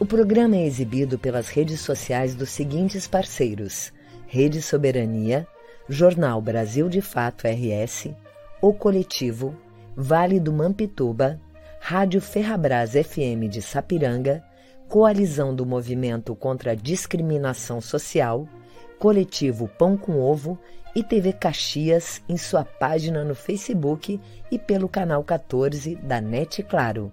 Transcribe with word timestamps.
O 0.00 0.06
programa 0.06 0.56
é 0.56 0.64
exibido 0.64 1.18
pelas 1.18 1.50
redes 1.50 1.82
sociais 1.82 2.34
dos 2.34 2.48
seguintes 2.48 3.06
parceiros: 3.06 3.92
Rede 4.26 4.62
Soberania, 4.62 5.46
Jornal 5.90 6.40
Brasil 6.40 6.88
de 6.88 7.02
Fato 7.02 7.46
RS, 7.46 8.08
O 8.64 8.72
Coletivo, 8.72 9.54
Vale 9.94 10.40
do 10.40 10.50
Mampituba, 10.50 11.38
Rádio 11.78 12.18
Ferrabras 12.18 12.92
FM 12.92 13.46
de 13.46 13.60
Sapiranga, 13.60 14.42
Coalizão 14.88 15.54
do 15.54 15.66
Movimento 15.66 16.34
contra 16.34 16.72
a 16.72 16.74
Discriminação 16.74 17.78
Social, 17.82 18.48
Coletivo 18.98 19.68
Pão 19.68 19.98
com 19.98 20.18
Ovo 20.18 20.58
e 20.96 21.02
TV 21.02 21.34
Caxias 21.34 22.22
em 22.26 22.38
sua 22.38 22.64
página 22.64 23.22
no 23.22 23.34
Facebook 23.34 24.18
e 24.50 24.58
pelo 24.58 24.88
canal 24.88 25.22
14 25.22 25.96
da 25.96 26.18
NET 26.18 26.62
Claro, 26.62 27.12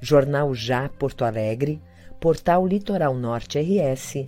Jornal 0.00 0.52
Já 0.52 0.88
Porto 0.88 1.24
Alegre, 1.24 1.80
Portal 2.18 2.66
Litoral 2.66 3.14
Norte 3.14 3.60
RS, 3.60 4.26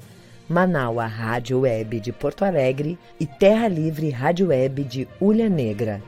Manaua 0.49 1.07
Rádio 1.07 1.63
Web 1.63 1.99
de 1.99 2.13
Porto 2.13 2.45
Alegre 2.45 2.97
e 3.19 3.27
Terra 3.27 3.67
Livre 3.67 4.09
Rádio 4.11 4.51
Web 4.51 4.85
de 4.85 5.09
Ulha 5.21 5.49
Negra, 5.49 6.01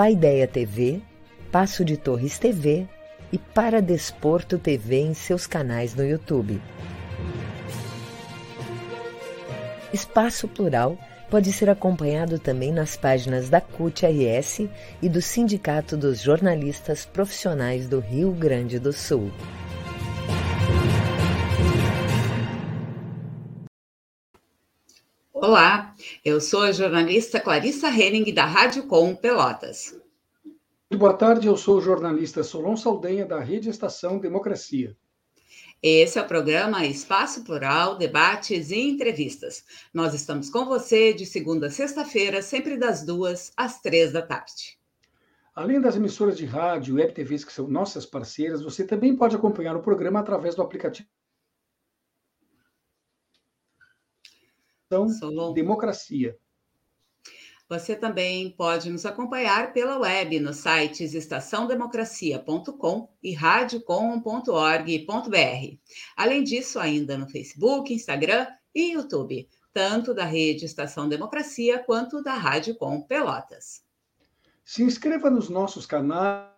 Paideia 0.00 0.48
TV, 0.48 1.02
Passo 1.52 1.84
de 1.84 1.94
Torres 1.94 2.38
TV 2.38 2.86
e 3.30 3.36
Para 3.36 3.82
Desporto 3.82 4.56
TV 4.56 4.96
em 4.96 5.12
seus 5.12 5.46
canais 5.46 5.94
no 5.94 6.02
YouTube. 6.02 6.58
Espaço 9.92 10.48
Plural 10.48 10.96
pode 11.28 11.52
ser 11.52 11.68
acompanhado 11.68 12.38
também 12.38 12.72
nas 12.72 12.96
páginas 12.96 13.50
da 13.50 13.60
CUT-RS 13.60 14.70
e 15.02 15.08
do 15.10 15.20
Sindicato 15.20 15.98
dos 15.98 16.18
Jornalistas 16.22 17.04
Profissionais 17.04 17.86
do 17.86 18.00
Rio 18.00 18.32
Grande 18.32 18.78
do 18.78 18.94
Sul. 18.94 19.30
Olá, 25.42 25.94
eu 26.22 26.38
sou 26.38 26.64
a 26.64 26.70
jornalista 26.70 27.40
Clarissa 27.40 27.88
Henning, 27.88 28.34
da 28.34 28.44
Rádio 28.44 28.86
Com 28.86 29.16
Pelotas. 29.16 29.98
Boa 30.94 31.14
tarde, 31.14 31.46
eu 31.46 31.56
sou 31.56 31.78
o 31.78 31.80
jornalista 31.80 32.42
Solon 32.42 32.76
Saldanha, 32.76 33.24
da 33.24 33.40
Rede 33.40 33.70
Estação 33.70 34.18
Democracia. 34.18 34.94
Esse 35.82 36.18
é 36.18 36.22
o 36.22 36.28
programa 36.28 36.84
Espaço 36.84 37.42
Plural, 37.42 37.96
debates 37.96 38.70
e 38.70 38.80
entrevistas. 38.80 39.64
Nós 39.94 40.12
estamos 40.12 40.50
com 40.50 40.66
você 40.66 41.14
de 41.14 41.24
segunda 41.24 41.68
a 41.68 41.70
sexta-feira, 41.70 42.42
sempre 42.42 42.76
das 42.76 43.02
duas 43.02 43.50
às 43.56 43.80
três 43.80 44.12
da 44.12 44.20
tarde. 44.20 44.78
Além 45.54 45.80
das 45.80 45.96
emissoras 45.96 46.36
de 46.36 46.44
rádio 46.44 46.98
e 46.98 47.00
web 47.00 47.14
TVs 47.14 47.44
que 47.44 47.52
são 47.52 47.66
nossas 47.66 48.04
parceiras, 48.04 48.60
você 48.60 48.84
também 48.84 49.16
pode 49.16 49.36
acompanhar 49.36 49.74
o 49.74 49.80
programa 49.82 50.20
através 50.20 50.54
do 50.54 50.60
aplicativo 50.60 51.08
Solon. 54.90 55.52
Democracia. 55.52 56.36
Você 57.68 57.94
também 57.94 58.50
pode 58.50 58.90
nos 58.90 59.06
acompanhar 59.06 59.72
pela 59.72 59.96
web 59.96 60.40
nos 60.40 60.56
sites 60.56 61.14
estaçãodemocracia.com 61.14 63.08
e 63.22 63.32
radiocom.org.br. 63.32 65.78
Além 66.16 66.42
disso, 66.42 66.80
ainda 66.80 67.16
no 67.16 67.28
Facebook, 67.28 67.94
Instagram 67.94 68.48
e 68.74 68.94
YouTube, 68.94 69.48
tanto 69.72 70.12
da 70.12 70.24
rede 70.24 70.64
Estação 70.64 71.08
Democracia 71.08 71.78
quanto 71.78 72.20
da 72.20 72.34
Rádio 72.34 72.74
Com 72.74 73.00
Pelotas. 73.00 73.84
Se 74.64 74.82
inscreva 74.82 75.30
nos 75.30 75.48
nossos 75.48 75.86
canais. 75.86 76.50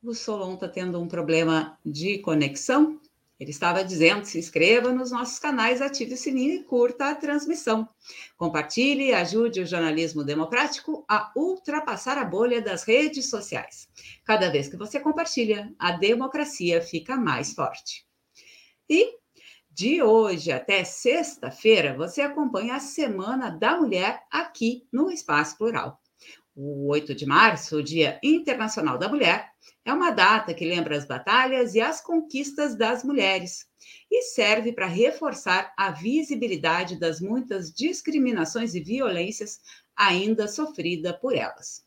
O 0.00 0.14
Solon 0.14 0.54
está 0.54 0.68
tendo 0.68 1.00
um 1.00 1.08
problema 1.08 1.76
de 1.84 2.18
conexão. 2.18 3.00
Ele 3.42 3.50
estava 3.50 3.84
dizendo: 3.84 4.24
se 4.24 4.38
inscreva 4.38 4.92
nos 4.92 5.10
nossos 5.10 5.40
canais, 5.40 5.82
ative 5.82 6.14
o 6.14 6.16
sininho 6.16 6.54
e 6.54 6.62
curta 6.62 7.10
a 7.10 7.14
transmissão. 7.14 7.88
Compartilhe 8.36 9.06
e 9.08 9.12
ajude 9.12 9.60
o 9.60 9.66
jornalismo 9.66 10.22
democrático 10.22 11.04
a 11.08 11.32
ultrapassar 11.34 12.16
a 12.18 12.24
bolha 12.24 12.62
das 12.62 12.84
redes 12.84 13.28
sociais. 13.28 13.88
Cada 14.24 14.48
vez 14.48 14.68
que 14.68 14.76
você 14.76 15.00
compartilha, 15.00 15.74
a 15.76 15.90
democracia 15.90 16.80
fica 16.80 17.16
mais 17.16 17.52
forte. 17.52 18.06
E 18.88 19.18
de 19.68 20.02
hoje 20.02 20.52
até 20.52 20.84
sexta-feira, 20.84 21.96
você 21.96 22.20
acompanha 22.20 22.76
a 22.76 22.80
Semana 22.80 23.50
da 23.50 23.76
Mulher 23.76 24.22
aqui 24.30 24.86
no 24.92 25.10
Espaço 25.10 25.58
Plural. 25.58 26.01
O 26.54 26.88
8 26.88 27.14
de 27.14 27.24
março, 27.24 27.78
o 27.78 27.82
Dia 27.82 28.20
Internacional 28.22 28.98
da 28.98 29.08
Mulher, 29.08 29.52
é 29.84 29.92
uma 29.92 30.10
data 30.10 30.52
que 30.52 30.66
lembra 30.66 30.96
as 30.96 31.06
batalhas 31.06 31.74
e 31.74 31.80
as 31.80 32.00
conquistas 32.00 32.76
das 32.76 33.02
mulheres 33.02 33.66
e 34.10 34.22
serve 34.22 34.70
para 34.70 34.86
reforçar 34.86 35.72
a 35.78 35.90
visibilidade 35.90 36.98
das 36.98 37.20
muitas 37.20 37.72
discriminações 37.72 38.74
e 38.74 38.80
violências 38.80 39.60
ainda 39.96 40.46
sofrida 40.46 41.14
por 41.14 41.34
elas. 41.34 41.86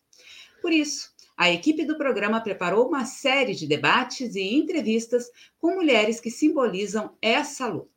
Por 0.62 0.74
isso, 0.74 1.14
a 1.38 1.52
equipe 1.52 1.86
do 1.86 1.98
programa 1.98 2.42
preparou 2.42 2.88
uma 2.88 3.06
série 3.06 3.54
de 3.54 3.68
debates 3.68 4.36
e 4.36 4.56
entrevistas 4.56 5.30
com 5.60 5.76
mulheres 5.76 6.20
que 6.20 6.32
simbolizam 6.32 7.16
essa 7.22 7.68
luta. 7.68 7.94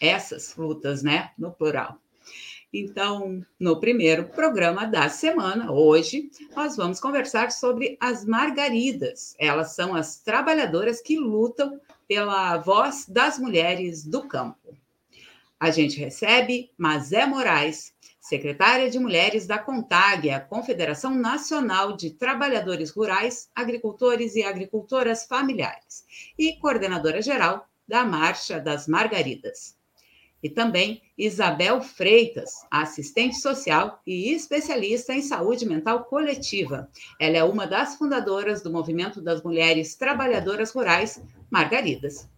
Essas 0.00 0.54
lutas, 0.54 1.02
né, 1.02 1.30
no 1.38 1.50
plural. 1.50 1.98
Então, 2.72 3.42
no 3.58 3.80
primeiro 3.80 4.24
programa 4.24 4.86
da 4.86 5.08
semana, 5.08 5.72
hoje, 5.72 6.30
nós 6.54 6.76
vamos 6.76 7.00
conversar 7.00 7.50
sobre 7.50 7.96
as 7.98 8.26
margaridas. 8.26 9.34
Elas 9.38 9.74
são 9.74 9.94
as 9.94 10.18
trabalhadoras 10.20 11.00
que 11.00 11.18
lutam 11.18 11.80
pela 12.06 12.58
voz 12.58 13.06
das 13.08 13.38
mulheres 13.38 14.04
do 14.04 14.28
campo. 14.28 14.76
A 15.58 15.70
gente 15.70 15.98
recebe 15.98 16.70
Mazé 16.76 17.24
Moraes, 17.24 17.94
secretária 18.20 18.90
de 18.90 18.98
Mulheres 18.98 19.46
da 19.46 19.58
CONTAG, 19.58 20.28
a 20.28 20.38
Confederação 20.38 21.14
Nacional 21.14 21.96
de 21.96 22.10
Trabalhadores 22.10 22.90
Rurais, 22.90 23.48
Agricultores 23.54 24.36
e 24.36 24.42
Agricultoras 24.42 25.24
Familiares, 25.24 26.04
e 26.38 26.58
coordenadora 26.58 27.22
geral 27.22 27.66
da 27.88 28.04
Marcha 28.04 28.60
das 28.60 28.86
Margaridas 28.86 29.77
e 30.42 30.48
também 30.48 31.02
Isabel 31.16 31.80
Freitas, 31.82 32.50
assistente 32.70 33.36
social 33.40 34.00
e 34.06 34.32
especialista 34.32 35.12
em 35.12 35.22
saúde 35.22 35.66
mental 35.66 36.04
coletiva. 36.04 36.88
Ela 37.20 37.38
é 37.38 37.44
uma 37.44 37.66
das 37.66 37.96
fundadoras 37.96 38.62
do 38.62 38.70
Movimento 38.70 39.20
das 39.20 39.42
Mulheres 39.42 39.96
Trabalhadoras 39.96 40.70
Rurais, 40.70 41.20
Margaridas. 41.50 42.28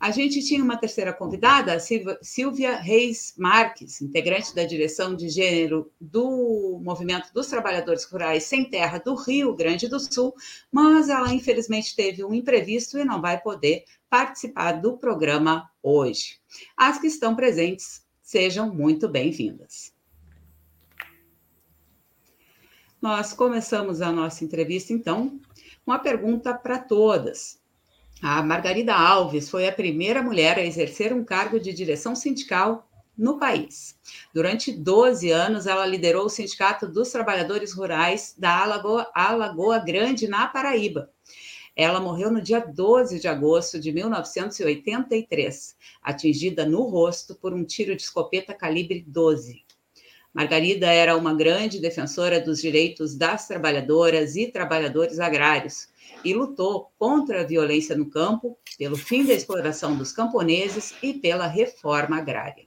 A 0.00 0.12
gente 0.12 0.44
tinha 0.44 0.62
uma 0.62 0.76
terceira 0.76 1.12
convidada, 1.12 1.74
a 1.74 1.80
Silvia 2.22 2.76
Reis 2.76 3.34
Marques, 3.36 4.00
integrante 4.00 4.54
da 4.54 4.64
direção 4.64 5.12
de 5.12 5.28
gênero 5.28 5.90
do 6.00 6.78
Movimento 6.80 7.32
dos 7.34 7.48
Trabalhadores 7.48 8.04
Rurais 8.04 8.44
Sem 8.44 8.70
Terra 8.70 8.98
do 8.98 9.16
Rio 9.16 9.56
Grande 9.56 9.88
do 9.88 9.98
Sul, 9.98 10.32
mas 10.70 11.08
ela 11.08 11.34
infelizmente 11.34 11.96
teve 11.96 12.24
um 12.24 12.32
imprevisto 12.32 12.96
e 12.96 13.04
não 13.04 13.20
vai 13.20 13.40
poder 13.40 13.84
participar 14.08 14.72
do 14.72 14.96
programa 14.96 15.68
hoje. 15.82 16.38
As 16.76 17.00
que 17.00 17.08
estão 17.08 17.34
presentes, 17.34 18.06
sejam 18.22 18.72
muito 18.72 19.08
bem-vindas. 19.08 19.92
Nós 23.02 23.32
começamos 23.32 24.00
a 24.00 24.12
nossa 24.12 24.44
entrevista, 24.44 24.92
então, 24.92 25.40
com 25.84 25.90
uma 25.90 25.98
pergunta 25.98 26.54
para 26.54 26.78
todas. 26.78 27.57
A 28.20 28.42
Margarida 28.42 28.94
Alves 28.94 29.48
foi 29.48 29.68
a 29.68 29.72
primeira 29.72 30.20
mulher 30.20 30.58
a 30.58 30.64
exercer 30.64 31.12
um 31.12 31.22
cargo 31.22 31.60
de 31.60 31.72
direção 31.72 32.16
sindical 32.16 32.88
no 33.16 33.38
país. 33.38 33.96
Durante 34.34 34.72
12 34.72 35.30
anos, 35.30 35.68
ela 35.68 35.86
liderou 35.86 36.26
o 36.26 36.28
Sindicato 36.28 36.88
dos 36.88 37.10
Trabalhadores 37.12 37.72
Rurais 37.72 38.34
da 38.36 38.62
Alagoa, 38.62 39.08
Alagoa 39.14 39.78
Grande, 39.78 40.26
na 40.26 40.48
Paraíba. 40.48 41.12
Ela 41.76 42.00
morreu 42.00 42.28
no 42.28 42.42
dia 42.42 42.58
12 42.58 43.20
de 43.20 43.28
agosto 43.28 43.78
de 43.78 43.92
1983, 43.92 45.76
atingida 46.02 46.66
no 46.66 46.82
rosto 46.82 47.36
por 47.36 47.54
um 47.54 47.64
tiro 47.64 47.94
de 47.94 48.02
escopeta 48.02 48.52
calibre 48.52 49.04
12. 49.06 49.62
Margarida 50.34 50.88
era 50.88 51.16
uma 51.16 51.34
grande 51.34 51.78
defensora 51.78 52.40
dos 52.40 52.60
direitos 52.60 53.14
das 53.14 53.46
trabalhadoras 53.46 54.34
e 54.34 54.48
trabalhadores 54.48 55.20
agrários 55.20 55.88
e 56.24 56.34
lutou 56.34 56.92
contra 56.98 57.40
a 57.40 57.44
violência 57.44 57.96
no 57.96 58.10
campo, 58.10 58.58
pelo 58.76 58.96
fim 58.96 59.24
da 59.24 59.32
exploração 59.32 59.96
dos 59.96 60.12
camponeses 60.12 60.94
e 61.02 61.14
pela 61.14 61.46
reforma 61.46 62.18
agrária. 62.18 62.66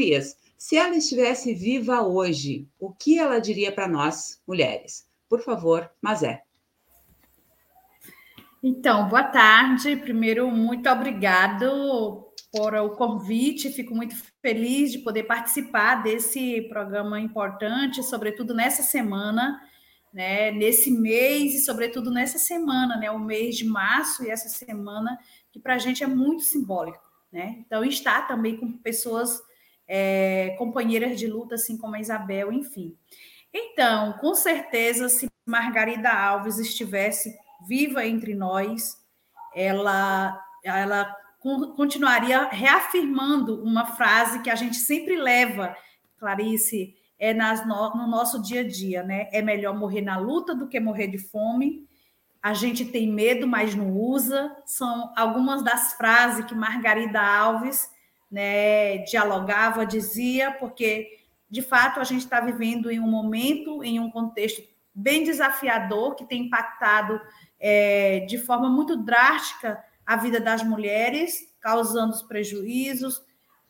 Isso, 0.00 0.36
Se 0.56 0.76
ela 0.76 0.96
estivesse 0.96 1.52
viva 1.52 2.00
hoje, 2.02 2.66
o 2.78 2.92
que 2.92 3.18
ela 3.18 3.40
diria 3.40 3.70
para 3.70 3.88
nós, 3.88 4.40
mulheres? 4.46 5.06
Por 5.28 5.40
favor, 5.40 5.90
Mazé. 6.00 6.42
Então, 8.62 9.08
boa 9.08 9.24
tarde. 9.24 9.96
Primeiro, 9.96 10.48
muito 10.50 10.88
obrigado 10.88 12.32
por 12.52 12.74
o 12.74 12.90
convite. 12.90 13.72
Fico 13.72 13.94
muito 13.94 14.14
feliz 14.40 14.92
de 14.92 14.98
poder 14.98 15.24
participar 15.24 15.96
desse 15.96 16.62
programa 16.68 17.18
importante, 17.18 18.02
sobretudo 18.02 18.54
nessa 18.54 18.82
semana, 18.82 19.60
né, 20.12 20.50
nesse 20.50 20.90
mês 20.90 21.54
e 21.54 21.64
sobretudo 21.64 22.10
nessa 22.10 22.38
semana, 22.38 22.96
né, 22.96 23.10
o 23.10 23.18
mês 23.18 23.56
de 23.56 23.64
março 23.64 24.24
e 24.24 24.30
essa 24.30 24.48
semana 24.48 25.18
que 25.50 25.58
para 25.58 25.74
a 25.74 25.78
gente 25.78 26.04
é 26.04 26.06
muito 26.06 26.42
simbólico, 26.42 27.02
né? 27.30 27.62
Então, 27.66 27.84
estar 27.84 28.26
também 28.26 28.56
com 28.56 28.72
pessoas 28.78 29.42
é, 29.86 30.54
companheiras 30.58 31.18
de 31.18 31.26
luta, 31.26 31.54
assim 31.54 31.76
como 31.76 31.94
a 31.94 32.00
Isabel, 32.00 32.52
enfim. 32.52 32.96
Então, 33.52 34.14
com 34.14 34.34
certeza, 34.34 35.08
se 35.08 35.28
Margarida 35.44 36.10
Alves 36.10 36.58
estivesse 36.58 37.36
viva 37.66 38.06
entre 38.06 38.34
nós, 38.34 38.96
ela, 39.54 40.38
ela 40.64 41.14
continuaria 41.76 42.48
reafirmando 42.48 43.62
uma 43.62 43.84
frase 43.84 44.40
que 44.42 44.50
a 44.50 44.54
gente 44.54 44.76
sempre 44.76 45.16
leva, 45.16 45.76
Clarice, 46.18 46.94
é 47.22 47.32
nas 47.32 47.64
no, 47.64 47.94
no 47.94 48.08
nosso 48.08 48.42
dia 48.42 48.62
a 48.62 48.68
dia, 48.68 49.04
né? 49.04 49.28
É 49.30 49.40
melhor 49.40 49.78
morrer 49.78 50.00
na 50.00 50.18
luta 50.18 50.56
do 50.56 50.66
que 50.66 50.80
morrer 50.80 51.06
de 51.06 51.18
fome. 51.18 51.86
A 52.42 52.52
gente 52.52 52.84
tem 52.84 53.08
medo, 53.08 53.46
mas 53.46 53.76
não 53.76 53.92
usa. 53.92 54.50
São 54.66 55.12
algumas 55.16 55.62
das 55.62 55.92
frases 55.92 56.44
que 56.44 56.52
Margarida 56.52 57.20
Alves 57.20 57.88
né, 58.28 58.98
dialogava, 59.04 59.86
dizia, 59.86 60.50
porque 60.50 61.16
de 61.48 61.62
fato 61.62 62.00
a 62.00 62.04
gente 62.04 62.22
está 62.22 62.40
vivendo 62.40 62.90
em 62.90 62.98
um 62.98 63.08
momento, 63.08 63.84
em 63.84 64.00
um 64.00 64.10
contexto 64.10 64.60
bem 64.92 65.22
desafiador 65.22 66.16
que 66.16 66.24
tem 66.24 66.46
impactado 66.46 67.20
é, 67.60 68.26
de 68.26 68.36
forma 68.36 68.68
muito 68.68 68.96
drástica 68.96 69.80
a 70.04 70.16
vida 70.16 70.40
das 70.40 70.64
mulheres, 70.64 71.54
causando 71.60 72.18
prejuízos 72.26 73.22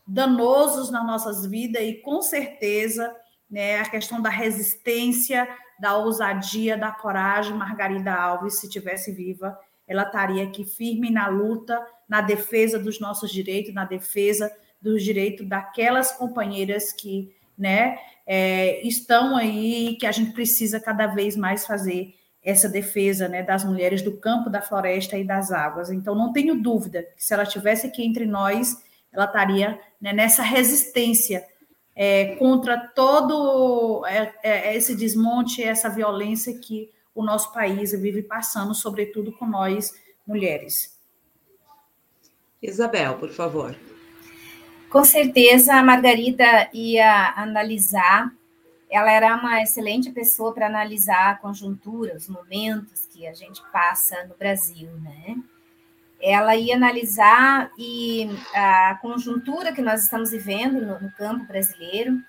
danosos 0.06 0.90
nas 0.90 1.06
nossas 1.06 1.44
vidas 1.44 1.82
e 1.82 2.00
com 2.00 2.22
certeza 2.22 3.14
né, 3.52 3.80
a 3.80 3.84
questão 3.84 4.22
da 4.22 4.30
resistência, 4.30 5.46
da 5.78 5.98
ousadia, 5.98 6.74
da 6.74 6.90
coragem, 6.90 7.54
Margarida 7.54 8.14
Alves, 8.14 8.58
se 8.58 8.68
tivesse 8.68 9.12
viva, 9.12 9.58
ela 9.86 10.04
estaria 10.04 10.42
aqui 10.44 10.64
firme 10.64 11.10
na 11.10 11.28
luta, 11.28 11.78
na 12.08 12.22
defesa 12.22 12.78
dos 12.78 12.98
nossos 12.98 13.30
direitos, 13.30 13.74
na 13.74 13.84
defesa 13.84 14.50
dos 14.80 15.04
direitos 15.04 15.46
daquelas 15.46 16.12
companheiras 16.12 16.92
que 16.94 17.30
né, 17.58 17.98
é, 18.26 18.80
estão 18.86 19.36
aí, 19.36 19.96
que 20.00 20.06
a 20.06 20.12
gente 20.12 20.32
precisa 20.32 20.80
cada 20.80 21.06
vez 21.08 21.36
mais 21.36 21.66
fazer 21.66 22.14
essa 22.42 22.68
defesa 22.68 23.28
né, 23.28 23.42
das 23.42 23.64
mulheres 23.64 24.00
do 24.00 24.16
campo, 24.16 24.48
da 24.48 24.62
floresta 24.62 25.18
e 25.18 25.24
das 25.24 25.52
águas. 25.52 25.90
Então, 25.90 26.14
não 26.14 26.32
tenho 26.32 26.60
dúvida 26.60 27.06
que 27.16 27.22
se 27.22 27.34
ela 27.34 27.42
estivesse 27.42 27.86
aqui 27.86 28.02
entre 28.02 28.24
nós, 28.24 28.82
ela 29.12 29.26
estaria 29.26 29.78
né, 30.00 30.12
nessa 30.12 30.42
resistência 30.42 31.44
é, 31.94 32.36
contra 32.36 32.78
todo 32.78 34.04
é, 34.06 34.32
é, 34.42 34.76
esse 34.76 34.96
desmonte, 34.96 35.62
essa 35.62 35.88
violência 35.88 36.58
que 36.58 36.90
o 37.14 37.22
nosso 37.22 37.52
país 37.52 37.92
vive 37.92 38.22
passando, 38.22 38.74
sobretudo 38.74 39.32
com 39.32 39.46
nós, 39.46 39.92
mulheres. 40.26 40.98
Isabel, 42.62 43.18
por 43.18 43.30
favor. 43.30 43.76
Com 44.88 45.04
certeza 45.04 45.74
a 45.74 45.82
Margarida 45.82 46.68
ia 46.72 47.32
analisar, 47.36 48.32
ela 48.90 49.10
era 49.10 49.34
uma 49.36 49.62
excelente 49.62 50.10
pessoa 50.10 50.52
para 50.52 50.66
analisar 50.66 51.30
a 51.30 51.34
conjuntura, 51.36 52.14
os 52.16 52.28
momentos 52.28 53.06
que 53.06 53.26
a 53.26 53.32
gente 53.32 53.62
passa 53.72 54.24
no 54.24 54.34
Brasil, 54.36 54.90
né? 55.00 55.36
Ela 56.22 56.54
ia 56.54 56.76
analisar 56.76 57.70
e 57.76 58.28
a 58.54 58.96
conjuntura 59.02 59.72
que 59.72 59.82
nós 59.82 60.04
estamos 60.04 60.30
vivendo 60.30 60.80
no, 60.80 61.00
no 61.00 61.10
campo 61.12 61.44
brasileiro. 61.44 62.22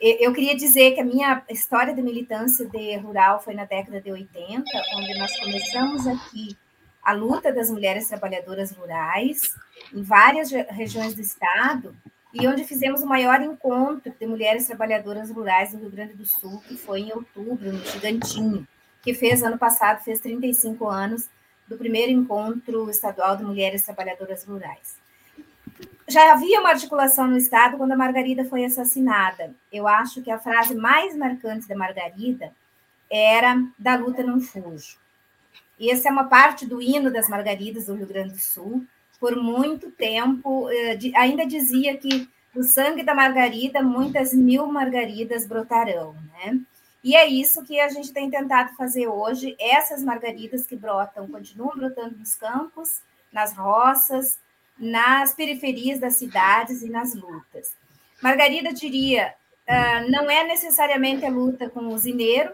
Eu 0.00 0.34
queria 0.34 0.56
dizer 0.56 0.94
que 0.94 1.00
a 1.00 1.04
minha 1.04 1.42
história 1.48 1.94
de 1.94 2.02
militância 2.02 2.66
de 2.66 2.96
rural 2.96 3.40
foi 3.40 3.54
na 3.54 3.64
década 3.64 4.00
de 4.00 4.10
80, 4.10 4.64
onde 4.96 5.18
nós 5.18 5.38
começamos 5.38 6.06
aqui 6.06 6.56
a 7.02 7.12
luta 7.12 7.52
das 7.52 7.70
mulheres 7.70 8.08
trabalhadoras 8.08 8.72
rurais 8.72 9.40
em 9.94 10.02
várias 10.02 10.50
regiões 10.50 11.14
do 11.14 11.20
estado 11.20 11.94
e 12.34 12.46
onde 12.48 12.64
fizemos 12.64 13.00
o 13.00 13.06
maior 13.06 13.40
encontro 13.40 14.12
de 14.18 14.26
mulheres 14.26 14.66
trabalhadoras 14.66 15.30
rurais 15.30 15.70
do 15.70 15.78
Rio 15.78 15.90
Grande 15.90 16.14
do 16.14 16.26
Sul, 16.26 16.60
que 16.66 16.76
foi 16.76 17.02
em 17.02 17.12
outubro, 17.12 17.72
no 17.72 17.86
Gigantinho, 17.86 18.66
que 19.02 19.14
fez 19.14 19.42
ano 19.42 19.56
passado, 19.56 20.02
fez 20.02 20.20
35 20.20 20.88
anos 20.88 21.28
do 21.68 21.76
primeiro 21.76 22.12
encontro 22.12 22.88
estadual 22.90 23.36
de 23.36 23.44
mulheres 23.44 23.82
trabalhadoras 23.82 24.44
rurais. 24.44 24.96
Já 26.08 26.32
havia 26.32 26.60
uma 26.60 26.70
articulação 26.70 27.26
no 27.26 27.36
Estado 27.36 27.76
quando 27.76 27.92
a 27.92 27.96
Margarida 27.96 28.44
foi 28.44 28.64
assassinada. 28.64 29.54
Eu 29.72 29.88
acho 29.88 30.22
que 30.22 30.30
a 30.30 30.38
frase 30.38 30.74
mais 30.74 31.16
marcante 31.16 31.66
da 31.66 31.76
Margarida 31.76 32.52
era 33.10 33.60
da 33.78 33.96
luta 33.96 34.22
não 34.22 34.40
fujo. 34.40 34.98
E 35.78 35.90
essa 35.90 36.08
é 36.08 36.12
uma 36.12 36.24
parte 36.24 36.64
do 36.64 36.80
hino 36.80 37.10
das 37.10 37.28
Margaridas 37.28 37.86
do 37.86 37.94
Rio 37.94 38.06
Grande 38.06 38.34
do 38.34 38.38
Sul. 38.38 38.84
Por 39.18 39.36
muito 39.36 39.90
tempo, 39.90 40.70
eh, 40.70 40.98
ainda 41.16 41.44
dizia 41.44 41.96
que 41.96 42.28
do 42.54 42.62
sangue 42.62 43.02
da 43.02 43.14
Margarida, 43.14 43.82
muitas 43.82 44.32
mil 44.32 44.66
margaridas 44.66 45.46
brotarão, 45.46 46.14
né? 46.32 46.58
E 47.06 47.14
é 47.14 47.24
isso 47.24 47.62
que 47.62 47.78
a 47.78 47.88
gente 47.88 48.12
tem 48.12 48.28
tentado 48.28 48.74
fazer 48.74 49.06
hoje. 49.06 49.54
Essas 49.60 50.02
margaridas 50.02 50.66
que 50.66 50.74
brotam, 50.74 51.28
continuam 51.28 51.76
brotando 51.76 52.18
nos 52.18 52.34
campos, 52.34 53.00
nas 53.32 53.56
roças, 53.56 54.40
nas 54.76 55.32
periferias 55.32 56.00
das 56.00 56.16
cidades 56.16 56.82
e 56.82 56.90
nas 56.90 57.14
lutas. 57.14 57.76
Margarida 58.20 58.72
diria: 58.72 59.32
uh, 59.68 60.10
não 60.10 60.28
é 60.28 60.42
necessariamente 60.42 61.24
a 61.24 61.30
luta 61.30 61.70
com 61.70 61.86
o 61.86 61.96
zineiro, 61.96 62.52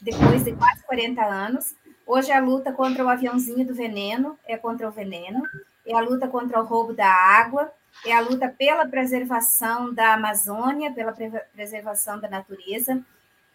depois 0.00 0.42
de 0.42 0.52
quase 0.56 0.82
40 0.82 1.24
anos, 1.24 1.74
Hoje 2.06 2.30
é 2.30 2.36
a 2.36 2.40
luta 2.40 2.72
contra 2.72 3.04
o 3.04 3.08
aviãozinho 3.08 3.66
do 3.66 3.74
veneno, 3.74 4.38
é 4.46 4.56
contra 4.56 4.86
o 4.86 4.92
veneno, 4.92 5.42
é 5.84 5.92
a 5.92 6.00
luta 6.00 6.28
contra 6.28 6.62
o 6.62 6.64
roubo 6.64 6.92
da 6.92 7.08
água, 7.08 7.72
é 8.04 8.12
a 8.12 8.20
luta 8.20 8.48
pela 8.48 8.86
preservação 8.86 9.92
da 9.92 10.14
Amazônia, 10.14 10.92
pela 10.92 11.12
preservação 11.52 12.20
da 12.20 12.28
natureza. 12.28 13.04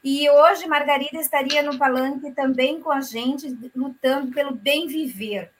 E 0.03 0.27
hoje 0.29 0.67
Margarida 0.67 1.19
estaria 1.19 1.61
no 1.61 1.77
palanque 1.77 2.31
também 2.31 2.81
com 2.81 2.91
a 2.91 3.01
gente, 3.01 3.55
lutando 3.75 4.31
pelo 4.31 4.51
bem 4.51 4.87
viver. 4.87 5.51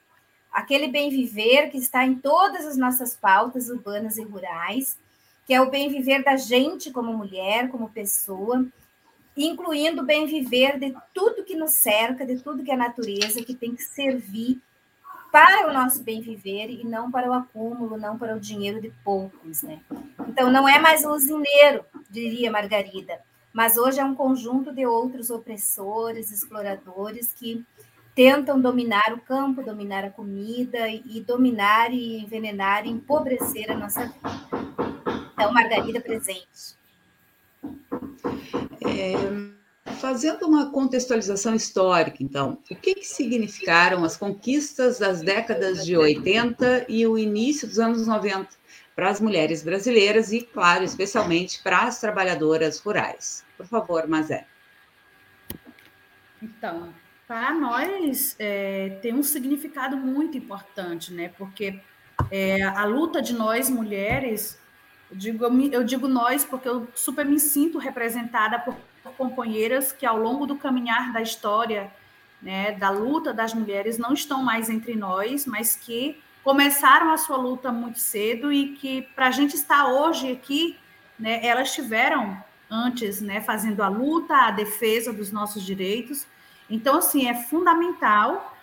Aquele 0.52 0.88
bem 0.88 1.10
viver 1.10 1.70
que 1.70 1.78
está 1.78 2.06
em 2.06 2.16
todas 2.16 2.66
as 2.66 2.76
nossas 2.76 3.16
pautas 3.16 3.70
urbanas 3.70 4.18
e 4.18 4.24
rurais, 4.24 4.98
que 5.46 5.54
é 5.54 5.62
o 5.62 5.70
bem 5.70 5.90
viver 5.90 6.24
da 6.24 6.38
gente 6.38 6.92
como 6.92 7.14
mulher, 7.14 7.70
como 7.70 7.90
pessoa, 7.90 8.66
incluindo 9.38 10.02
o 10.02 10.06
bem 10.06 10.26
viver 10.26 10.80
de 10.80 10.96
tudo 11.14 11.44
que 11.44 11.56
nos 11.56 11.72
cerca, 11.72 12.26
de 12.26 12.40
tudo 12.40 12.64
que 12.64 12.72
é 12.72 12.76
natureza, 12.76 13.44
que 13.44 13.54
tem 13.54 13.76
que 13.76 13.84
servir 13.84 14.60
para 15.32 15.70
o 15.70 15.74
nosso 15.74 16.04
bem 16.04 16.20
viver 16.20 16.70
e 16.70 16.84
não 16.84 17.10
para 17.10 17.30
o 17.30 17.34
acúmulo, 17.34 17.98
não 17.98 18.18
para 18.18 18.36
o 18.36 18.40
dinheiro 18.40 18.82
de 18.82 18.92
poucos, 19.04 19.64
né? 19.64 19.80
Então 20.28 20.52
não 20.52 20.68
é 20.68 20.80
mais 20.80 21.06
o 21.06 21.12
usineiro, 21.12 21.86
diria 22.10 22.52
Margarida, 22.52 23.22
mas 23.54 23.78
hoje 23.78 24.00
é 24.00 24.06
um 24.06 24.16
conjunto 24.16 24.74
de 24.74 24.86
outros 24.86 25.30
opressores, 25.30 26.32
exploradores 26.32 27.34
que 27.34 27.66
tentam 28.16 28.60
dominar 28.60 29.14
o 29.14 29.22
campo, 29.22 29.64
dominar 29.64 30.04
a 30.06 30.10
comida 30.10 30.90
e 30.90 31.22
dominar 31.22 31.94
e 31.94 32.20
envenenar 32.20 32.86
e 32.86 32.90
empobrecer 32.90 33.72
a 33.72 33.76
nossa 33.76 34.06
vida. 34.06 34.30
Então 35.34 35.54
Margarida 35.54 36.00
presente. 36.02 36.76
É, 38.82 39.92
fazendo 40.00 40.48
uma 40.48 40.72
contextualização 40.72 41.56
histórica, 41.56 42.18
então, 42.22 42.58
o 42.70 42.76
que, 42.76 42.96
que 42.96 43.06
significaram 43.06 44.04
as 44.04 44.18
conquistas 44.18 45.00
das 45.00 45.22
décadas 45.22 45.86
de 45.86 45.96
80 45.96 46.86
e 46.90 47.06
o 47.08 47.18
início 47.18 47.68
dos 47.68 47.80
anos 47.80 48.08
90 48.08 48.61
para 48.96 49.10
as 49.10 49.20
mulheres 49.20 49.64
brasileiras 49.64 50.32
e, 50.32 50.42
claro, 50.42 50.84
especialmente 50.84 51.62
para 51.64 51.84
as 51.84 52.00
trabalhadoras 52.00 52.80
rurais? 52.80 53.46
Por 53.58 53.66
favor, 53.66 54.08
Mazé. 54.08 54.46
Então, 56.42 56.94
para 57.28 57.54
nós 57.54 58.36
é, 58.40 58.98
tem 59.02 59.14
um 59.14 59.24
significado 59.24 59.96
muito 59.96 60.38
importante, 60.38 61.14
né? 61.14 61.32
Porque 61.38 61.80
é, 62.30 62.64
a 62.64 62.86
luta 62.86 63.22
de 63.22 63.34
nós 63.34 63.70
mulheres 63.70 64.60
eu 65.12 65.18
digo, 65.18 65.46
eu 65.46 65.84
digo 65.84 66.08
nós 66.08 66.46
porque 66.46 66.70
eu 66.70 66.88
super 66.96 67.26
me 67.26 67.38
sinto 67.38 67.78
representada 67.78 68.58
por, 68.60 68.76
por 69.04 69.12
companheiras 69.14 69.92
que, 69.92 70.06
ao 70.06 70.18
longo 70.18 70.46
do 70.46 70.56
caminhar 70.56 71.12
da 71.12 71.22
história, 71.22 71.92
né, 72.42 72.72
da 72.72 72.90
luta 72.90 73.34
das 73.34 73.54
mulheres, 73.54 73.98
não 73.98 74.14
estão 74.14 74.42
mais 74.42 74.70
entre 74.70 74.96
nós, 74.96 75.46
mas 75.46 75.76
que 75.76 76.18
começaram 76.44 77.12
a 77.12 77.18
sua 77.18 77.38
luta 77.38 77.72
muito 77.72 78.00
cedo 78.00 78.52
e 78.52 78.70
que, 78.74 79.04
para 79.16 79.28
a 79.28 79.32
gente 79.32 79.56
estar 79.56 79.88
hoje 79.88 80.32
aqui, 80.32 80.78
né, 81.20 81.46
elas 81.46 81.74
tiveram 81.74 82.42
antes, 82.70 83.22
né, 83.22 83.42
fazendo 83.42 83.84
a 83.84 83.90
luta, 83.90 84.34
a 84.34 84.52
defesa 84.52 85.12
dos 85.12 85.32
nossos 85.32 85.64
direitos. 85.64 86.26
Então, 86.70 86.98
assim, 86.98 87.28
é 87.28 87.36
fundamental 87.36 88.58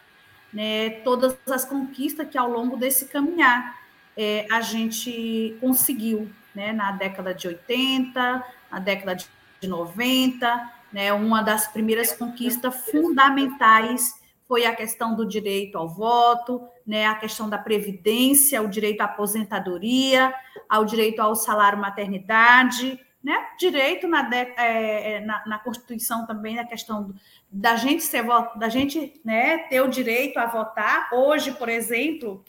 né, 0.53 0.91
todas 1.05 1.37
as 1.51 1.65
conquistas 1.65 2.29
que 2.29 2.39
ao 2.39 2.51
longo 2.51 2.77
desse 2.77 3.07
caminhar 3.07 3.79
é, 4.17 4.47
a 4.51 4.61
gente 4.61 5.57
conseguiu, 5.61 6.29
né, 6.55 6.73
na 6.73 6.93
década 6.93 7.35
de 7.35 7.47
80, 7.47 8.45
na 8.71 8.79
década 8.79 9.15
de 9.15 9.69
90, 9.69 10.73
né, 10.93 11.13
uma 11.13 11.43
das 11.43 11.69
primeiras 11.69 12.13
conquistas 12.13 12.75
fundamentais 12.91 14.18
foi 14.49 14.65
a 14.65 14.75
questão 14.75 15.15
do 15.15 15.29
direito 15.29 15.77
ao 15.77 15.87
voto, 15.87 16.67
né, 16.87 17.07
a 17.07 17.15
questão 17.17 17.51
da 17.51 17.59
previdência, 17.59 18.63
o 18.63 18.69
direito 18.69 19.03
à 19.03 19.05
aposentadoria, 19.05 20.35
ao 20.67 20.87
direito 20.87 21.21
ao 21.21 21.37
salário 21.37 21.79
maternidade, 21.79 22.99
né, 23.23 23.47
direito 23.59 24.09
na, 24.09 24.27
é, 24.35 25.13
é, 25.17 25.21
na, 25.21 25.45
na, 25.47 25.59
Constituição 25.59 26.27
também 26.27 26.59
a 26.59 26.65
questão 26.65 27.15
da 27.51 27.77
gente 27.77 28.03
ser 28.03 28.25
da 28.57 28.71
gente 28.71 29.21
né, 29.23 29.59
ter 29.69 29.83
o 29.83 29.89
direito 29.89 30.39
a 30.39 30.47
votar. 30.47 31.11
Hoje, 31.13 31.53
por 31.53 31.69
exemplo, 31.69 32.43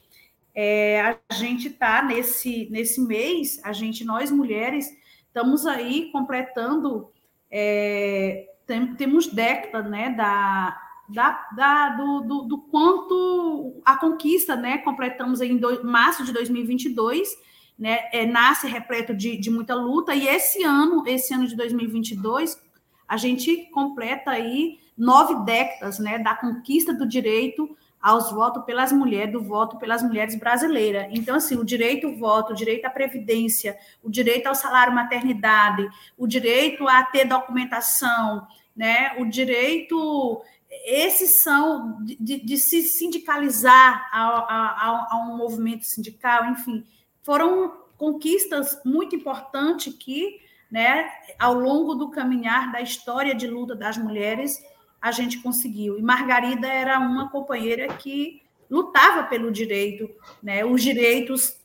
é, 0.55 1.01
a 1.01 1.33
gente 1.33 1.67
está 1.67 2.01
nesse, 2.01 2.69
nesse 2.71 3.01
mês, 3.01 3.59
a 3.63 3.73
gente, 3.73 4.05
nós 4.05 4.31
mulheres, 4.31 4.87
estamos 5.27 5.65
aí 5.65 6.09
completando, 6.11 7.11
é, 7.51 8.47
tem, 8.65 8.95
temos 8.95 9.27
décadas 9.27 9.89
né, 9.89 10.11
da, 10.11 10.77
da, 11.09 11.47
da, 11.55 11.89
do, 11.89 12.21
do, 12.21 12.41
do, 12.43 12.57
quanto 12.57 13.81
a 13.83 13.97
conquista, 13.97 14.55
né? 14.55 14.77
Completamos 14.79 15.41
em 15.41 15.57
do, 15.57 15.83
março 15.83 16.23
de 16.23 16.31
2022, 16.31 17.29
né? 17.77 18.09
É, 18.11 18.25
nasce 18.25 18.67
repleto 18.67 19.13
de, 19.13 19.37
de 19.37 19.49
muita 19.49 19.73
luta, 19.73 20.13
e 20.13 20.27
esse 20.27 20.63
ano, 20.63 21.03
esse 21.07 21.33
ano 21.33 21.47
de 21.47 21.55
2022, 21.55 22.61
a 23.07 23.17
gente 23.17 23.69
completa 23.71 24.31
aí 24.31 24.77
nove 24.97 25.33
décadas, 25.45 25.97
né? 25.99 26.19
Da 26.19 26.35
conquista 26.35 26.93
do 26.93 27.07
direito 27.07 27.75
aos 28.01 28.31
votos 28.31 28.63
pelas 28.63 28.91
mulheres, 28.91 29.33
do 29.33 29.41
voto 29.41 29.77
pelas 29.77 30.01
mulheres 30.01 30.35
brasileiras. 30.35 31.07
Então, 31.11 31.35
assim, 31.35 31.55
o 31.57 31.65
direito 31.65 32.07
ao 32.07 32.15
voto, 32.15 32.53
o 32.53 32.55
direito 32.55 32.85
à 32.85 32.89
previdência, 32.89 33.77
o 34.01 34.09
direito 34.09 34.47
ao 34.47 34.55
salário 34.55 34.93
maternidade, 34.93 35.89
o 36.17 36.25
direito 36.25 36.87
a 36.87 37.03
ter 37.03 37.25
documentação, 37.25 38.47
né? 38.75 39.15
O 39.19 39.25
direito 39.25 40.41
esses 40.69 41.31
são 41.41 41.97
de, 42.03 42.39
de 42.39 42.57
se 42.57 42.83
sindicalizar 42.83 44.07
a, 44.11 44.21
a, 44.21 45.07
a, 45.11 45.27
um 45.27 45.37
movimento 45.37 45.83
sindical, 45.85 46.45
enfim, 46.45 46.85
foram 47.23 47.73
conquistas 47.97 48.79
muito 48.85 49.15
importantes 49.15 49.93
que, 49.93 50.39
né, 50.71 51.09
ao 51.37 51.53
longo 51.53 51.95
do 51.95 52.11
caminhar 52.11 52.71
da 52.71 52.81
história 52.81 53.35
de 53.35 53.47
luta 53.47 53.75
das 53.75 53.97
mulheres, 53.97 54.63
a 55.01 55.11
gente 55.11 55.41
conseguiu. 55.41 55.97
E 55.97 56.01
Margarida 56.01 56.67
era 56.67 56.99
uma 56.99 57.29
companheira 57.29 57.87
que 57.95 58.41
lutava 58.69 59.23
pelo 59.23 59.51
direito, 59.51 60.09
né, 60.41 60.63
os 60.63 60.81
direitos 60.81 61.57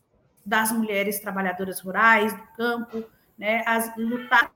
das 0.45 0.73
mulheres 0.73 1.21
trabalhadoras 1.21 1.81
rurais, 1.81 2.33
do 2.33 2.43
campo, 2.57 3.05
né, 3.39 3.63
as, 3.67 3.95
lutar, 3.97 4.51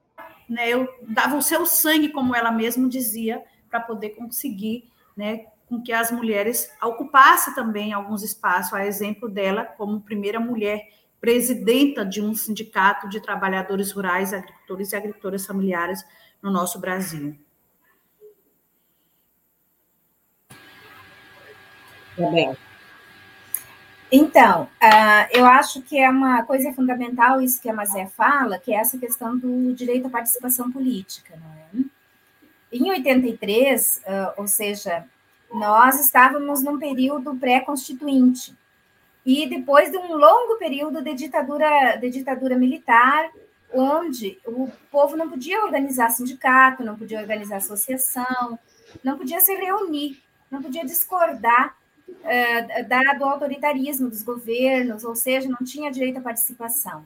né, 0.49 0.69
eu 0.69 0.88
dava 1.02 1.37
o 1.37 1.43
seu 1.43 1.67
sangue, 1.67 2.09
como 2.09 2.35
ela 2.35 2.50
mesma 2.50 2.88
dizia, 2.88 3.43
para 3.69 3.81
poder 3.81 4.11
conseguir 4.11 4.91
né, 5.17 5.47
com 5.69 5.83
que 5.83 5.93
as 5.93 6.11
mulheres 6.11 6.71
ocupassem 6.83 7.55
também 7.55 7.93
alguns 7.93 8.23
espaços, 8.23 8.73
a 8.73 8.87
exemplo 8.87 9.29
dela, 9.29 9.65
como 9.65 10.01
primeira 10.01 10.41
mulher 10.41 10.89
presidenta 11.21 12.05
de 12.05 12.23
um 12.23 12.35
sindicato 12.35 13.09
de 13.09 13.21
trabalhadores 13.21 13.93
rurais, 13.93 14.33
agricultores 14.33 14.93
e 14.93 14.97
agricultoras 14.97 15.45
familiares 15.45 16.05
no 16.41 16.51
nosso 16.51 16.81
Brasil. 16.81 17.37
Então, 24.11 24.65
uh, 24.65 25.29
eu 25.31 25.45
acho 25.45 25.83
que 25.83 25.99
é 25.99 26.09
uma 26.09 26.43
coisa 26.45 26.73
fundamental 26.73 27.41
isso 27.43 27.61
que 27.61 27.69
a 27.69 27.75
Mazé 27.75 28.07
fala, 28.07 28.59
que 28.59 28.73
é 28.73 28.77
essa 28.77 28.99
questão 28.99 29.37
do 29.37 29.75
direito 29.75 30.07
à 30.07 30.11
participação 30.11 30.73
política, 30.73 31.37
não 31.37 31.81
é? 31.83 31.98
Em 32.73 32.91
83, 32.91 34.03
uh, 34.05 34.41
ou 34.41 34.47
seja, 34.47 35.07
nós 35.53 36.01
estávamos 36.01 36.63
num 36.63 36.79
período 36.79 37.35
pré-constituinte 37.37 38.55
e 39.25 39.47
depois 39.49 39.91
de 39.91 39.97
um 39.97 40.15
longo 40.15 40.57
período 40.59 41.03
de 41.03 41.15
ditadura, 41.15 41.97
de 41.97 42.11
ditadura 42.11 42.57
militar, 42.57 43.31
onde 43.73 44.39
o 44.47 44.71
povo 44.91 45.17
não 45.17 45.29
podia 45.29 45.63
organizar 45.65 46.11
sindicato, 46.11 46.85
não 46.85 46.97
podia 46.97 47.21
organizar 47.21 47.57
associação, 47.57 48.59
não 49.03 49.19
podia 49.19 49.41
se 49.41 49.55
reunir, 49.55 50.23
não 50.51 50.63
podia 50.63 50.85
discordar 50.85 51.77
da, 52.87 53.15
do 53.15 53.25
autoritarismo 53.25 54.09
dos 54.09 54.23
governos, 54.23 55.05
ou 55.05 55.15
seja, 55.15 55.49
não 55.49 55.65
tinha 55.65 55.91
direito 55.91 56.19
à 56.19 56.23
participação. 56.23 57.05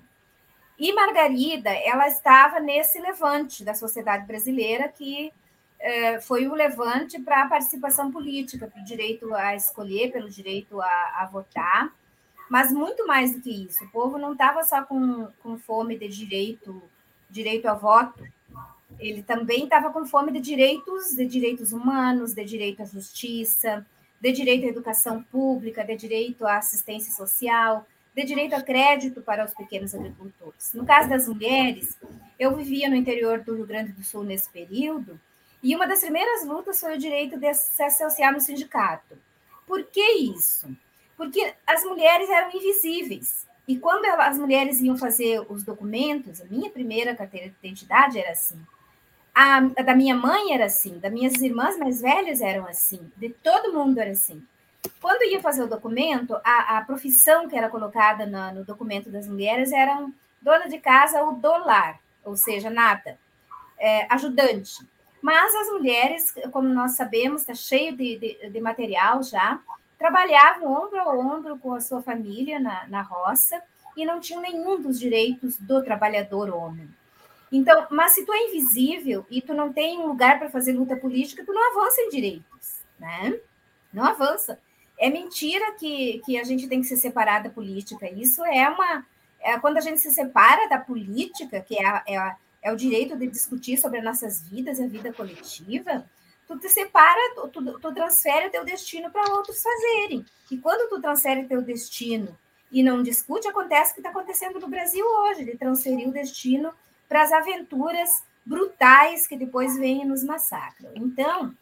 E 0.78 0.92
Margarida, 0.92 1.70
ela 1.70 2.08
estava 2.08 2.60
nesse 2.60 3.00
levante 3.00 3.64
da 3.64 3.74
sociedade 3.74 4.26
brasileira 4.26 4.88
que 4.88 5.32
foi 6.22 6.46
o 6.46 6.54
levante 6.54 7.18
para 7.20 7.42
a 7.42 7.48
participação 7.48 8.10
política, 8.10 8.68
para 8.68 8.80
o 8.80 8.84
direito 8.84 9.34
a 9.34 9.56
escolher, 9.56 10.12
pelo 10.12 10.30
direito 10.30 10.80
a, 10.80 10.86
a, 11.16 11.28
votar, 11.30 11.92
mas 12.48 12.72
muito 12.72 13.06
mais 13.06 13.34
do 13.34 13.40
que 13.40 13.50
isso. 13.50 13.84
O 13.84 13.90
povo 13.90 14.18
não 14.18 14.32
estava 14.32 14.62
só 14.62 14.82
com, 14.84 15.28
com 15.42 15.58
fome 15.58 15.98
de 15.98 16.08
direito, 16.08 16.82
direito 17.28 17.66
a 17.66 17.74
voto, 17.74 18.24
ele 18.98 19.22
também 19.22 19.64
estava 19.64 19.90
com 19.90 20.06
fome 20.06 20.32
de 20.32 20.40
direitos, 20.40 21.14
de 21.16 21.26
direitos 21.26 21.72
humanos, 21.72 22.34
de 22.34 22.44
direito 22.44 22.82
à 22.82 22.84
justiça, 22.84 23.84
de 24.20 24.32
direito 24.32 24.66
à 24.66 24.68
educação 24.68 25.22
pública, 25.24 25.84
de 25.84 25.96
direito 25.96 26.46
à 26.46 26.58
assistência 26.58 27.12
social, 27.12 27.86
de 28.14 28.24
direito 28.24 28.54
a 28.54 28.62
crédito 28.62 29.20
para 29.22 29.44
os 29.44 29.54
pequenos 29.54 29.94
agricultores. 29.94 30.72
No 30.74 30.84
caso 30.84 31.08
das 31.08 31.26
mulheres, 31.26 31.98
eu 32.38 32.54
vivia 32.54 32.88
no 32.88 32.94
interior 32.94 33.40
do 33.40 33.54
Rio 33.56 33.66
Grande 33.66 33.92
do 33.92 34.04
Sul 34.04 34.22
nesse 34.22 34.48
período, 34.50 35.18
e 35.62 35.76
uma 35.76 35.86
das 35.86 36.00
primeiras 36.00 36.44
lutas 36.44 36.80
foi 36.80 36.96
o 36.96 36.98
direito 36.98 37.38
de 37.38 37.54
se 37.54 37.82
associar 37.82 38.32
no 38.32 38.40
sindicato. 38.40 39.16
Por 39.66 39.84
que 39.84 40.00
isso? 40.00 40.68
Porque 41.16 41.54
as 41.66 41.84
mulheres 41.84 42.28
eram 42.28 42.50
invisíveis. 42.50 43.46
E 43.66 43.78
quando 43.78 44.04
as 44.04 44.36
mulheres 44.36 44.80
iam 44.80 44.98
fazer 44.98 45.44
os 45.48 45.62
documentos, 45.62 46.40
a 46.40 46.44
minha 46.46 46.68
primeira 46.68 47.14
carteira 47.14 47.48
de 47.48 47.54
identidade 47.62 48.18
era 48.18 48.32
assim. 48.32 48.60
A, 49.32 49.58
a 49.58 49.82
da 49.82 49.94
minha 49.94 50.16
mãe 50.16 50.52
era 50.52 50.66
assim, 50.66 50.98
das 50.98 51.12
minhas 51.12 51.34
irmãs 51.40 51.78
mais 51.78 52.00
velhas 52.00 52.40
eram 52.40 52.66
assim, 52.66 53.10
de 53.16 53.30
todo 53.30 53.72
mundo 53.72 53.98
era 53.98 54.10
assim. 54.10 54.44
Quando 55.00 55.22
ia 55.22 55.40
fazer 55.40 55.62
o 55.62 55.68
documento, 55.68 56.34
a, 56.44 56.78
a 56.78 56.84
profissão 56.84 57.48
que 57.48 57.56
era 57.56 57.70
colocada 57.70 58.26
na, 58.26 58.52
no 58.52 58.64
documento 58.64 59.10
das 59.10 59.28
mulheres 59.28 59.72
era 59.72 60.06
dona 60.40 60.68
de 60.68 60.78
casa 60.78 61.22
ou 61.22 61.34
dolar, 61.34 62.00
ou 62.24 62.36
seja, 62.36 62.68
nada, 62.68 63.16
é, 63.78 64.06
ajudante. 64.12 64.86
Mas 65.22 65.54
as 65.54 65.68
mulheres, 65.68 66.34
como 66.50 66.68
nós 66.68 66.96
sabemos, 66.96 67.42
está 67.42 67.54
cheio 67.54 67.96
de, 67.96 68.18
de, 68.18 68.50
de, 68.50 68.60
material 68.60 69.22
já, 69.22 69.60
trabalhavam 69.96 70.84
ombro 70.84 70.98
a 70.98 71.14
ombro 71.14 71.56
com 71.58 71.72
a 71.72 71.80
sua 71.80 72.02
família 72.02 72.58
na, 72.58 72.88
na 72.88 73.02
roça 73.02 73.62
e 73.96 74.04
não 74.04 74.18
tinham 74.18 74.42
nenhum 74.42 74.82
dos 74.82 74.98
direitos 74.98 75.56
do 75.58 75.80
trabalhador 75.84 76.52
homem. 76.52 76.88
Então, 77.52 77.86
mas 77.90 78.12
se 78.12 78.26
tu 78.26 78.32
é 78.32 78.48
invisível 78.48 79.24
e 79.30 79.40
tu 79.40 79.54
não 79.54 79.72
tem 79.72 80.00
um 80.00 80.08
lugar 80.08 80.40
para 80.40 80.50
fazer 80.50 80.72
luta 80.72 80.96
política, 80.96 81.44
tu 81.44 81.52
não 81.52 81.70
avança 81.70 82.00
em 82.00 82.08
direitos, 82.08 82.80
né? 82.98 83.38
Não 83.92 84.04
avança. 84.04 84.58
É 84.98 85.08
mentira 85.08 85.72
que, 85.72 86.20
que 86.24 86.38
a 86.38 86.44
gente 86.44 86.66
tem 86.66 86.80
que 86.80 86.86
se 86.86 86.96
separar 86.96 87.42
da 87.42 87.50
política. 87.50 88.10
Isso 88.10 88.44
é 88.44 88.68
uma. 88.68 89.06
É, 89.40 89.58
quando 89.58 89.76
a 89.76 89.80
gente 89.80 90.00
se 90.00 90.10
separa 90.10 90.68
da 90.68 90.78
política, 90.78 91.60
que 91.60 91.78
é 91.78 92.02
é 92.06 92.16
a 92.16 92.36
é 92.62 92.72
o 92.72 92.76
direito 92.76 93.16
de 93.16 93.26
discutir 93.26 93.76
sobre 93.76 93.98
as 93.98 94.04
nossas 94.04 94.48
vidas, 94.48 94.80
a 94.80 94.86
vida 94.86 95.12
coletiva, 95.12 96.04
tu 96.46 96.58
te 96.58 96.68
separa, 96.68 97.20
tu, 97.34 97.78
tu 97.78 97.94
transfere 97.94 98.46
o 98.46 98.50
teu 98.50 98.64
destino 98.64 99.10
para 99.10 99.32
outros 99.32 99.62
fazerem. 99.62 100.24
E 100.50 100.56
quando 100.58 100.88
tu 100.88 101.00
transfere 101.00 101.44
teu 101.44 101.60
destino 101.60 102.36
e 102.70 102.82
não 102.82 103.02
discute, 103.02 103.48
acontece 103.48 103.90
o 103.90 103.94
que 103.94 104.00
está 104.00 104.10
acontecendo 104.10 104.60
no 104.60 104.68
Brasil 104.68 105.04
hoje, 105.04 105.44
de 105.44 105.56
transferir 105.56 106.08
o 106.08 106.12
destino 106.12 106.72
para 107.08 107.22
as 107.22 107.32
aventuras 107.32 108.22
brutais 108.44 109.26
que 109.26 109.36
depois 109.36 109.76
vêm 109.76 110.02
e 110.02 110.04
nos 110.04 110.22
massacram. 110.22 110.90
Então, 110.94 111.54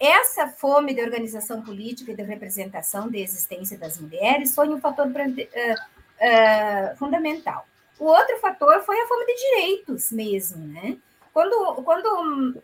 essa 0.00 0.48
fome 0.48 0.94
de 0.94 1.02
organização 1.02 1.62
política 1.62 2.12
e 2.12 2.16
de 2.16 2.22
representação 2.22 3.08
de 3.08 3.18
existência 3.18 3.76
das 3.76 3.98
mulheres 3.98 4.54
foi 4.54 4.68
um 4.68 4.80
fator 4.80 5.06
uh, 5.06 5.10
uh, 5.10 6.96
fundamental. 6.96 7.66
O 7.98 8.04
outro 8.04 8.38
fator 8.38 8.80
foi 8.82 9.00
a 9.00 9.06
fome 9.06 9.26
de 9.26 9.34
direitos 9.34 10.12
mesmo, 10.12 10.66
né? 10.66 10.96
Quando, 11.32 11.82
quando 11.82 12.62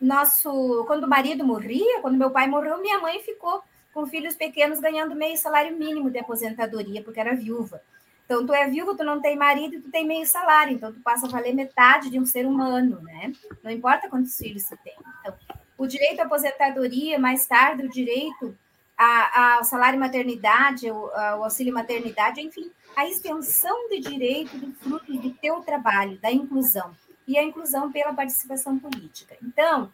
nosso, 0.00 0.84
quando 0.86 1.04
o 1.04 1.08
marido 1.08 1.44
morria, 1.44 2.00
quando 2.00 2.18
meu 2.18 2.30
pai 2.30 2.46
morreu, 2.46 2.80
minha 2.80 2.98
mãe 2.98 3.20
ficou 3.20 3.62
com 3.92 4.06
filhos 4.06 4.34
pequenos 4.34 4.80
ganhando 4.80 5.14
meio 5.14 5.36
salário 5.36 5.76
mínimo 5.76 6.10
de 6.10 6.18
aposentadoria, 6.18 7.02
porque 7.02 7.20
era 7.20 7.34
viúva. 7.34 7.80
Então, 8.24 8.46
tu 8.46 8.54
é 8.54 8.68
viúvo, 8.68 8.96
tu 8.96 9.02
não 9.02 9.20
tem 9.20 9.36
marido 9.36 9.74
e 9.74 9.80
tu 9.80 9.90
tem 9.90 10.06
meio 10.06 10.24
salário, 10.24 10.74
então 10.74 10.92
tu 10.92 11.00
passa 11.00 11.26
a 11.26 11.28
valer 11.28 11.52
metade 11.52 12.10
de 12.10 12.18
um 12.18 12.24
ser 12.24 12.46
humano, 12.46 13.00
né? 13.02 13.32
Não 13.62 13.72
importa 13.72 14.08
quantos 14.08 14.36
filhos 14.36 14.68
tu 14.68 14.76
tem. 14.84 14.94
Então, 15.20 15.34
o 15.76 15.86
direito 15.86 16.20
à 16.20 16.24
aposentadoria, 16.24 17.18
mais 17.18 17.46
tarde 17.46 17.84
o 17.84 17.90
direito 17.90 18.56
ao 18.96 19.64
salário 19.64 19.98
maternidade, 19.98 20.88
ao, 20.88 21.12
ao 21.16 21.44
auxílio 21.44 21.74
maternidade, 21.74 22.40
enfim, 22.40 22.70
a 22.96 23.06
extensão 23.08 23.88
de 23.88 24.00
direito 24.00 24.56
do 24.58 24.72
fruto 24.74 25.12
do 25.12 25.32
teu 25.34 25.60
trabalho, 25.62 26.18
da 26.18 26.30
inclusão, 26.30 26.94
e 27.26 27.38
a 27.38 27.42
inclusão 27.42 27.92
pela 27.92 28.12
participação 28.12 28.78
política. 28.78 29.36
Então, 29.42 29.92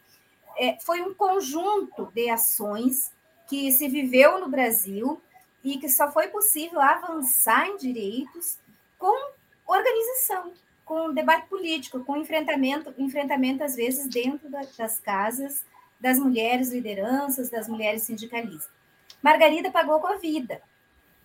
é, 0.57 0.77
foi 0.81 1.01
um 1.01 1.13
conjunto 1.13 2.11
de 2.13 2.29
ações 2.29 3.11
que 3.47 3.71
se 3.71 3.87
viveu 3.87 4.39
no 4.39 4.49
Brasil 4.49 5.21
e 5.63 5.77
que 5.77 5.87
só 5.87 6.11
foi 6.11 6.27
possível 6.27 6.81
avançar 6.81 7.67
em 7.67 7.77
direitos 7.77 8.57
com 8.97 9.31
organização, 9.65 10.51
com 10.83 11.13
debate 11.13 11.47
político, 11.47 12.03
com 12.03 12.17
enfrentamento, 12.17 12.93
enfrentamento 12.97 13.63
às 13.63 13.75
vezes 13.75 14.07
dentro 14.07 14.49
das 14.49 14.99
casas 14.99 15.63
das 15.99 16.19
mulheres 16.19 16.71
lideranças, 16.71 17.49
das 17.49 17.67
mulheres 17.67 18.03
sindicalistas. 18.03 18.69
Margarida 19.21 19.71
pagou 19.71 19.99
com 19.99 20.07
a 20.07 20.17
vida. 20.17 20.61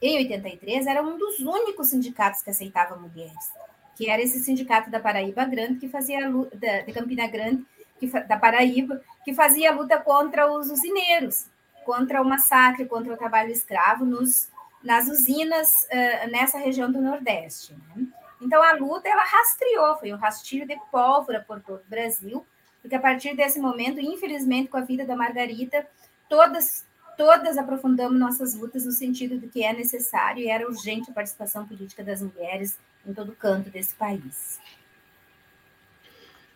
Em 0.03 0.19
83, 0.19 0.85
era 0.89 1.01
um 1.01 1.17
dos 1.17 1.39
únicos 1.39 1.87
sindicatos 1.87 2.43
que 2.43 2.51
aceitava 2.51 2.97
mulheres, 2.97 3.53
que 3.95 4.11
era 4.11 4.21
esse 4.21 4.41
sindicato 4.41 4.91
da 4.91 4.99
Paraíba 4.99 5.45
Grande, 5.45 5.79
que 5.79 5.89
fazia 5.89 6.29
luta, 6.29 6.59
Campina 6.93 7.29
Grande, 7.29 7.65
que, 8.01 8.09
da 8.09 8.37
Paraíba, 8.37 9.01
que 9.25 9.33
fazia 9.33 9.71
luta 9.71 10.01
contra 10.01 10.51
os 10.51 10.69
usineiros, 10.69 11.47
contra 11.85 12.21
o 12.21 12.25
massacre, 12.25 12.87
contra 12.87 13.15
o 13.15 13.17
trabalho 13.17 13.53
escravo 13.53 14.05
nos, 14.05 14.49
nas 14.83 15.07
usinas 15.07 15.85
uh, 15.85 16.31
nessa 16.33 16.59
região 16.59 16.91
do 16.91 17.01
Nordeste. 17.01 17.73
Né? 17.95 18.05
Então, 18.41 18.61
a 18.61 18.73
luta, 18.73 19.09
ela 19.09 19.23
rastreou, 19.23 19.97
foi 19.99 20.13
um 20.13 20.17
rastilho 20.17 20.67
de 20.67 20.77
pólvora 20.91 21.45
por 21.47 21.61
todo 21.61 21.81
o 21.81 21.89
Brasil, 21.89 22.45
porque 22.81 22.97
a 22.97 23.01
partir 23.01 23.37
desse 23.37 23.61
momento, 23.61 24.01
infelizmente, 24.01 24.69
com 24.69 24.79
a 24.79 24.81
vida 24.81 25.07
da 25.07 25.15
Margarita, 25.15 25.87
todas 26.29 26.85
todas 27.17 27.59
aprofundamos 27.59 28.19
nossas 28.19 28.55
lutas 28.55 28.85
no 28.85 28.93
sentido 28.93 29.39
de 29.39 29.49
que 29.49 29.65
é 29.65 29.73
necessário 29.73 30.43
e 30.43 30.49
era 30.49 30.67
urgente 30.69 31.11
a 31.11 31.15
participação 31.15 31.67
política 31.67 32.03
das 32.03 32.23
mulheres 32.23 32.79
em 33.07 33.13
todo 33.13 33.33
canto 33.33 33.71
desse 33.71 33.95
país. 33.95 34.61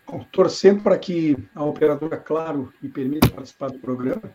Bom, 0.07 0.25
torcendo 0.31 0.83
para 0.83 0.99
que 0.99 1.37
a 1.55 1.65
operadora, 1.65 2.17
claro, 2.17 2.73
me 2.81 2.89
permita 2.89 3.29
participar 3.29 3.71
do 3.71 3.79
programa, 3.79 4.33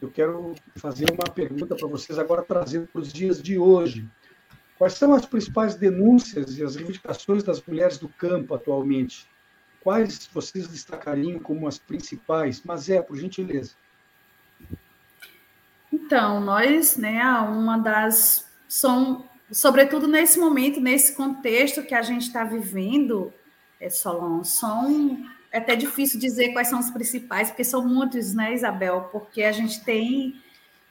eu 0.00 0.10
quero 0.10 0.54
fazer 0.76 1.10
uma 1.10 1.30
pergunta 1.32 1.74
para 1.74 1.88
vocês 1.88 2.18
agora, 2.18 2.42
trazendo 2.42 2.86
para 2.86 3.00
os 3.00 3.12
dias 3.12 3.42
de 3.42 3.58
hoje. 3.58 4.08
Quais 4.78 4.94
são 4.94 5.14
as 5.14 5.24
principais 5.24 5.76
denúncias 5.76 6.58
e 6.58 6.64
as 6.64 6.74
reivindicações 6.74 7.42
das 7.42 7.62
mulheres 7.62 7.98
do 7.98 8.08
campo 8.08 8.54
atualmente? 8.54 9.28
Quais 9.80 10.26
vocês 10.32 10.66
destacariam 10.66 11.38
como 11.38 11.68
as 11.68 11.78
principais? 11.78 12.62
Mas 12.64 12.88
é, 12.88 13.00
por 13.00 13.16
gentileza. 13.16 13.74
Então, 15.94 16.40
nós, 16.40 16.96
né, 16.96 17.22
uma 17.40 17.78
das 17.78 18.50
são, 18.68 19.24
sobretudo 19.52 20.08
nesse 20.08 20.40
momento, 20.40 20.80
nesse 20.80 21.14
contexto 21.14 21.84
que 21.84 21.94
a 21.94 22.02
gente 22.02 22.22
está 22.22 22.42
vivendo, 22.42 23.32
é, 23.80 23.88
Solon, 23.88 24.42
são 24.42 25.24
é 25.52 25.58
até 25.58 25.76
difícil 25.76 26.18
dizer 26.18 26.52
quais 26.52 26.66
são 26.66 26.80
os 26.80 26.90
principais, 26.90 27.48
porque 27.48 27.62
são 27.62 27.86
muitos, 27.86 28.34
né, 28.34 28.52
Isabel? 28.52 29.08
Porque 29.12 29.44
a 29.44 29.52
gente 29.52 29.84
tem 29.84 30.34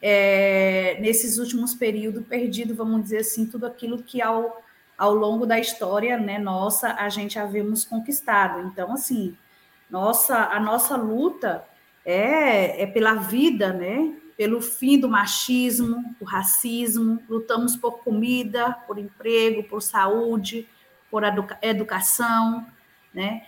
é, 0.01 0.97
nesses 1.01 1.37
últimos 1.37 1.73
períodos 1.73 2.25
perdido, 2.25 2.73
vamos 2.73 3.03
dizer 3.03 3.17
assim, 3.17 3.45
tudo 3.45 3.65
aquilo 3.65 4.01
que 4.01 4.21
ao 4.21 4.63
ao 4.95 5.13
longo 5.13 5.45
da 5.45 5.59
história, 5.59 6.17
né, 6.17 6.37
nossa, 6.37 6.93
a 6.93 7.09
gente 7.09 7.37
havíamos 7.37 7.83
conquistado. 7.83 8.67
Então, 8.67 8.93
assim, 8.93 9.35
nossa, 9.89 10.37
a 10.37 10.59
nossa 10.59 10.95
luta 10.95 11.65
é, 12.05 12.83
é 12.83 12.85
pela 12.85 13.15
vida, 13.15 13.73
né, 13.73 14.13
pelo 14.37 14.61
fim 14.61 14.99
do 14.99 15.07
machismo, 15.07 16.15
do 16.19 16.25
racismo, 16.25 17.21
lutamos 17.29 17.75
por 17.75 17.99
comida, 17.99 18.71
por 18.87 18.97
emprego, 18.97 19.63
por 19.63 19.81
saúde, 19.81 20.67
por 21.09 21.23
educa 21.23 21.57
educação, 21.61 22.65
né? 23.13 23.43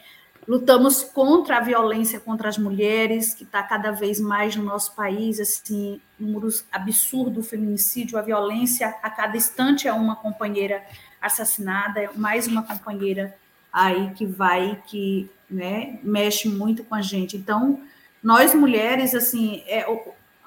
Lutamos 0.48 1.02
contra 1.04 1.58
a 1.58 1.60
violência 1.60 2.20
contra 2.20 2.48
as 2.48 2.58
mulheres, 2.58 3.34
que 3.34 3.44
está 3.44 3.64
cada 3.64 3.92
vez 3.92 4.20
mais 4.20 4.56
no 4.56 4.64
nosso 4.64 4.94
país, 4.94 5.40
assim, 5.40 6.00
números 6.20 6.64
absurdos, 6.72 7.44
o 7.44 7.50
feminicídio, 7.50 8.20
a 8.20 8.22
violência, 8.22 8.96
a 9.02 9.10
cada 9.10 9.36
instante 9.36 9.88
é 9.88 9.94
uma 9.94 10.16
companheira 10.16 10.84
assassinada, 11.20 12.00
é 12.00 12.10
mais 12.14 12.46
uma 12.46 12.62
companheira 12.62 13.36
aí 13.74 14.12
que 14.12 14.24
vai, 14.24 14.80
que 14.86 15.28
né, 15.50 16.00
mexe 16.04 16.48
muito 16.48 16.84
com 16.84 16.94
a 16.94 17.02
gente. 17.02 17.36
Então, 17.36 17.82
nós 18.22 18.54
mulheres, 18.54 19.16
assim, 19.16 19.64
é, 19.66 19.84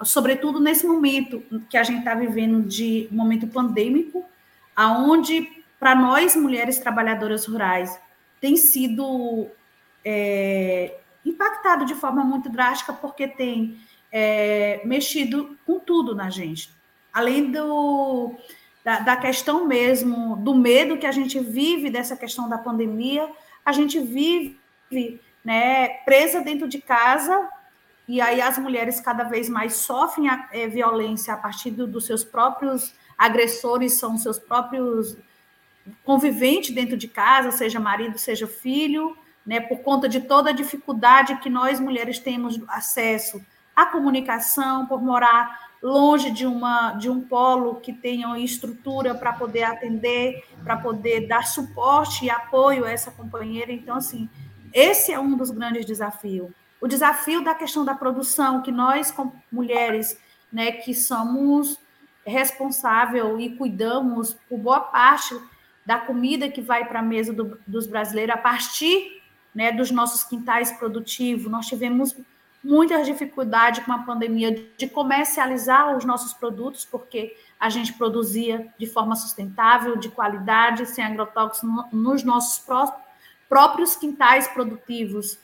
sobretudo 0.02 0.60
nesse 0.60 0.86
momento 0.86 1.42
que 1.68 1.76
a 1.76 1.82
gente 1.82 2.00
está 2.00 2.14
vivendo 2.14 2.62
de 2.62 3.08
momento 3.10 3.46
pandêmico, 3.46 4.24
aonde 4.74 5.64
para 5.78 5.94
nós 5.94 6.34
mulheres 6.36 6.78
trabalhadoras 6.78 7.46
rurais 7.46 7.98
tem 8.40 8.56
sido 8.56 9.48
é, 10.04 10.98
impactado 11.24 11.84
de 11.84 11.94
forma 11.94 12.24
muito 12.24 12.48
drástica 12.48 12.92
porque 12.92 13.26
tem 13.26 13.78
é, 14.10 14.80
mexido 14.84 15.56
com 15.66 15.78
tudo 15.78 16.14
na 16.14 16.30
gente, 16.30 16.70
além 17.12 17.50
do 17.50 18.34
da, 18.84 19.00
da 19.00 19.16
questão 19.16 19.66
mesmo, 19.66 20.36
do 20.36 20.54
medo 20.54 20.96
que 20.96 21.06
a 21.06 21.12
gente 21.12 21.38
vive 21.38 21.90
dessa 21.90 22.16
questão 22.16 22.48
da 22.48 22.56
pandemia, 22.56 23.28
a 23.64 23.72
gente 23.72 24.00
vive 24.00 24.58
né, 25.44 25.88
presa 26.04 26.40
dentro 26.40 26.66
de 26.66 26.80
casa, 26.80 27.50
e 28.08 28.22
aí 28.22 28.40
as 28.40 28.56
mulheres 28.56 29.00
cada 29.00 29.24
vez 29.24 29.50
mais 29.50 29.76
sofrem 29.76 30.30
a, 30.30 30.48
é, 30.50 30.66
violência 30.66 31.34
a 31.34 31.36
partir 31.36 31.70
do, 31.70 31.86
dos 31.86 32.06
seus 32.06 32.24
próprios 32.24 32.94
agressores, 33.18 33.98
são 33.98 34.16
seus 34.16 34.38
próprios 34.38 35.16
conviventes 36.02 36.74
dentro 36.74 36.96
de 36.96 37.06
casa, 37.06 37.50
seja 37.50 37.78
marido, 37.78 38.16
seja 38.16 38.46
filho, 38.46 39.16
né, 39.44 39.60
por 39.60 39.80
conta 39.80 40.08
de 40.08 40.20
toda 40.20 40.50
a 40.50 40.54
dificuldade 40.54 41.36
que 41.36 41.50
nós 41.50 41.78
mulheres 41.78 42.18
temos 42.18 42.58
acesso 42.68 43.44
à 43.76 43.84
comunicação, 43.84 44.86
por 44.86 45.02
morar 45.02 45.68
longe 45.82 46.30
de, 46.30 46.46
uma, 46.46 46.92
de 46.92 47.08
um 47.08 47.20
polo 47.20 47.76
que 47.76 47.92
tenha 47.92 48.38
estrutura 48.38 49.14
para 49.14 49.32
poder 49.32 49.64
atender, 49.64 50.44
para 50.64 50.76
poder 50.76 51.26
dar 51.28 51.46
suporte 51.46 52.24
e 52.24 52.30
apoio 52.30 52.84
a 52.84 52.90
essa 52.90 53.10
companheira. 53.10 53.72
Então, 53.72 53.96
assim, 53.96 54.28
esse 54.72 55.12
é 55.12 55.20
um 55.20 55.36
dos 55.36 55.50
grandes 55.50 55.84
desafios. 55.84 56.50
O 56.80 56.86
desafio 56.86 57.42
da 57.42 57.54
questão 57.54 57.84
da 57.84 57.94
produção, 57.94 58.62
que 58.62 58.70
nós, 58.70 59.10
como 59.10 59.34
mulheres, 59.50 60.18
né, 60.52 60.72
que 60.72 60.94
somos 60.94 61.78
responsável 62.24 63.40
e 63.40 63.56
cuidamos 63.56 64.34
por 64.48 64.58
boa 64.58 64.80
parte 64.80 65.38
da 65.84 65.98
comida 65.98 66.50
que 66.50 66.60
vai 66.60 66.86
para 66.86 67.00
a 67.00 67.02
mesa 67.02 67.32
do, 67.32 67.58
dos 67.66 67.86
brasileiros 67.86 68.34
a 68.34 68.38
partir 68.38 69.22
né, 69.54 69.72
dos 69.72 69.90
nossos 69.90 70.22
quintais 70.24 70.70
produtivos. 70.70 71.50
Nós 71.50 71.66
tivemos 71.66 72.14
muitas 72.62 73.06
dificuldades 73.06 73.84
com 73.84 73.92
a 73.92 74.02
pandemia 74.02 74.52
de 74.76 74.86
comercializar 74.86 75.96
os 75.96 76.04
nossos 76.04 76.34
produtos, 76.34 76.84
porque 76.84 77.34
a 77.58 77.70
gente 77.70 77.92
produzia 77.94 78.72
de 78.78 78.86
forma 78.86 79.16
sustentável, 79.16 79.96
de 79.96 80.10
qualidade, 80.10 80.86
sem 80.86 81.04
agrotóxicos 81.04 81.68
nos 81.92 82.22
nossos 82.22 82.64
próprios 83.48 83.96
quintais 83.96 84.46
produtivos. 84.48 85.38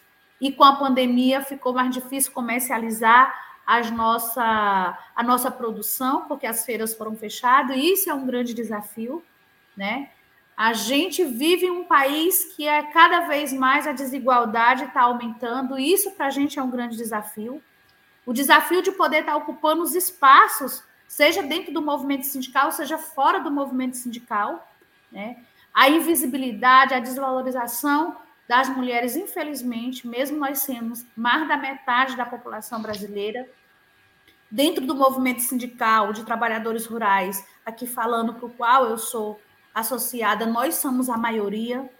E 0.45 0.53
com 0.53 0.63
a 0.63 0.77
pandemia 0.77 1.41
ficou 1.41 1.73
mais 1.73 1.91
difícil 1.95 2.31
comercializar 2.31 3.33
as 3.67 3.91
nossa, 3.91 4.99
a 5.17 5.23
nossa 5.23 5.51
produção, 5.51 6.27
porque 6.29 6.47
as 6.47 6.67
feiras 6.67 6.95
foram 6.95 7.17
fechadas, 7.17 7.75
e 7.75 7.93
isso 7.95 8.11
é 8.11 8.15
um 8.15 8.27
grande 8.27 8.53
desafio, 8.53 9.25
né? 9.75 10.11
A 10.55 10.75
gente 10.75 11.25
vive 11.25 11.65
em 11.65 11.71
um 11.71 11.85
país 11.85 12.45
que 12.55 12.69
é 12.69 12.83
cada 12.83 13.21
vez 13.21 13.55
mais 13.55 13.87
a 13.87 13.93
desigualdade 13.93 14.85
está 14.85 15.05
aumentando, 15.05 15.79
e 15.79 15.91
isso 15.91 16.11
para 16.11 16.27
a 16.27 16.31
gente 16.31 16.59
é 16.59 16.63
um 16.63 16.71
grande 16.71 16.99
desafio. 16.99 17.63
O 18.27 18.35
desafio 18.35 18.83
de 18.83 18.93
poder 18.93 19.21
estar 19.21 19.33
tá 19.33 19.39
ocupando 19.39 19.83
os 19.83 19.95
espaços, 19.95 20.85
seja 21.09 21.43
dentro 21.43 21.73
do 21.73 21.81
movimento 21.81 22.27
sindical, 22.27 22.71
seja 22.71 22.99
fora 22.99 23.41
do 23.41 23.51
movimento 23.51 23.97
sindical, 23.97 24.71
né? 25.11 25.39
A 25.73 25.89
invisibilidade, 25.89 26.93
a 26.93 27.01
desvalorização 27.01 28.19
das 28.49 28.69
mulheres, 28.69 29.17
infelizmente, 29.17 30.07
mesmo 30.07 30.39
nós 30.39 30.61
sendo 30.61 30.93
mais 31.17 31.49
da 31.49 31.57
metade 31.57 32.17
da 32.17 32.27
população 32.27 32.81
brasileira, 32.81 33.49
dentro 34.51 34.87
do 34.87 34.95
movimento 34.95 35.41
sindical 35.41 36.13
de 36.13 36.25
trabalhadores 36.25 36.87
rurais, 36.87 37.45
aqui 37.65 37.87
falando 37.87 38.35
para 38.35 38.47
o 38.47 38.51
qual 38.51 38.87
eu 38.87 38.99
sou 38.99 39.41
associada, 39.75 40.47
nós 40.47 40.77
somos 40.77 41.09
a 41.09 41.17
maioria, 41.17 41.91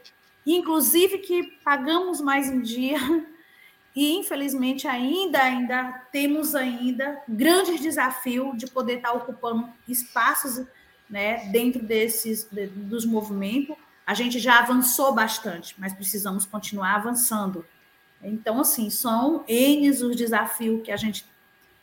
inclusive 0.47 1.19
que 1.19 1.43
pagamos 1.65 2.21
mais 2.21 2.49
em 2.49 2.61
dia 2.61 2.99
e 3.97 4.13
infelizmente 4.17 4.87
ainda 4.87 5.43
ainda 5.43 6.07
temos 6.13 6.55
ainda 6.55 7.21
grandes 7.29 7.81
desafios 7.81 8.57
de 8.57 8.67
poder 8.69 8.99
estar 8.99 9.13
ocupando 9.13 9.69
espaços 9.89 10.65
né, 11.09 11.49
dentro 11.51 11.83
desses 11.83 12.49
dos 12.51 13.05
movimentos, 13.05 13.77
a 14.07 14.15
gente 14.15 14.39
já 14.39 14.59
avançou 14.59 15.15
bastante, 15.15 15.75
mas 15.79 15.93
precisamos 15.93 16.45
continuar 16.45 16.97
avançando. 16.97 17.65
Então, 18.23 18.61
assim, 18.61 18.91
são 18.91 19.45
N 19.49 19.89
os 19.91 20.17
desafios 20.17 20.83
que 20.83 20.91
a 20.91 20.97
gente 20.97 21.25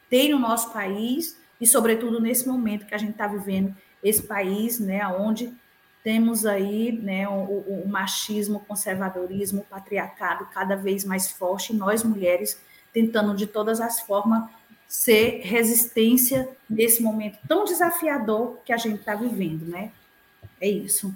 tem 0.10 0.32
no 0.32 0.40
nosso 0.40 0.72
país 0.72 1.38
e, 1.60 1.68
sobretudo, 1.68 2.20
nesse 2.20 2.48
momento 2.48 2.86
que 2.86 2.96
a 2.96 2.98
gente 2.98 3.12
está 3.12 3.28
vivendo, 3.28 3.76
esse 4.04 4.24
país, 4.24 4.80
né, 4.80 5.08
onde 5.08 5.54
temos 6.04 6.46
aí 6.46 6.92
né, 6.92 7.28
o, 7.28 7.84
o, 7.84 7.88
machismo, 7.88 8.58
o 8.58 8.62
conservadorismo, 8.62 9.62
o 9.62 9.66
patriarcado 9.66 10.48
cada 10.52 10.76
vez 10.76 11.06
mais 11.06 11.32
forte, 11.32 11.74
e 11.74 11.76
nós 11.76 12.04
mulheres 12.04 12.60
tentando 12.92 13.36
de 13.36 13.46
todas 13.46 13.80
as 13.80 14.02
formas 14.02 14.50
ser 14.88 15.42
resistência 15.44 16.50
nesse 16.70 17.02
momento 17.02 17.38
tão 17.48 17.64
desafiador 17.64 18.58
que 18.66 18.74
a 18.74 18.78
gente 18.78 19.00
está 19.00 19.16
vivendo, 19.16 19.66
né? 19.66 19.92
É 20.60 20.68
isso. 20.68 21.14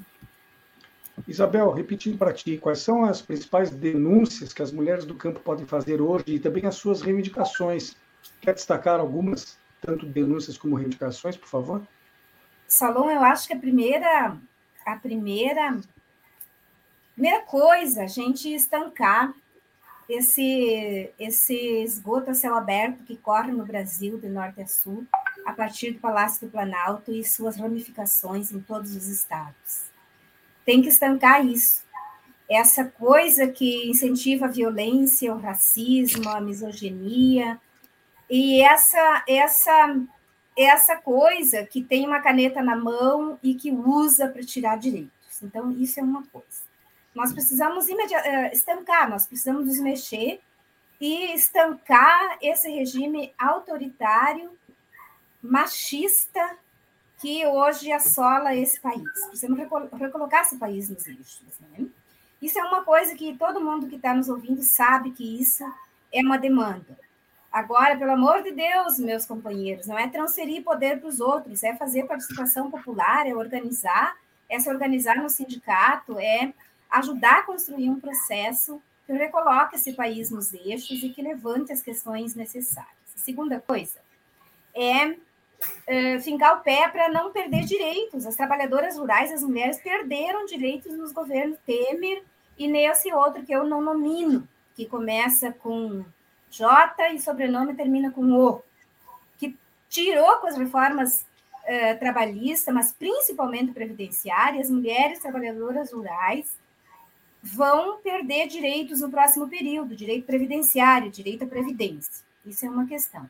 Isabel, 1.27 1.71
repetindo 1.71 2.17
para 2.17 2.33
ti, 2.33 2.57
quais 2.57 2.79
são 2.79 3.05
as 3.05 3.21
principais 3.21 3.69
denúncias 3.69 4.51
que 4.51 4.61
as 4.61 4.71
mulheres 4.71 5.05
do 5.05 5.15
campo 5.15 5.39
podem 5.39 5.65
fazer 5.65 6.01
hoje 6.01 6.25
e 6.27 6.39
também 6.39 6.65
as 6.65 6.75
suas 6.75 7.01
reivindicações? 7.01 7.95
Quer 8.41 8.53
destacar 8.53 8.99
algumas, 8.99 9.57
tanto 9.81 10.05
denúncias 10.05 10.57
como 10.57 10.75
reivindicações, 10.75 11.37
por 11.37 11.47
favor? 11.47 11.81
Salom, 12.67 13.09
eu 13.09 13.21
acho 13.21 13.47
que 13.47 13.53
a 13.53 13.59
primeira 13.59 14.37
a 14.85 14.95
primeira, 14.95 15.79
primeira 17.15 17.41
coisa, 17.41 18.03
a 18.03 18.07
gente 18.07 18.53
estancar 18.53 19.33
esse, 20.07 21.09
esse 21.17 21.55
esgoto 21.81 22.29
a 22.29 22.35
céu 22.35 22.53
aberto 22.53 23.03
que 23.03 23.17
corre 23.17 23.51
no 23.51 23.65
Brasil, 23.65 24.19
de 24.19 24.29
norte 24.29 24.61
a 24.61 24.67
sul, 24.67 25.03
a 25.43 25.53
partir 25.53 25.91
do 25.91 25.99
Palácio 25.99 26.45
do 26.45 26.51
Planalto 26.51 27.11
e 27.11 27.23
suas 27.23 27.57
ramificações 27.57 28.51
em 28.51 28.61
todos 28.61 28.95
os 28.95 29.07
estados. 29.07 29.94
Tem 30.65 30.81
que 30.81 30.89
estancar 30.89 31.45
isso. 31.45 31.83
Essa 32.49 32.85
coisa 32.85 33.47
que 33.47 33.89
incentiva 33.89 34.45
a 34.45 34.49
violência, 34.49 35.33
o 35.33 35.39
racismo, 35.39 36.29
a 36.29 36.41
misoginia, 36.41 37.59
e 38.29 38.61
essa, 38.61 39.23
essa 39.27 39.95
essa 40.57 40.95
coisa 40.95 41.65
que 41.65 41.83
tem 41.83 42.05
uma 42.05 42.21
caneta 42.21 42.61
na 42.61 42.75
mão 42.75 43.37
e 43.43 43.55
que 43.55 43.71
usa 43.71 44.29
para 44.29 44.41
tirar 44.41 44.77
direitos. 44.77 45.11
Então, 45.43 45.71
isso 45.71 45.99
é 45.99 46.03
uma 46.03 46.23
coisa. 46.27 46.63
Nós 47.13 47.33
precisamos 47.33 47.87
eh, 47.89 48.51
estancar, 48.53 49.09
nós 49.09 49.27
precisamos 49.27 49.65
nos 49.65 49.79
mexer 49.79 50.39
e 50.99 51.33
estancar 51.33 52.37
esse 52.41 52.69
regime 52.69 53.33
autoritário, 53.37 54.57
machista, 55.41 56.57
que 57.21 57.45
hoje 57.45 57.91
assola 57.91 58.55
esse 58.55 58.79
país. 58.79 59.09
Precisamos 59.27 59.59
recolocar 59.99 60.41
esse 60.41 60.57
país 60.57 60.89
nos 60.89 61.05
lixos. 61.07 61.59
Né? 61.71 61.87
Isso 62.41 62.59
é 62.59 62.63
uma 62.63 62.83
coisa 62.83 63.15
que 63.15 63.35
todo 63.37 63.61
mundo 63.61 63.87
que 63.87 63.95
está 63.95 64.13
nos 64.13 64.29
ouvindo 64.29 64.61
sabe 64.63 65.11
que 65.11 65.39
isso 65.39 65.63
é 66.11 66.21
uma 66.21 66.37
demanda. 66.37 66.97
Agora, 67.51 67.97
pelo 67.97 68.11
amor 68.11 68.43
de 68.43 68.51
Deus, 68.51 68.99
meus 68.99 69.25
companheiros, 69.25 69.87
não 69.87 69.97
é 69.97 70.09
transferir 70.09 70.63
poder 70.63 70.99
para 70.99 71.07
os 71.07 71.21
outros, 71.21 71.63
é 71.63 71.73
fazer 71.75 72.03
participação 72.03 72.69
popular, 72.69 73.25
é 73.25 73.33
organizar, 73.33 74.15
é 74.49 74.59
se 74.59 74.69
organizar 74.69 75.15
no 75.15 75.29
sindicato, 75.29 76.19
é 76.19 76.53
ajudar 76.91 77.39
a 77.39 77.43
construir 77.43 77.89
um 77.89 77.99
processo 77.99 78.81
que 79.05 79.13
recoloque 79.13 79.75
esse 79.75 79.93
país 79.93 80.29
nos 80.29 80.53
eixos 80.53 81.01
e 81.01 81.09
que 81.09 81.21
levante 81.21 81.71
as 81.71 81.81
questões 81.81 82.35
necessárias. 82.35 82.91
A 83.15 83.19
segunda 83.19 83.59
coisa 83.61 84.05
é, 84.75 85.15
é 85.87 86.19
fincar 86.19 86.57
o 86.57 86.61
pé 86.61 86.87
para 86.87 87.09
não 87.09 87.31
perder 87.31 87.63
direitos. 87.65 88.25
As 88.25 88.35
trabalhadoras 88.35 88.97
rurais, 88.97 89.31
as 89.31 89.43
mulheres 89.43 89.77
perderam 89.77 90.45
direitos 90.45 90.97
nos 90.97 91.11
governos 91.11 91.57
Temer 91.65 92.23
e 92.57 92.67
nesse 92.67 93.11
outro 93.13 93.43
que 93.43 93.53
eu 93.53 93.63
não 93.63 93.81
nomino, 93.81 94.47
que 94.75 94.85
começa 94.85 95.51
com 95.51 96.03
J 96.49 97.13
e 97.13 97.19
sobrenome 97.19 97.75
termina 97.75 98.11
com 98.11 98.31
O, 98.33 98.61
que 99.37 99.55
tirou 99.89 100.37
com 100.37 100.47
as 100.47 100.57
reformas 100.57 101.25
eh, 101.65 101.95
trabalhistas, 101.95 102.73
mas 102.73 102.93
principalmente 102.93 103.73
previdenciárias, 103.73 104.69
mulheres 104.69 105.19
trabalhadoras 105.19 105.91
rurais 105.91 106.55
vão 107.41 107.97
perder 107.97 108.47
direitos 108.47 109.01
no 109.01 109.09
próximo 109.09 109.47
período, 109.47 109.95
direito 109.95 110.25
previdenciário, 110.25 111.11
direito 111.11 111.43
à 111.43 111.47
previdência. 111.47 112.23
Isso 112.45 112.65
é 112.65 112.69
uma 112.69 112.87
questão. 112.87 113.29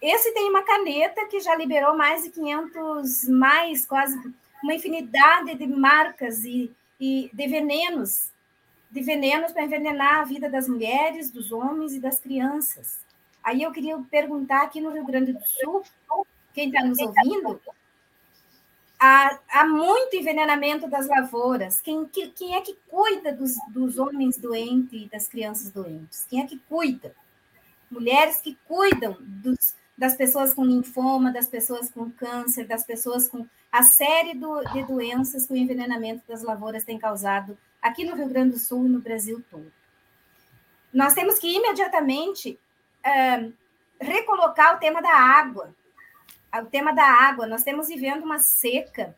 Esse 0.00 0.32
tem 0.32 0.48
uma 0.48 0.62
caneta 0.62 1.26
que 1.26 1.40
já 1.40 1.54
liberou 1.54 1.96
mais 1.96 2.22
de 2.22 2.30
500, 2.30 3.28
mais 3.28 3.84
quase 3.84 4.18
uma 4.62 4.74
infinidade 4.74 5.54
de 5.54 5.66
marcas 5.66 6.44
e, 6.44 6.70
e 6.98 7.30
de 7.32 7.46
venenos 7.46 8.30
de 8.90 9.00
venenos 9.00 9.52
para 9.52 9.62
envenenar 9.62 10.20
a 10.20 10.24
vida 10.24 10.50
das 10.50 10.68
mulheres, 10.68 11.30
dos 11.30 11.52
homens 11.52 11.94
e 11.94 12.00
das 12.00 12.18
crianças. 12.18 12.98
Aí 13.42 13.62
eu 13.62 13.72
queria 13.72 13.96
perguntar 14.10 14.62
aqui 14.62 14.80
no 14.80 14.90
Rio 14.90 15.04
Grande 15.04 15.32
do 15.32 15.44
Sul, 15.46 15.82
quem 16.52 16.68
está 16.68 16.84
nos 16.84 16.98
ouvindo, 16.98 17.60
há, 18.98 19.38
há, 19.48 19.64
muito 19.64 20.16
envenenamento 20.16 20.88
das 20.88 21.06
lavouras. 21.06 21.80
Quem, 21.80 22.04
que, 22.06 22.28
quem 22.30 22.56
é 22.56 22.60
que 22.60 22.76
cuida 22.88 23.32
dos, 23.32 23.54
dos 23.68 23.96
homens 23.98 24.36
doentes 24.36 24.92
e 24.92 25.08
das 25.08 25.28
crianças 25.28 25.70
doentes? 25.70 26.26
Quem 26.28 26.42
é 26.42 26.46
que 26.46 26.58
cuida? 26.68 27.14
Mulheres 27.88 28.40
que 28.40 28.58
cuidam 28.66 29.16
dos, 29.20 29.74
das 30.00 30.16
pessoas 30.16 30.54
com 30.54 30.64
linfoma, 30.64 31.30
das 31.30 31.46
pessoas 31.46 31.90
com 31.90 32.10
câncer, 32.10 32.66
das 32.66 32.82
pessoas 32.82 33.28
com 33.28 33.46
a 33.70 33.82
série 33.82 34.32
do, 34.32 34.64
de 34.72 34.82
doenças 34.84 35.46
que 35.46 35.52
o 35.52 35.56
envenenamento 35.56 36.22
das 36.26 36.42
lavouras 36.42 36.84
tem 36.84 36.98
causado 36.98 37.58
aqui 37.82 38.02
no 38.06 38.16
Rio 38.16 38.26
Grande 38.26 38.52
do 38.52 38.58
Sul 38.58 38.86
e 38.86 38.88
no 38.88 38.98
Brasil 38.98 39.44
todo. 39.50 39.70
Nós 40.90 41.12
temos 41.12 41.38
que 41.38 41.54
imediatamente 41.54 42.58
uh, 43.04 43.52
recolocar 44.00 44.74
o 44.74 44.78
tema 44.78 45.02
da 45.02 45.12
água. 45.12 45.74
O 46.62 46.64
tema 46.64 46.94
da 46.94 47.04
água. 47.04 47.46
Nós 47.46 47.60
estamos 47.60 47.88
vivendo 47.88 48.22
uma 48.22 48.38
seca 48.38 49.14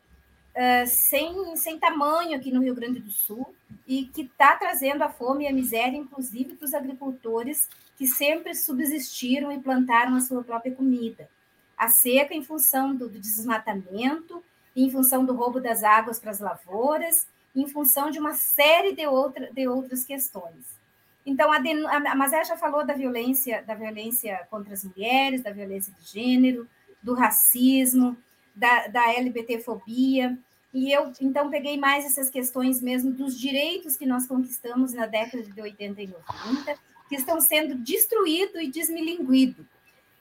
uh, 0.53 0.85
sem, 0.85 1.55
sem 1.55 1.79
tamanho 1.79 2.35
aqui 2.35 2.51
no 2.51 2.61
Rio 2.61 2.75
Grande 2.75 2.99
do 2.99 3.09
Sul 3.09 3.55
e 3.87 4.07
que 4.07 4.23
está 4.23 4.57
trazendo 4.57 5.01
a 5.01 5.09
fome 5.09 5.45
e 5.45 5.47
a 5.47 5.53
miséria, 5.53 5.95
inclusive 5.95 6.55
para 6.55 6.65
os 6.65 6.73
agricultores 6.73 7.69
que 7.97 8.07
sempre 8.07 8.55
subsistiram 8.55 9.51
e 9.51 9.59
plantaram 9.59 10.15
a 10.15 10.21
sua 10.21 10.43
própria 10.43 10.73
comida. 10.73 11.29
A 11.77 11.87
seca 11.87 12.33
em 12.33 12.43
função 12.43 12.95
do, 12.95 13.09
desmatamento, 13.09 14.43
em 14.75 14.89
função 14.89 15.25
do 15.25 15.33
roubo 15.33 15.59
das 15.59 15.83
águas 15.83 16.19
para 16.19 16.31
as 16.31 16.39
lavouras 16.39 17.27
em 17.55 17.67
função 17.67 18.09
de 18.09 18.19
uma 18.19 18.33
série 18.33 18.95
de, 18.95 19.05
outra, 19.05 19.51
de 19.51 19.67
outras 19.67 20.03
questões. 20.03 20.81
Então, 21.25 21.51
a, 21.51 21.57
a 21.57 22.15
Mazé 22.15 22.43
já 22.43 22.57
falou 22.57 22.85
da 22.85 22.93
violência, 22.93 23.63
da 23.63 23.75
violência 23.75 24.47
contra 24.49 24.73
as 24.73 24.83
mulheres, 24.83 25.43
da 25.43 25.51
violência 25.51 25.93
de 25.99 26.05
gênero, 26.05 26.67
do 27.01 27.13
racismo, 27.13 28.17
da, 28.55 28.87
da 28.87 29.13
LBT-fobia, 29.13 30.37
e 30.73 30.91
eu, 30.91 31.13
então, 31.21 31.51
peguei 31.51 31.77
mais 31.77 32.03
essas 32.03 32.31
questões 32.31 32.81
mesmo 32.81 33.11
dos 33.11 33.39
direitos 33.39 33.95
que 33.95 34.07
nós 34.07 34.25
conquistamos 34.25 34.91
na 34.91 35.05
década 35.05 35.43
de 35.43 35.61
80 35.61 36.01
e 36.01 36.07
90, 36.07 36.79
que 37.13 37.19
estão 37.19 37.39
sendo 37.39 37.75
destruídos 37.75 38.59
e 38.59 38.67
desmilinguidos. 38.67 39.63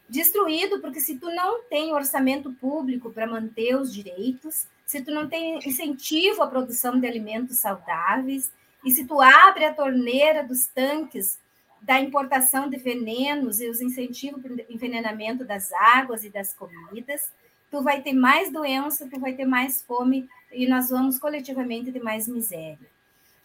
Destruído 0.06 0.78
porque 0.78 1.00
se 1.00 1.18
tu 1.18 1.30
não 1.34 1.62
tem 1.62 1.94
orçamento 1.94 2.52
público 2.52 3.10
para 3.10 3.26
manter 3.26 3.74
os 3.76 3.90
direitos, 3.90 4.66
se 4.84 5.00
tu 5.00 5.10
não 5.10 5.26
tem 5.26 5.58
incentivo 5.66 6.42
à 6.42 6.46
produção 6.46 7.00
de 7.00 7.06
alimentos 7.06 7.56
saudáveis, 7.56 8.52
e 8.84 8.90
se 8.90 9.06
tu 9.06 9.22
abre 9.22 9.64
a 9.64 9.72
torneira 9.72 10.44
dos 10.44 10.66
tanques 10.66 11.38
da 11.80 11.98
importação 11.98 12.68
de 12.68 12.76
venenos 12.76 13.58
e 13.58 13.70
os 13.70 13.80
incentivos 13.80 14.42
para 14.42 14.52
o 14.52 14.60
envenenamento 14.68 15.46
das 15.46 15.72
águas 15.72 16.24
e 16.24 16.28
das 16.28 16.52
comidas, 16.52 17.32
tu 17.70 17.82
vai 17.82 18.02
ter 18.02 18.12
mais 18.12 18.52
doença, 18.52 19.08
tu 19.10 19.18
vai 19.18 19.32
ter 19.32 19.46
mais 19.46 19.80
fome 19.82 20.28
e 20.52 20.66
nós 20.66 20.90
vamos 20.90 21.18
coletivamente 21.18 21.90
ter 21.90 22.02
mais 22.02 22.28
miséria. 22.28 22.92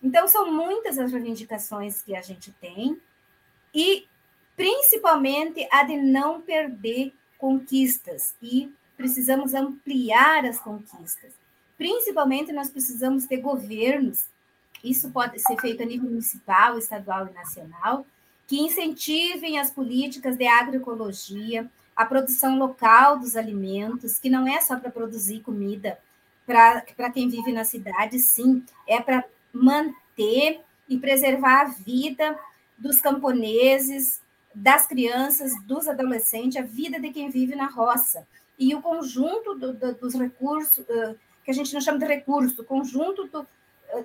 Então, 0.03 0.27
são 0.27 0.51
muitas 0.51 0.99
as 0.99 1.13
reivindicações 1.13 2.01
que 2.01 2.13
a 2.13 2.21
gente 2.21 2.51
tem 2.59 2.99
e, 3.77 4.07
principalmente, 4.55 5.67
a 5.71 5.83
de 5.83 5.97
não 5.97 6.41
perder 6.41 7.13
conquistas 7.37 8.33
e 8.41 8.73
precisamos 8.97 9.53
ampliar 9.53 10.43
as 10.45 10.59
conquistas. 10.59 11.31
Principalmente, 11.77 12.51
nós 12.51 12.71
precisamos 12.71 13.27
ter 13.27 13.37
governos, 13.37 14.25
isso 14.83 15.11
pode 15.11 15.37
ser 15.39 15.61
feito 15.61 15.83
a 15.83 15.85
nível 15.85 16.09
municipal, 16.09 16.75
estadual 16.75 17.27
e 17.27 17.33
nacional, 17.35 18.03
que 18.47 18.59
incentivem 18.59 19.59
as 19.59 19.69
políticas 19.69 20.35
de 20.35 20.47
agroecologia, 20.47 21.69
a 21.95 22.03
produção 22.03 22.57
local 22.57 23.19
dos 23.19 23.35
alimentos, 23.35 24.17
que 24.17 24.29
não 24.29 24.47
é 24.47 24.59
só 24.59 24.79
para 24.79 24.89
produzir 24.89 25.41
comida 25.41 25.99
para 26.47 27.11
quem 27.13 27.29
vive 27.29 27.51
na 27.51 27.63
cidade, 27.63 28.17
sim, 28.17 28.63
é 28.87 28.99
para 28.99 29.23
manter 29.53 30.61
e 30.89 30.97
preservar 30.97 31.61
a 31.61 31.65
vida 31.65 32.39
dos 32.77 33.01
camponeses, 33.01 34.21
das 34.53 34.87
crianças, 34.87 35.51
dos 35.65 35.87
adolescentes, 35.87 36.57
a 36.57 36.65
vida 36.65 36.99
de 36.99 37.09
quem 37.11 37.29
vive 37.29 37.55
na 37.55 37.67
roça 37.67 38.27
e 38.57 38.73
o 38.73 38.81
conjunto 38.81 39.55
do, 39.55 39.73
do, 39.73 39.93
dos 39.95 40.15
recursos, 40.15 40.85
que 41.43 41.51
a 41.51 41.53
gente 41.53 41.73
não 41.73 41.81
chama 41.81 41.99
de 41.99 42.05
recurso, 42.05 42.61
o 42.61 42.65
conjunto, 42.65 43.27
do, 43.27 43.47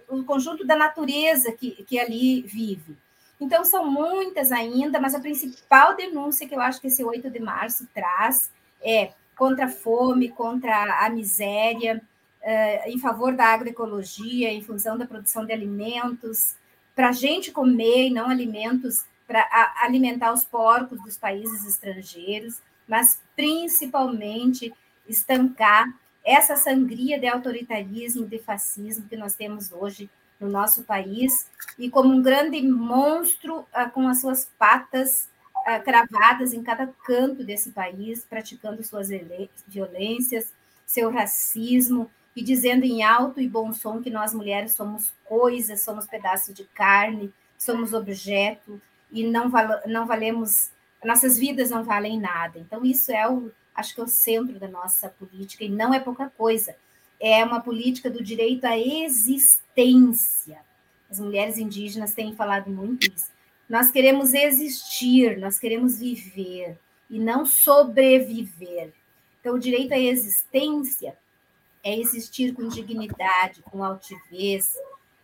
o 0.09 0.25
conjunto 0.25 0.65
da 0.67 0.77
natureza 0.77 1.53
que, 1.53 1.71
que 1.85 1.99
ali 1.99 2.43
vive. 2.43 2.97
Então, 3.41 3.65
são 3.65 3.91
muitas 3.91 4.53
ainda, 4.53 5.01
mas 5.01 5.15
a 5.15 5.21
principal 5.21 5.97
denúncia 5.97 6.47
que 6.47 6.55
eu 6.55 6.61
acho 6.61 6.81
que 6.81 6.87
esse 6.87 7.03
8 7.03 7.31
de 7.31 7.41
março 7.41 7.89
traz 7.93 8.51
é 8.81 9.13
contra 9.37 9.65
a 9.65 9.69
fome, 9.69 10.29
contra 10.29 11.05
a 11.05 11.11
miséria, 11.11 12.01
em 12.87 12.99
favor 12.99 13.35
da 13.35 13.47
agroecologia, 13.47 14.53
em 14.53 14.63
função 14.63 14.99
da 14.99 15.07
produção 15.07 15.45
de 15.45 15.53
alimentos, 15.53 16.57
para 16.95 17.09
a 17.09 17.13
gente 17.13 17.51
comer 17.51 18.09
e 18.09 18.11
não 18.11 18.29
alimentos 18.29 19.05
para 19.27 19.49
alimentar 19.81 20.33
os 20.33 20.45
porcos 20.45 21.03
dos 21.03 21.17
países 21.17 21.67
estrangeiros, 21.67 22.61
mas 22.87 23.21
principalmente 23.35 24.73
estancar 25.09 25.93
essa 26.25 26.55
sangria 26.57 27.19
de 27.19 27.27
autoritarismo, 27.27 28.27
de 28.27 28.39
fascismo 28.39 29.09
que 29.09 29.17
nós 29.17 29.35
temos 29.35 29.73
hoje 29.73 30.11
no 30.39 30.49
nosso 30.49 30.83
país, 30.83 31.47
e 31.79 31.89
como 31.89 32.13
um 32.13 32.21
grande 32.21 32.61
monstro 32.63 33.65
ah, 33.73 33.89
com 33.89 34.09
as 34.09 34.21
suas 34.21 34.51
patas 34.59 35.29
ah, 35.67 35.79
cravadas 35.79 36.53
em 36.53 36.63
cada 36.63 36.87
canto 37.07 37.45
desse 37.45 37.71
país, 37.71 38.27
praticando 38.29 38.83
suas 38.83 39.09
violências, 39.67 40.53
seu 40.85 41.11
racismo, 41.11 42.11
e 42.35 42.43
dizendo 42.43 42.85
em 42.85 43.03
alto 43.03 43.41
e 43.41 43.49
bom 43.49 43.73
som 43.73 44.01
que 44.01 44.11
nós 44.11 44.33
mulheres 44.33 44.73
somos 44.73 45.13
coisas, 45.25 45.83
somos 45.83 46.07
pedaço 46.07 46.53
de 46.53 46.65
carne, 46.65 47.33
somos 47.59 47.93
objeto 47.93 48.81
e 49.11 49.27
não, 49.27 49.51
val 49.51 49.81
não 49.87 50.07
valemos, 50.07 50.71
nossas 51.05 51.39
vidas 51.39 51.71
não 51.71 51.85
valem 51.85 52.19
nada. 52.19 52.59
Então, 52.59 52.85
isso 52.85 53.13
é 53.13 53.29
o, 53.29 53.53
acho 53.75 53.95
que 53.95 54.01
é 54.01 54.05
o 54.05 54.09
centro 54.09 54.59
da 54.59 54.69
nossa 54.69 55.09
política, 55.11 55.65
e 55.65 55.69
não 55.69 55.93
é 55.93 56.01
pouca 56.01 56.31
coisa. 56.31 56.75
É 57.21 57.45
uma 57.45 57.61
política 57.61 58.11
do 58.11 58.23
direito 58.23 58.65
à 58.65 58.77
existência. 58.77 60.59
As 61.11 61.21
mulheres 61.21 61.59
indígenas 61.59 62.15
têm 62.15 62.35
falado 62.35 62.71
muito 62.71 63.07
isso. 63.07 63.31
Nós 63.69 63.91
queremos 63.91 64.35
existir, 64.35 65.39
nós 65.39 65.59
queremos 65.59 65.99
viver 65.99 66.79
e 67.09 67.19
não 67.19 67.45
sobreviver. 67.45 68.93
Então, 69.41 69.55
o 69.55 69.59
direito 69.59 69.93
à 69.93 69.99
existência 69.99 71.17
é 71.83 71.99
existir 71.99 72.55
com 72.55 72.69
dignidade, 72.69 73.63
com 73.63 73.83
altivez, 73.83 74.75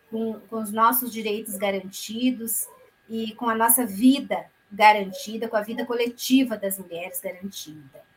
com, 0.09 0.39
com 0.49 0.61
os 0.61 0.71
nossos 0.71 1.11
direitos 1.11 1.55
garantidos 1.55 2.67
e 3.09 3.33
com 3.35 3.47
a 3.49 3.55
nossa 3.55 3.85
vida 3.85 4.45
garantida, 4.71 5.47
com 5.47 5.55
a 5.55 5.61
vida 5.61 5.85
coletiva 5.85 6.57
das 6.57 6.77
mulheres 6.77 7.21
garantida. 7.21 8.07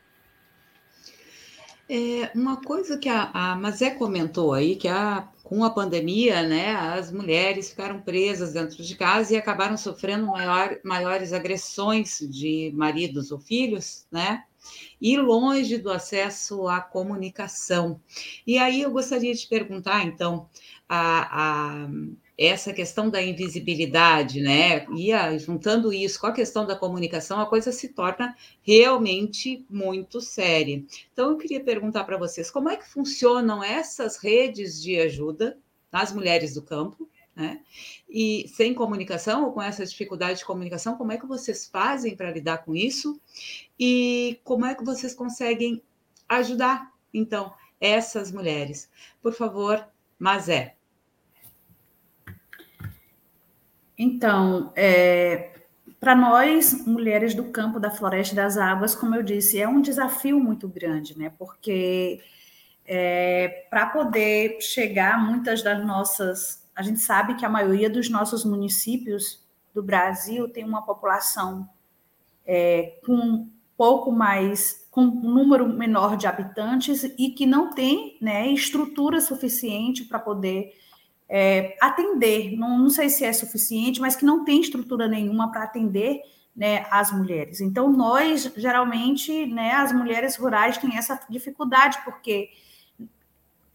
É, 1.89 2.31
uma 2.33 2.61
coisa 2.61 2.97
que 2.97 3.09
a, 3.09 3.29
a 3.33 3.55
Mazé 3.55 3.91
comentou 3.91 4.53
aí, 4.53 4.75
que 4.75 4.87
a, 4.87 5.27
com 5.43 5.63
a 5.63 5.69
pandemia, 5.69 6.41
né, 6.41 6.73
as 6.75 7.11
mulheres 7.11 7.69
ficaram 7.69 8.01
presas 8.01 8.53
dentro 8.53 8.81
de 8.81 8.95
casa 8.95 9.33
e 9.33 9.37
acabaram 9.37 9.75
sofrendo 9.75 10.27
maior, 10.27 10.79
maiores 10.83 11.33
agressões 11.33 12.19
de 12.19 12.71
maridos 12.73 13.31
ou 13.31 13.39
filhos, 13.39 14.07
né? 14.11 14.43
E 15.01 15.17
longe 15.17 15.77
do 15.77 15.91
acesso 15.91 16.67
à 16.67 16.81
comunicação. 16.81 17.99
E 18.45 18.57
aí 18.57 18.81
eu 18.81 18.91
gostaria 18.91 19.33
de 19.33 19.47
perguntar, 19.47 20.05
então, 20.05 20.49
a, 20.87 21.85
a 21.85 21.89
essa 22.37 22.73
questão 22.73 23.09
da 23.09 23.21
invisibilidade, 23.21 24.41
né? 24.41 24.85
E 24.95 25.11
a, 25.11 25.37
juntando 25.37 25.93
isso 25.93 26.19
com 26.19 26.27
a 26.27 26.31
questão 26.31 26.65
da 26.65 26.75
comunicação, 26.75 27.39
a 27.39 27.45
coisa 27.45 27.71
se 27.71 27.89
torna 27.89 28.35
realmente 28.61 29.65
muito 29.69 30.19
séria. 30.19 30.83
Então, 31.11 31.31
eu 31.31 31.37
queria 31.37 31.63
perguntar 31.63 32.03
para 32.05 32.17
vocês 32.17 32.49
como 32.49 32.69
é 32.69 32.77
que 32.77 32.89
funcionam 32.89 33.63
essas 33.63 34.17
redes 34.17 34.81
de 34.81 34.99
ajuda 34.99 35.57
nas 35.91 36.11
mulheres 36.11 36.55
do 36.55 36.61
campo, 36.63 37.07
né? 37.35 37.61
E 38.09 38.47
sem 38.49 38.73
comunicação, 38.73 39.45
ou 39.45 39.51
com 39.51 39.61
essa 39.61 39.85
dificuldade 39.85 40.39
de 40.39 40.45
comunicação, 40.45 40.95
como 40.95 41.11
é 41.11 41.17
que 41.17 41.25
vocês 41.25 41.67
fazem 41.67 42.15
para 42.15 42.31
lidar 42.31 42.59
com 42.59 42.75
isso? 42.75 43.19
E 43.79 44.39
como 44.43 44.65
é 44.65 44.75
que 44.75 44.83
vocês 44.83 45.13
conseguem 45.13 45.81
ajudar, 46.29 46.91
então, 47.13 47.53
essas 47.79 48.31
mulheres? 48.31 48.89
Por 49.21 49.33
favor, 49.33 49.85
Mazé. 50.19 50.75
Então, 53.97 54.71
é, 54.75 55.51
para 55.99 56.15
nós, 56.15 56.85
mulheres 56.85 57.33
do 57.33 57.45
campo, 57.45 57.79
da 57.79 57.91
floresta 57.91 58.33
e 58.33 58.35
das 58.35 58.57
águas, 58.57 58.95
como 58.95 59.15
eu 59.15 59.23
disse, 59.23 59.59
é 59.59 59.67
um 59.67 59.81
desafio 59.81 60.39
muito 60.39 60.67
grande, 60.67 61.17
né? 61.17 61.31
Porque 61.37 62.21
é, 62.85 63.65
para 63.69 63.85
poder 63.87 64.59
chegar 64.61 65.17
muitas 65.25 65.63
das 65.63 65.85
nossas 65.85 66.62
a 66.75 66.81
gente 66.81 66.99
sabe 66.99 67.35
que 67.35 67.45
a 67.45 67.49
maioria 67.49 67.89
dos 67.89 68.09
nossos 68.09 68.43
municípios 68.43 69.43
do 69.73 69.81
Brasil 69.81 70.47
tem 70.49 70.63
uma 70.63 70.81
população 70.81 71.67
é, 72.45 72.99
com 73.05 73.49
pouco 73.75 74.11
mais, 74.11 74.87
com 74.91 75.01
um 75.01 75.33
número 75.33 75.67
menor 75.67 76.15
de 76.15 76.27
habitantes 76.27 77.03
e 77.17 77.29
que 77.29 77.45
não 77.45 77.71
tem 77.71 78.17
né, 78.21 78.47
estrutura 78.47 79.19
suficiente 79.19 80.05
para 80.05 80.19
poder 80.19 80.73
é, 81.27 81.75
atender. 81.81 82.55
Não, 82.55 82.77
não 82.77 82.89
sei 82.89 83.09
se 83.09 83.25
é 83.25 83.33
suficiente, 83.33 83.99
mas 83.99 84.15
que 84.15 84.25
não 84.25 84.43
tem 84.43 84.61
estrutura 84.61 85.07
nenhuma 85.07 85.51
para 85.51 85.63
atender 85.63 86.21
né, 86.55 86.85
as 86.91 87.11
mulheres. 87.11 87.59
Então, 87.61 87.91
nós, 87.91 88.51
geralmente, 88.55 89.45
né, 89.47 89.71
as 89.71 89.91
mulheres 89.91 90.35
rurais 90.35 90.77
têm 90.77 90.95
essa 90.97 91.19
dificuldade, 91.29 91.97
porque 92.05 92.49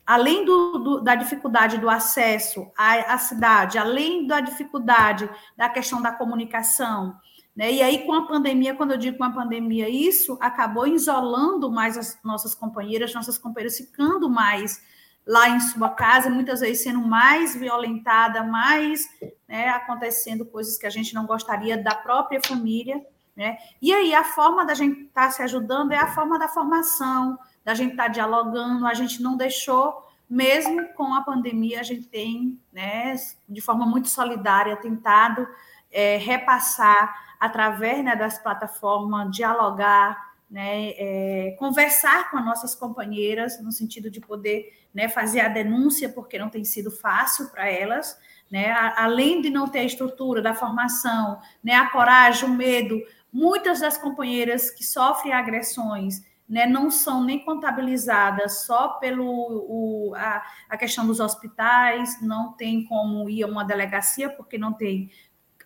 além 0.09 0.43
do, 0.43 0.79
do, 0.79 1.01
da 1.03 1.15
dificuldade 1.15 1.77
do 1.77 1.91
acesso 1.91 2.73
à, 2.75 3.13
à, 3.13 3.19
cidade, 3.19 3.77
além 3.77 4.27
da 4.27 4.41
dificuldade 4.41 5.29
da 5.55 5.69
questão 5.69 6.01
da 6.01 6.11
comunicação, 6.11 7.15
né? 7.55 7.71
E 7.71 7.83
aí, 7.83 8.07
com 8.07 8.15
a 8.15 8.27
pandemia, 8.27 8.75
quando 8.75 8.93
eu 8.93 8.97
digo 8.97 9.19
com 9.19 9.25
a 9.25 9.31
pandemia, 9.31 9.87
isso 9.87 10.39
acabou 10.41 10.87
isolando 10.87 11.71
mais 11.71 11.99
as 11.99 12.19
nossas 12.25 12.55
companheiras, 12.55 13.13
nossas 13.13 13.37
companheiras 13.37 13.77
ficando 13.77 14.31
mais 14.31 14.83
lá 15.27 15.51
em 15.51 15.61
sua 15.61 15.91
casa, 15.91 16.31
muitas 16.31 16.61
vezes 16.61 16.85
sendo 16.85 17.01
mais 17.01 17.55
violentada, 17.55 18.43
mais 18.43 19.07
né, 19.47 19.69
acontecendo 19.69 20.47
coisas 20.47 20.79
que 20.79 20.87
a 20.87 20.91
gente 20.91 21.13
não 21.15 21.27
gostaria 21.27 21.77
da 21.77 21.95
própria 21.95 22.41
família. 22.43 23.05
Né? 23.37 23.59
E 23.83 23.93
aí, 23.93 24.15
a 24.15 24.25
forma 24.25 24.65
da 24.65 24.73
gente 24.73 25.03
estar 25.03 25.27
tá 25.27 25.31
se 25.31 25.43
ajudando 25.43 25.93
é 25.93 25.99
a 25.99 26.15
forma 26.15 26.39
da 26.39 26.49
formação, 26.49 27.39
da 27.69 27.75
gente 27.75 27.91
estar 27.91 28.05
tá 28.05 28.09
dialogando, 28.09 28.87
a 28.87 28.95
gente 28.95 29.23
não 29.23 29.37
deixou, 29.37 30.03
mesmo 30.29 30.89
com 30.95 31.13
a 31.13 31.21
pandemia, 31.21 31.81
a 31.81 31.83
gente 31.83 32.09
tem, 32.09 32.59
né, 32.73 33.15
de 33.47 33.61
forma 33.61 33.85
muito 33.85 34.09
solidária, 34.09 34.75
tentado 34.75 35.47
é, 35.93 36.17
repassar 36.17 37.15
através 37.39 38.03
né, 38.03 38.17
das 38.17 38.39
plataformas, 38.39 39.37
dialogar, 39.37 40.33
né, 40.51 40.95
é, 40.97 41.57
conversar 41.59 42.31
com 42.31 42.39
as 42.39 42.45
nossas 42.47 42.75
companheiras, 42.75 43.63
no 43.63 43.71
sentido 43.71 44.11
de 44.11 44.19
poder 44.19 44.73
né, 44.95 45.07
fazer 45.07 45.41
a 45.41 45.49
denúncia, 45.49 46.09
porque 46.09 46.39
não 46.39 46.49
tem 46.49 46.65
sido 46.65 46.91
fácil 46.91 47.51
para 47.51 47.69
elas, 47.71 48.19
né, 48.51 48.73
além 48.97 49.43
de 49.43 49.51
não 49.51 49.69
ter 49.69 49.81
a 49.81 49.85
estrutura 49.85 50.41
da 50.41 50.55
formação, 50.55 51.39
né, 51.63 51.75
a 51.75 51.91
coragem, 51.91 52.49
o 52.49 52.51
medo, 52.55 52.99
muitas 53.31 53.81
das 53.81 53.99
companheiras 53.99 54.71
que 54.71 54.83
sofrem 54.83 55.35
agressões 55.35 56.27
né, 56.49 56.67
não 56.67 56.91
são 56.91 57.23
nem 57.23 57.45
contabilizadas 57.45 58.65
só 58.65 58.89
pelo 58.95 59.25
o, 59.27 60.15
a, 60.17 60.43
a 60.69 60.77
questão 60.77 61.07
dos 61.07 61.21
hospitais, 61.21 62.23
não 62.23 62.53
tem 62.53 62.85
como 62.85 63.29
ir 63.29 63.43
a 63.43 63.47
uma 63.47 63.65
delegacia, 63.65 64.31
porque 64.31 64.57
não 64.57 64.73
tem 64.73 65.11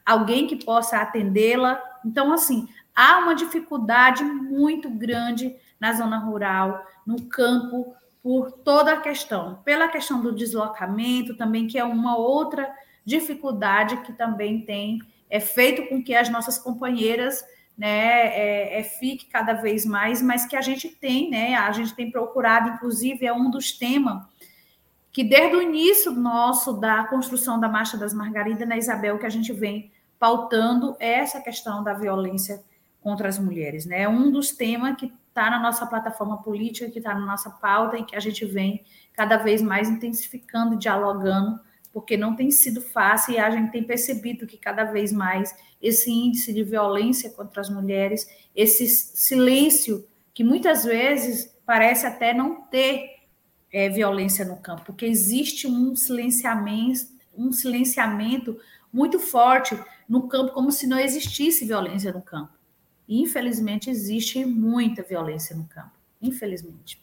alguém 0.05 0.47
que 0.47 0.65
possa 0.65 0.99
atendê-la. 0.99 1.81
Então, 2.05 2.33
assim, 2.33 2.69
há 2.95 3.19
uma 3.19 3.35
dificuldade 3.35 4.25
muito 4.25 4.91
grande 4.91 5.55
na 5.79 5.93
zona 5.93 6.19
rural, 6.19 6.85
no 7.07 7.23
campo, 7.27 7.95
por 8.23 8.51
toda 8.51 8.93
a 8.93 9.01
questão, 9.01 9.61
pela 9.65 9.89
questão 9.89 10.21
do 10.21 10.33
deslocamento 10.33 11.37
também, 11.37 11.67
que 11.67 11.79
é 11.79 11.85
uma 11.85 12.17
outra 12.17 12.73
dificuldade 13.05 13.97
que 13.99 14.13
também 14.13 14.65
tem 14.65 15.01
é 15.33 15.41
feito 15.41 15.89
com 15.89 16.03
que 16.03 16.15
as 16.15 16.29
nossas 16.29 16.59
companheiras 16.59 17.43
né, 17.83 18.29
é, 18.29 18.79
é, 18.79 18.83
fique 18.85 19.27
cada 19.27 19.55
vez 19.55 19.85
mais, 19.85 20.23
mas 20.23 20.47
que 20.47 20.55
a 20.55 20.61
gente 20.61 20.89
tem, 20.89 21.29
né, 21.29 21.57
a 21.57 21.73
gente 21.73 21.93
tem 21.97 22.13
procurado, 22.13 22.69
inclusive, 22.69 23.27
é 23.27 23.33
um 23.33 23.51
dos 23.51 23.73
temas 23.73 24.23
que 25.11 25.25
desde 25.25 25.57
o 25.57 25.61
início 25.61 26.13
nosso 26.13 26.75
da 26.75 27.03
construção 27.03 27.59
da 27.59 27.69
Marcha 27.69 27.97
das 27.97 28.15
Margaridas, 28.15 28.61
na 28.61 28.77
né, 28.77 28.79
Isabel, 28.79 29.19
que 29.19 29.27
a 29.27 29.29
gente 29.31 29.53
vem 29.53 29.91
pautando 30.17 30.97
é 31.01 31.15
essa 31.15 31.41
questão 31.41 31.83
da 31.83 31.93
violência 31.93 32.63
contra 33.01 33.29
as 33.29 33.37
mulheres, 33.37 33.85
né? 33.85 34.03
É 34.03 34.09
um 34.09 34.31
dos 34.31 34.53
temas 34.53 34.95
que 34.95 35.13
está 35.29 35.51
na 35.51 35.59
nossa 35.59 35.85
plataforma 35.85 36.41
política, 36.41 36.89
que 36.89 36.99
está 36.99 37.13
na 37.13 37.27
nossa 37.27 37.51
pauta 37.51 37.99
e 37.99 38.05
que 38.05 38.15
a 38.15 38.21
gente 38.21 38.45
vem 38.45 38.85
cada 39.13 39.39
vez 39.39 39.61
mais 39.61 39.91
intensificando, 39.91 40.77
dialogando 40.77 41.59
porque 41.93 42.17
não 42.17 42.35
tem 42.35 42.51
sido 42.51 42.81
fácil 42.81 43.35
e 43.35 43.39
a 43.39 43.51
gente 43.51 43.71
tem 43.71 43.83
percebido 43.83 44.47
que 44.47 44.57
cada 44.57 44.85
vez 44.85 45.13
mais 45.13 45.55
esse 45.81 46.11
índice 46.11 46.53
de 46.53 46.63
violência 46.63 47.31
contra 47.31 47.61
as 47.61 47.69
mulheres, 47.69 48.27
esse 48.55 48.89
silêncio 48.89 50.07
que 50.33 50.43
muitas 50.43 50.85
vezes 50.85 51.55
parece 51.67 52.07
até 52.07 52.33
não 52.33 52.63
ter 52.63 53.11
é, 53.73 53.89
violência 53.89 54.45
no 54.45 54.57
campo, 54.57 54.83
porque 54.87 55.07
existe 55.07 55.67
um 55.67 55.95
silenciamento, 55.97 57.09
um 57.37 57.53
silenciamento 57.53 58.59
muito 58.93 59.19
forte 59.19 59.79
no 60.09 60.29
campo, 60.29 60.53
como 60.53 60.71
se 60.71 60.87
não 60.87 60.99
existisse 60.99 61.65
violência 61.65 62.13
no 62.13 62.23
campo. 62.23 62.53
Infelizmente, 63.09 63.91
existe 63.91 64.45
muita 64.45 65.03
violência 65.03 65.57
no 65.57 65.65
campo. 65.65 65.93
Infelizmente. 66.21 67.03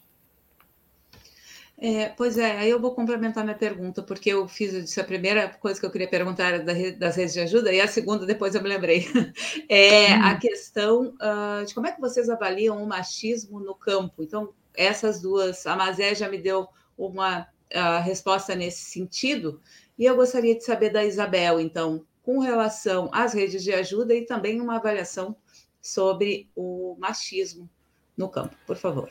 É, 1.82 2.10
pois 2.10 2.36
é, 2.36 2.58
aí 2.58 2.68
eu 2.68 2.78
vou 2.78 2.94
complementar 2.94 3.42
minha 3.42 3.56
pergunta, 3.56 4.02
porque 4.02 4.28
eu 4.28 4.46
fiz 4.46 4.70
isso, 4.74 5.00
a 5.00 5.04
primeira 5.04 5.48
coisa 5.48 5.80
que 5.80 5.86
eu 5.86 5.90
queria 5.90 6.08
perguntar 6.08 6.48
era 6.48 6.92
das 6.92 7.16
redes 7.16 7.32
de 7.32 7.40
ajuda, 7.40 7.72
e 7.72 7.80
a 7.80 7.88
segunda 7.88 8.26
depois 8.26 8.54
eu 8.54 8.62
me 8.62 8.68
lembrei. 8.68 9.06
É 9.66 10.14
hum. 10.14 10.24
a 10.24 10.36
questão 10.36 11.14
uh, 11.14 11.64
de 11.64 11.72
como 11.72 11.86
é 11.86 11.92
que 11.92 12.00
vocês 12.00 12.28
avaliam 12.28 12.82
o 12.82 12.86
machismo 12.86 13.60
no 13.60 13.74
campo. 13.74 14.22
Então, 14.22 14.52
essas 14.74 15.22
duas, 15.22 15.66
a 15.66 15.74
Mazé 15.74 16.14
já 16.14 16.28
me 16.28 16.38
deu 16.38 16.68
uma 16.98 17.42
uh, 17.42 18.02
resposta 18.02 18.54
nesse 18.54 18.84
sentido, 18.84 19.60
e 19.98 20.04
eu 20.04 20.16
gostaria 20.16 20.54
de 20.54 20.64
saber 20.64 20.90
da 20.90 21.02
Isabel, 21.04 21.58
então, 21.58 22.04
com 22.22 22.40
relação 22.40 23.08
às 23.10 23.32
redes 23.32 23.62
de 23.62 23.72
ajuda 23.72 24.14
e 24.14 24.26
também 24.26 24.60
uma 24.60 24.76
avaliação 24.76 25.34
sobre 25.80 26.50
o 26.54 26.94
machismo 26.98 27.70
no 28.16 28.28
campo, 28.28 28.54
por 28.66 28.76
favor. 28.76 29.08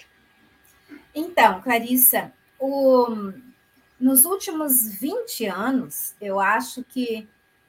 Então, 1.16 1.62
Clarissa, 1.62 2.32
o, 2.60 3.34
nos 4.00 4.26
últimos 4.26 4.94
20 5.00 5.46
anos, 5.46 6.16
eu 6.20 6.40
acho 6.40 6.84
que 6.84 7.28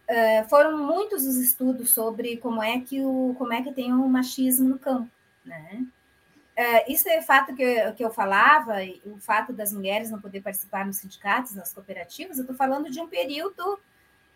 uh, 0.09 0.48
foram 0.48 0.79
muitos 0.79 1.24
os 1.24 1.37
estudos 1.37 1.90
sobre 1.90 2.37
como 2.37 2.62
é 2.62 2.81
que 2.81 3.03
o 3.03 3.35
como 3.38 3.53
é 3.53 3.62
que 3.62 3.72
tem 3.72 3.92
o 3.92 4.09
machismo 4.09 4.68
no 4.68 4.79
campo, 4.79 5.11
né? 5.44 5.87
Uh, 6.59 6.92
isso 6.92 7.09
é 7.09 7.22
fato 7.22 7.55
que 7.55 7.62
eu, 7.62 7.94
que 7.94 8.05
eu 8.05 8.11
falava, 8.11 8.76
o 9.07 9.18
fato 9.18 9.53
das 9.53 9.72
mulheres 9.72 10.11
não 10.11 10.20
poder 10.20 10.42
participar 10.42 10.85
nos 10.85 10.96
sindicatos, 10.96 11.55
nas 11.55 11.72
cooperativas, 11.72 12.37
eu 12.37 12.42
estou 12.42 12.57
falando 12.57 12.90
de 12.90 13.00
um 13.00 13.09
período 13.09 13.79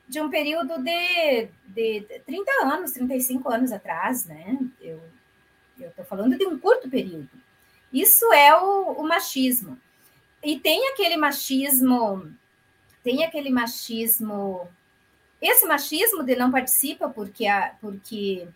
de 0.06 0.20
um 0.20 0.28
período 0.28 0.82
de, 0.82 1.48
de 1.66 2.20
30 2.26 2.52
anos, 2.64 2.92
35 2.92 3.48
anos 3.50 3.72
atrás, 3.72 4.26
né? 4.26 4.58
Eu 4.80 5.00
estou 5.78 6.04
falando 6.04 6.36
de 6.36 6.46
um 6.46 6.58
curto 6.58 6.88
período. 6.90 7.30
Isso 7.92 8.30
é 8.32 8.54
o, 8.60 8.92
o 8.92 9.02
machismo. 9.06 9.78
E 10.44 10.60
tem 10.60 10.88
aquele 10.88 11.16
machismo, 11.16 12.30
tem 13.02 13.24
aquele 13.24 13.48
machismo, 13.48 14.68
esse 15.40 15.64
machismo 15.66 16.22
de 16.22 16.36
não 16.36 16.52
participa 16.52 17.08
porque 17.08 17.46
a, 17.46 17.74
porque 17.80 18.46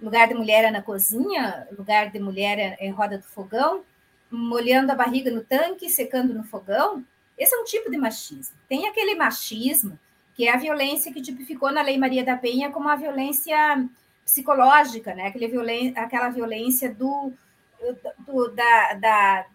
lugar 0.00 0.28
de 0.28 0.34
mulher 0.34 0.64
é 0.64 0.70
na 0.70 0.80
cozinha, 0.80 1.66
lugar 1.76 2.10
de 2.10 2.20
mulher 2.20 2.58
é, 2.58 2.76
é 2.78 2.86
em 2.86 2.92
roda 2.92 3.18
do 3.18 3.24
fogão, 3.24 3.82
molhando 4.30 4.92
a 4.92 4.94
barriga 4.94 5.30
no 5.30 5.42
tanque, 5.42 5.90
secando 5.90 6.32
no 6.32 6.44
fogão. 6.44 7.04
Esse 7.36 7.54
é 7.54 7.58
um 7.58 7.64
tipo 7.64 7.90
de 7.90 7.96
machismo. 7.96 8.56
Tem 8.68 8.86
aquele 8.86 9.16
machismo 9.16 9.98
que 10.34 10.46
é 10.46 10.52
a 10.52 10.56
violência 10.56 11.12
que 11.12 11.20
tipificou 11.20 11.72
na 11.72 11.82
Lei 11.82 11.98
Maria 11.98 12.24
da 12.24 12.36
Penha 12.36 12.70
como 12.70 12.88
a 12.88 12.96
violência 12.96 13.84
psicológica, 14.24 15.14
né? 15.14 15.26
Aquela 15.26 15.48
violência, 15.48 16.00
aquela 16.00 16.28
violência 16.28 16.94
do, 16.94 17.32
do 18.26 18.48
da, 18.48 18.94
da, 18.94 19.46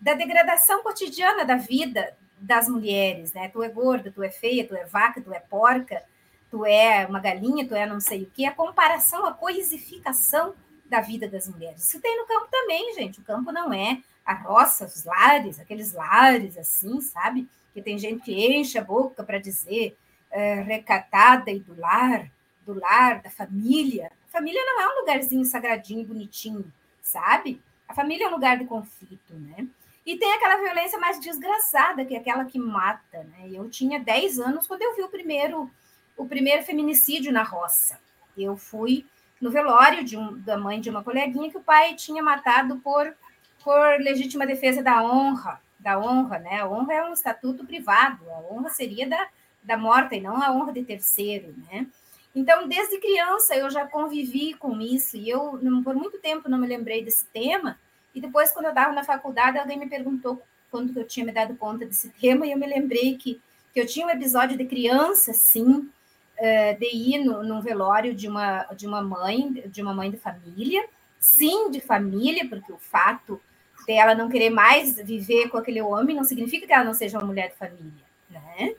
da 0.00 0.14
degradação 0.14 0.82
cotidiana 0.82 1.44
da 1.44 1.56
vida 1.56 2.16
das 2.38 2.68
mulheres, 2.68 3.32
né? 3.32 3.48
Tu 3.48 3.62
é 3.62 3.68
gorda, 3.68 4.10
tu 4.12 4.22
é 4.22 4.30
feia, 4.30 4.66
tu 4.66 4.74
é 4.74 4.84
vaca, 4.84 5.20
tu 5.20 5.32
é 5.32 5.40
porca, 5.40 6.02
tu 6.50 6.64
é 6.64 7.06
uma 7.06 7.20
galinha, 7.20 7.66
tu 7.66 7.74
é 7.74 7.86
não 7.86 8.00
sei 8.00 8.22
o 8.24 8.30
que. 8.30 8.44
A 8.44 8.52
comparação, 8.52 9.24
a 9.26 9.32
coisificação 9.32 10.54
da 10.84 11.00
vida 11.00 11.26
das 11.28 11.48
mulheres. 11.48 11.84
Isso 11.84 12.00
tem 12.00 12.18
no 12.18 12.26
campo 12.26 12.46
também, 12.50 12.94
gente. 12.94 13.20
O 13.20 13.24
campo 13.24 13.50
não 13.50 13.72
é 13.72 14.02
a 14.24 14.34
roça, 14.34 14.84
os 14.84 15.04
lares, 15.04 15.58
aqueles 15.58 15.92
lares 15.92 16.56
assim, 16.56 17.00
sabe? 17.00 17.48
Que 17.72 17.82
tem 17.82 17.98
gente 17.98 18.22
que 18.22 18.32
enche 18.32 18.78
a 18.78 18.84
boca 18.84 19.24
para 19.24 19.38
dizer 19.38 19.96
é, 20.30 20.60
recatada 20.60 21.50
e 21.50 21.60
do 21.60 21.78
lar, 21.78 22.30
do 22.64 22.78
lar, 22.78 23.22
da 23.22 23.30
família. 23.30 24.10
A 24.28 24.32
família 24.32 24.60
não 24.64 24.80
é 24.80 24.88
um 24.88 25.00
lugarzinho 25.00 25.44
sagradinho, 25.44 26.06
bonitinho, 26.06 26.72
sabe? 27.00 27.60
A 27.88 27.94
família 27.94 28.26
é 28.26 28.28
um 28.28 28.32
lugar 28.32 28.58
de 28.58 28.64
conflito, 28.64 29.34
né? 29.34 29.66
E 30.06 30.18
tem 30.18 30.32
aquela 30.34 30.56
violência 30.56 30.98
mais 30.98 31.18
desgraçada, 31.18 32.04
que 32.04 32.14
é 32.14 32.18
aquela 32.18 32.44
que 32.44 32.58
mata, 32.58 33.24
né? 33.24 33.48
Eu 33.50 33.70
tinha 33.70 33.98
10 33.98 34.38
anos 34.38 34.66
quando 34.66 34.82
eu 34.82 34.94
vi 34.94 35.02
o 35.02 35.08
primeiro, 35.08 35.70
o 36.16 36.26
primeiro 36.26 36.62
feminicídio 36.62 37.32
na 37.32 37.42
roça. 37.42 37.98
Eu 38.36 38.56
fui 38.56 39.06
no 39.40 39.50
velório 39.50 40.04
de 40.04 40.16
um, 40.16 40.38
da 40.40 40.58
mãe 40.58 40.80
de 40.80 40.90
uma 40.90 41.02
coleguinha 41.02 41.50
que 41.50 41.56
o 41.56 41.62
pai 41.62 41.94
tinha 41.94 42.22
matado 42.22 42.76
por, 42.80 43.14
por 43.62 43.98
legítima 44.00 44.46
defesa 44.46 44.82
da 44.82 45.02
honra, 45.02 45.60
da 45.78 45.98
honra, 45.98 46.38
né? 46.38 46.60
A 46.60 46.68
honra 46.68 46.94
é 46.94 47.04
um 47.04 47.12
estatuto 47.12 47.64
privado, 47.64 48.28
a 48.30 48.38
honra 48.52 48.68
seria 48.70 49.08
da, 49.08 49.28
da 49.62 49.76
morta 49.76 50.14
e 50.14 50.20
não 50.20 50.42
a 50.42 50.52
honra 50.52 50.72
de 50.72 50.84
terceiro, 50.84 51.54
né? 51.70 51.86
Então, 52.34 52.66
desde 52.68 52.98
criança 52.98 53.56
eu 53.56 53.70
já 53.70 53.86
convivi 53.86 54.54
com 54.54 54.80
isso 54.80 55.16
e 55.16 55.30
eu 55.30 55.58
por 55.84 55.94
muito 55.94 56.18
tempo 56.18 56.48
não 56.48 56.58
me 56.58 56.66
lembrei 56.66 57.02
desse 57.04 57.26
tema, 57.26 57.78
e 58.14 58.20
depois, 58.20 58.50
quando 58.52 58.66
eu 58.66 58.70
estava 58.70 58.92
na 58.92 59.04
faculdade, 59.04 59.58
alguém 59.58 59.78
me 59.78 59.88
perguntou 59.88 60.42
quando 60.70 60.96
eu 60.98 61.06
tinha 61.06 61.24
me 61.24 61.32
dado 61.32 61.56
conta 61.56 61.84
desse 61.84 62.10
tema, 62.10 62.46
e 62.46 62.52
eu 62.52 62.58
me 62.58 62.66
lembrei 62.66 63.16
que, 63.16 63.40
que 63.72 63.80
eu 63.80 63.86
tinha 63.86 64.06
um 64.06 64.10
episódio 64.10 64.56
de 64.56 64.64
criança, 64.64 65.32
sim, 65.32 65.88
eh, 66.36 66.74
de 66.74 66.86
ir 66.86 67.24
no, 67.24 67.42
num 67.44 67.60
velório 67.60 68.14
de 68.14 68.28
uma, 68.28 68.64
de 68.74 68.86
uma 68.86 69.00
mãe, 69.00 69.52
de 69.66 69.82
uma 69.82 69.94
mãe 69.94 70.10
de 70.10 70.16
família, 70.16 70.84
sim, 71.20 71.70
de 71.70 71.80
família, 71.80 72.48
porque 72.48 72.72
o 72.72 72.78
fato 72.78 73.40
dela 73.86 74.14
não 74.14 74.28
querer 74.28 74.50
mais 74.50 74.96
viver 74.96 75.48
com 75.48 75.58
aquele 75.58 75.80
homem 75.80 76.16
não 76.16 76.24
significa 76.24 76.66
que 76.66 76.72
ela 76.72 76.84
não 76.84 76.94
seja 76.94 77.18
uma 77.18 77.26
mulher 77.26 77.50
de 77.50 77.56
família, 77.56 78.04
né? 78.30 78.74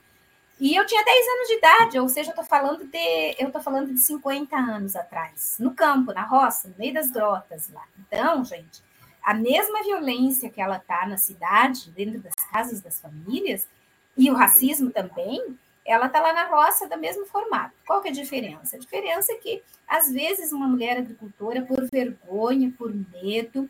E 0.59 0.73
eu 0.73 0.85
tinha 0.85 1.03
10 1.03 1.27
anos 1.27 1.47
de 1.47 1.53
idade, 1.53 1.99
ou 1.99 2.07
seja, 2.07 2.29
eu 2.29 2.31
estou 2.31 2.45
falando 2.45 2.85
de 2.85 3.35
eu 3.37 3.51
tô 3.51 3.59
falando 3.59 3.93
de 3.93 3.99
50 3.99 4.55
anos 4.55 4.95
atrás, 4.95 5.57
no 5.59 5.73
campo, 5.73 6.13
na 6.13 6.23
roça, 6.23 6.69
no 6.69 6.75
meio 6.77 6.93
das 6.93 7.11
grotas 7.11 7.69
lá. 7.73 7.83
Então, 7.99 8.43
gente, 8.45 8.81
a 9.25 9.33
mesma 9.33 9.81
violência 9.81 10.51
que 10.51 10.61
ela 10.61 10.77
está 10.77 11.07
na 11.07 11.17
cidade, 11.17 11.89
dentro 11.89 12.19
das 12.19 12.35
casas 12.51 12.79
das 12.79 13.01
famílias, 13.01 13.67
e 14.15 14.29
o 14.29 14.35
racismo 14.35 14.91
também, 14.91 15.57
ela 15.83 16.05
está 16.05 16.21
lá 16.21 16.31
na 16.31 16.45
roça 16.45 16.87
do 16.87 16.95
mesmo 16.99 17.25
formato. 17.25 17.73
Qual 17.87 18.03
que 18.03 18.09
é 18.09 18.11
a 18.11 18.13
diferença? 18.13 18.75
A 18.75 18.79
diferença 18.79 19.31
é 19.31 19.35
que, 19.35 19.63
às 19.87 20.11
vezes, 20.11 20.51
uma 20.51 20.67
mulher 20.67 20.99
agricultora, 20.99 21.63
por 21.63 21.89
vergonha, 21.91 22.71
por 22.77 22.93
medo, 22.93 23.67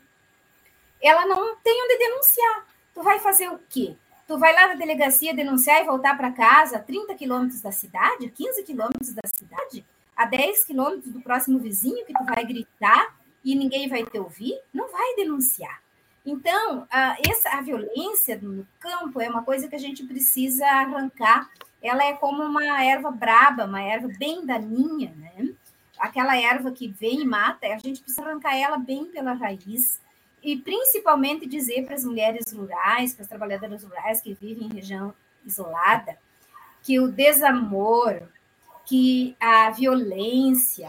ela 1.00 1.24
não 1.24 1.56
tem 1.56 1.82
onde 1.82 1.98
denunciar. 1.98 2.66
Tu 2.94 3.02
vai 3.02 3.18
fazer 3.18 3.48
o 3.48 3.58
quê? 3.70 3.96
Tu 4.28 4.38
vai 4.38 4.52
lá 4.52 4.68
na 4.68 4.74
delegacia 4.74 5.34
denunciar 5.34 5.80
e 5.80 5.86
voltar 5.86 6.18
para 6.18 6.32
casa 6.32 6.76
a 6.76 6.80
30 6.80 7.14
quilômetros 7.14 7.62
da 7.62 7.72
cidade, 7.72 8.28
15 8.28 8.62
quilômetros 8.62 9.14
da 9.14 9.22
cidade, 9.26 9.86
a 10.14 10.26
10 10.26 10.66
quilômetros 10.66 11.12
do 11.14 11.22
próximo 11.22 11.58
vizinho, 11.58 12.04
que 12.04 12.12
tu 12.12 12.24
vai 12.24 12.44
gritar 12.44 13.16
e 13.46 13.54
ninguém 13.54 13.88
vai 13.88 14.04
te 14.04 14.18
ouvir, 14.18 14.58
não 14.74 14.90
vai 14.90 15.14
denunciar. 15.14 15.80
Então, 16.26 16.84
a, 16.90 17.16
essa, 17.24 17.50
a 17.50 17.62
violência 17.62 18.36
no 18.42 18.66
campo 18.80 19.20
é 19.20 19.30
uma 19.30 19.44
coisa 19.44 19.68
que 19.68 19.76
a 19.76 19.78
gente 19.78 20.04
precisa 20.04 20.66
arrancar. 20.66 21.48
Ela 21.80 22.04
é 22.04 22.14
como 22.14 22.42
uma 22.42 22.84
erva 22.84 23.08
braba, 23.12 23.64
uma 23.64 23.80
erva 23.80 24.08
bem 24.18 24.44
daninha, 24.44 25.14
né? 25.16 25.50
Aquela 25.96 26.36
erva 26.36 26.72
que 26.72 26.88
vem 26.88 27.20
e 27.22 27.24
mata, 27.24 27.68
a 27.68 27.78
gente 27.78 28.02
precisa 28.02 28.22
arrancar 28.22 28.56
ela 28.56 28.78
bem 28.78 29.04
pela 29.06 29.32
raiz 29.32 30.00
e 30.42 30.56
principalmente 30.56 31.46
dizer 31.46 31.84
para 31.86 31.94
as 31.94 32.04
mulheres 32.04 32.52
rurais, 32.52 33.14
para 33.14 33.22
as 33.22 33.28
trabalhadoras 33.28 33.84
rurais 33.84 34.20
que 34.20 34.34
vivem 34.34 34.66
em 34.66 34.74
região 34.74 35.14
isolada, 35.44 36.18
que 36.82 36.98
o 36.98 37.06
desamor, 37.06 38.22
que 38.86 39.36
a 39.40 39.70
violência, 39.70 40.88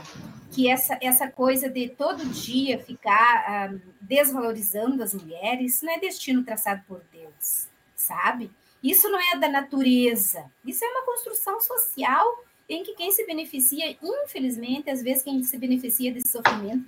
que 0.51 0.69
essa, 0.69 0.98
essa 1.02 1.29
coisa 1.29 1.67
de 1.67 1.89
todo 1.89 2.23
dia 2.25 2.77
ficar 2.77 3.71
um, 3.71 3.79
desvalorizando 4.00 5.02
as 5.02 5.15
mulheres, 5.15 5.81
não 5.81 5.91
é 5.91 6.00
destino 6.00 6.43
traçado 6.43 6.83
por 6.87 7.02
Deus, 7.12 7.67
sabe? 7.95 8.52
Isso 8.83 9.10
não 9.10 9.19
é 9.19 9.37
da 9.37 9.50
natureza, 9.50 10.45
isso 10.63 10.85
é 10.85 10.87
uma 10.87 11.06
construção 11.06 11.60
social 11.60 12.43
em 12.69 12.83
que 12.83 12.93
quem 12.93 13.12
se 13.12 13.25
beneficia, 13.25 13.98
infelizmente, 14.02 14.89
às 14.89 15.02
vezes 15.02 15.23
quem 15.23 15.41
se 15.43 15.58
beneficia 15.58 16.12
desse 16.12 16.29
sofrimento, 16.29 16.85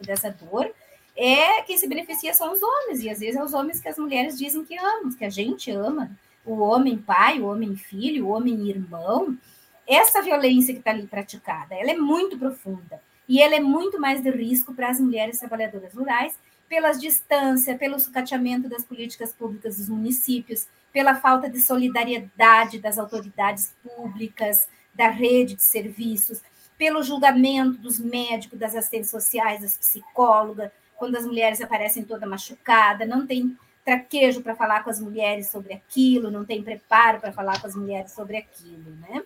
dessa 0.00 0.30
dor, 0.30 0.70
é 1.16 1.62
quem 1.62 1.78
se 1.78 1.88
beneficia 1.88 2.34
são 2.34 2.52
os 2.52 2.62
homens, 2.62 3.02
e 3.02 3.08
às 3.08 3.20
vezes 3.20 3.36
é 3.36 3.42
os 3.42 3.54
homens 3.54 3.80
que 3.80 3.88
as 3.88 3.96
mulheres 3.96 4.36
dizem 4.36 4.64
que 4.64 4.76
amam, 4.76 5.12
que 5.12 5.24
a 5.24 5.30
gente 5.30 5.70
ama, 5.70 6.10
o 6.44 6.58
homem 6.58 6.98
pai, 6.98 7.40
o 7.40 7.46
homem 7.46 7.76
filho, 7.76 8.26
o 8.26 8.30
homem 8.30 8.68
irmão, 8.68 9.38
essa 9.86 10.22
violência 10.22 10.72
que 10.72 10.80
está 10.80 10.90
ali 10.90 11.06
praticada, 11.06 11.74
ela 11.74 11.90
é 11.90 11.96
muito 11.96 12.38
profunda 12.38 13.00
e 13.28 13.40
ela 13.40 13.54
é 13.54 13.60
muito 13.60 14.00
mais 14.00 14.22
de 14.22 14.30
risco 14.30 14.74
para 14.74 14.88
as 14.88 15.00
mulheres 15.00 15.38
trabalhadoras 15.38 15.94
rurais, 15.94 16.38
pelas 16.68 17.00
distâncias, 17.00 17.78
pelo 17.78 17.98
sucateamento 17.98 18.68
das 18.68 18.84
políticas 18.84 19.32
públicas 19.32 19.76
dos 19.76 19.88
municípios, 19.88 20.66
pela 20.92 21.14
falta 21.14 21.48
de 21.48 21.60
solidariedade 21.60 22.78
das 22.78 22.98
autoridades 22.98 23.74
públicas, 23.82 24.68
da 24.94 25.08
rede 25.08 25.54
de 25.54 25.62
serviços, 25.62 26.42
pelo 26.76 27.02
julgamento 27.02 27.78
dos 27.78 27.98
médicos, 27.98 28.58
das 28.58 28.74
assistentes 28.74 29.10
sociais, 29.10 29.60
das 29.60 29.76
psicólogas, 29.76 30.70
quando 30.96 31.16
as 31.16 31.26
mulheres 31.26 31.60
aparecem 31.60 32.04
toda 32.04 32.26
machucada, 32.26 33.04
não 33.06 33.26
tem 33.26 33.56
traquejo 33.84 34.42
para 34.42 34.54
falar 34.54 34.84
com 34.84 34.90
as 34.90 35.00
mulheres 35.00 35.48
sobre 35.48 35.72
aquilo, 35.72 36.30
não 36.30 36.44
tem 36.44 36.62
preparo 36.62 37.20
para 37.20 37.32
falar 37.32 37.60
com 37.60 37.66
as 37.66 37.74
mulheres 37.74 38.12
sobre 38.12 38.36
aquilo, 38.36 38.90
né? 39.00 39.22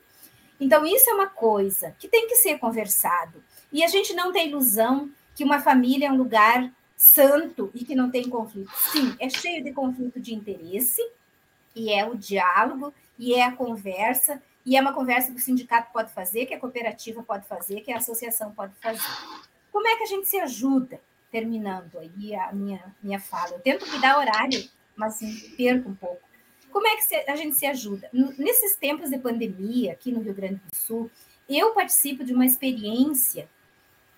Então, 0.61 0.87
isso 0.87 1.09
é 1.11 1.15
uma 1.15 1.29
coisa 1.29 1.95
que 1.99 2.09
tem 2.09 2.27
que 2.27 2.37
ser 2.37 2.59
conversado. 2.59 3.43
E 3.73 3.85
a 3.85 3.89
gente 3.89 4.15
não 4.15 4.33
tem 4.33 4.49
ilusão 4.49 5.11
que 5.35 5.45
uma 5.45 5.61
família 5.61 6.09
é 6.09 6.13
um 6.13 6.17
lugar 6.17 6.73
santo 6.97 7.71
e 7.75 7.85
que 7.85 7.95
não 7.95 8.11
tem 8.11 8.29
conflito. 8.29 8.73
Sim, 8.91 9.15
é 9.21 9.29
cheio 9.29 9.63
de 9.63 9.73
conflito 9.73 10.19
de 10.19 10.35
interesse, 10.35 11.03
e 11.75 11.93
é 11.93 12.09
o 12.09 12.17
diálogo, 12.17 12.93
e 13.19 13.35
é 13.35 13.45
a 13.45 13.53
conversa, 13.53 14.43
e 14.65 14.77
é 14.77 14.81
uma 14.81 14.95
conversa 14.95 15.31
que 15.31 15.39
o 15.39 15.43
sindicato 15.43 15.93
pode 15.93 16.11
fazer, 16.13 16.47
que 16.47 16.55
a 16.55 16.59
cooperativa 16.59 17.23
pode 17.23 17.47
fazer, 17.47 17.83
que 17.83 17.93
a 17.93 17.99
associação 17.99 18.51
pode 18.53 18.73
fazer. 18.81 19.01
Como 19.71 19.87
é 19.87 19.97
que 19.97 20.05
a 20.05 20.07
gente 20.07 20.27
se 20.27 20.39
ajuda? 20.39 20.99
Terminando 21.31 21.99
aí 21.99 22.35
a 22.35 22.51
minha, 22.53 22.95
minha 23.03 23.21
fala. 23.21 23.53
Eu 23.53 23.61
tento 23.61 23.89
cuidar 23.89 24.19
horário, 24.19 24.69
mas 24.97 25.17
assim, 25.17 25.51
perco 25.57 25.91
um 25.91 25.95
pouco. 25.95 26.26
Como 26.77 26.89
é 26.89 26.97
que 26.97 27.31
a 27.31 27.37
gente 27.37 27.57
se 27.57 27.64
ajuda? 27.64 28.07
Nesses 28.12 28.77
tempos 28.77 29.09
de 29.09 29.16
pandemia, 29.16 29.93
aqui 29.93 30.12
no 30.12 30.20
Rio 30.20 30.35
Grande 30.35 30.57
do 30.57 30.77
Sul, 30.77 31.11
eu 31.49 31.70
participo 31.70 32.22
de 32.22 32.35
uma 32.35 32.45
experiência 32.45 33.49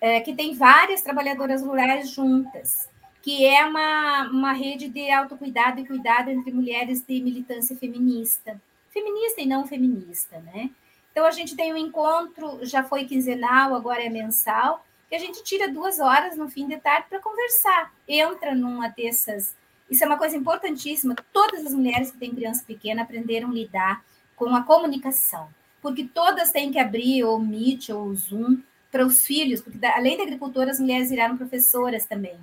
é, 0.01 0.19
que 0.19 0.35
tem 0.35 0.53
várias 0.53 1.01
trabalhadoras 1.01 1.63
rurais 1.63 2.09
juntas, 2.09 2.89
que 3.21 3.45
é 3.45 3.65
uma, 3.65 4.29
uma 4.29 4.51
rede 4.51 4.89
de 4.89 5.09
autocuidado 5.09 5.79
e 5.79 5.87
cuidado 5.87 6.31
entre 6.31 6.51
mulheres 6.51 7.01
de 7.01 7.21
militância 7.21 7.77
feminista. 7.77 8.61
Feminista 8.91 9.39
e 9.39 9.45
não 9.45 9.65
feminista, 9.65 10.39
né? 10.39 10.69
Então, 11.13 11.25
a 11.25 11.31
gente 11.31 11.55
tem 11.55 11.71
um 11.71 11.77
encontro, 11.77 12.59
já 12.65 12.83
foi 12.83 13.05
quinzenal, 13.05 13.73
agora 13.73 14.03
é 14.03 14.09
mensal, 14.09 14.85
que 15.07 15.15
a 15.15 15.19
gente 15.19 15.41
tira 15.45 15.71
duas 15.71 15.97
horas 16.01 16.35
no 16.35 16.49
fim 16.49 16.67
de 16.67 16.75
tarde 16.75 17.07
para 17.09 17.21
conversar. 17.21 17.93
Entra 18.05 18.53
numa 18.53 18.89
dessas. 18.89 19.55
Isso 19.89 20.03
é 20.03 20.07
uma 20.07 20.17
coisa 20.17 20.37
importantíssima. 20.37 21.15
Todas 21.33 21.65
as 21.65 21.73
mulheres 21.73 22.11
que 22.11 22.17
têm 22.17 22.33
criança 22.33 22.63
pequena 22.65 23.01
aprenderam 23.01 23.49
a 23.49 23.53
lidar 23.53 24.03
com 24.35 24.55
a 24.55 24.63
comunicação, 24.63 25.49
porque 25.81 26.05
todas 26.05 26.51
têm 26.51 26.71
que 26.71 26.79
abrir 26.79 27.23
o 27.25 27.37
Meet 27.39 27.89
ou 27.89 28.05
o 28.05 28.15
Zoom 28.15 28.61
para 28.91 29.05
os 29.05 29.25
filhos, 29.25 29.61
porque 29.61 29.83
além 29.85 30.17
da 30.17 30.23
agricultora, 30.23 30.71
as 30.71 30.79
mulheres 30.79 31.09
viraram 31.09 31.37
professoras 31.37 32.05
também, 32.05 32.39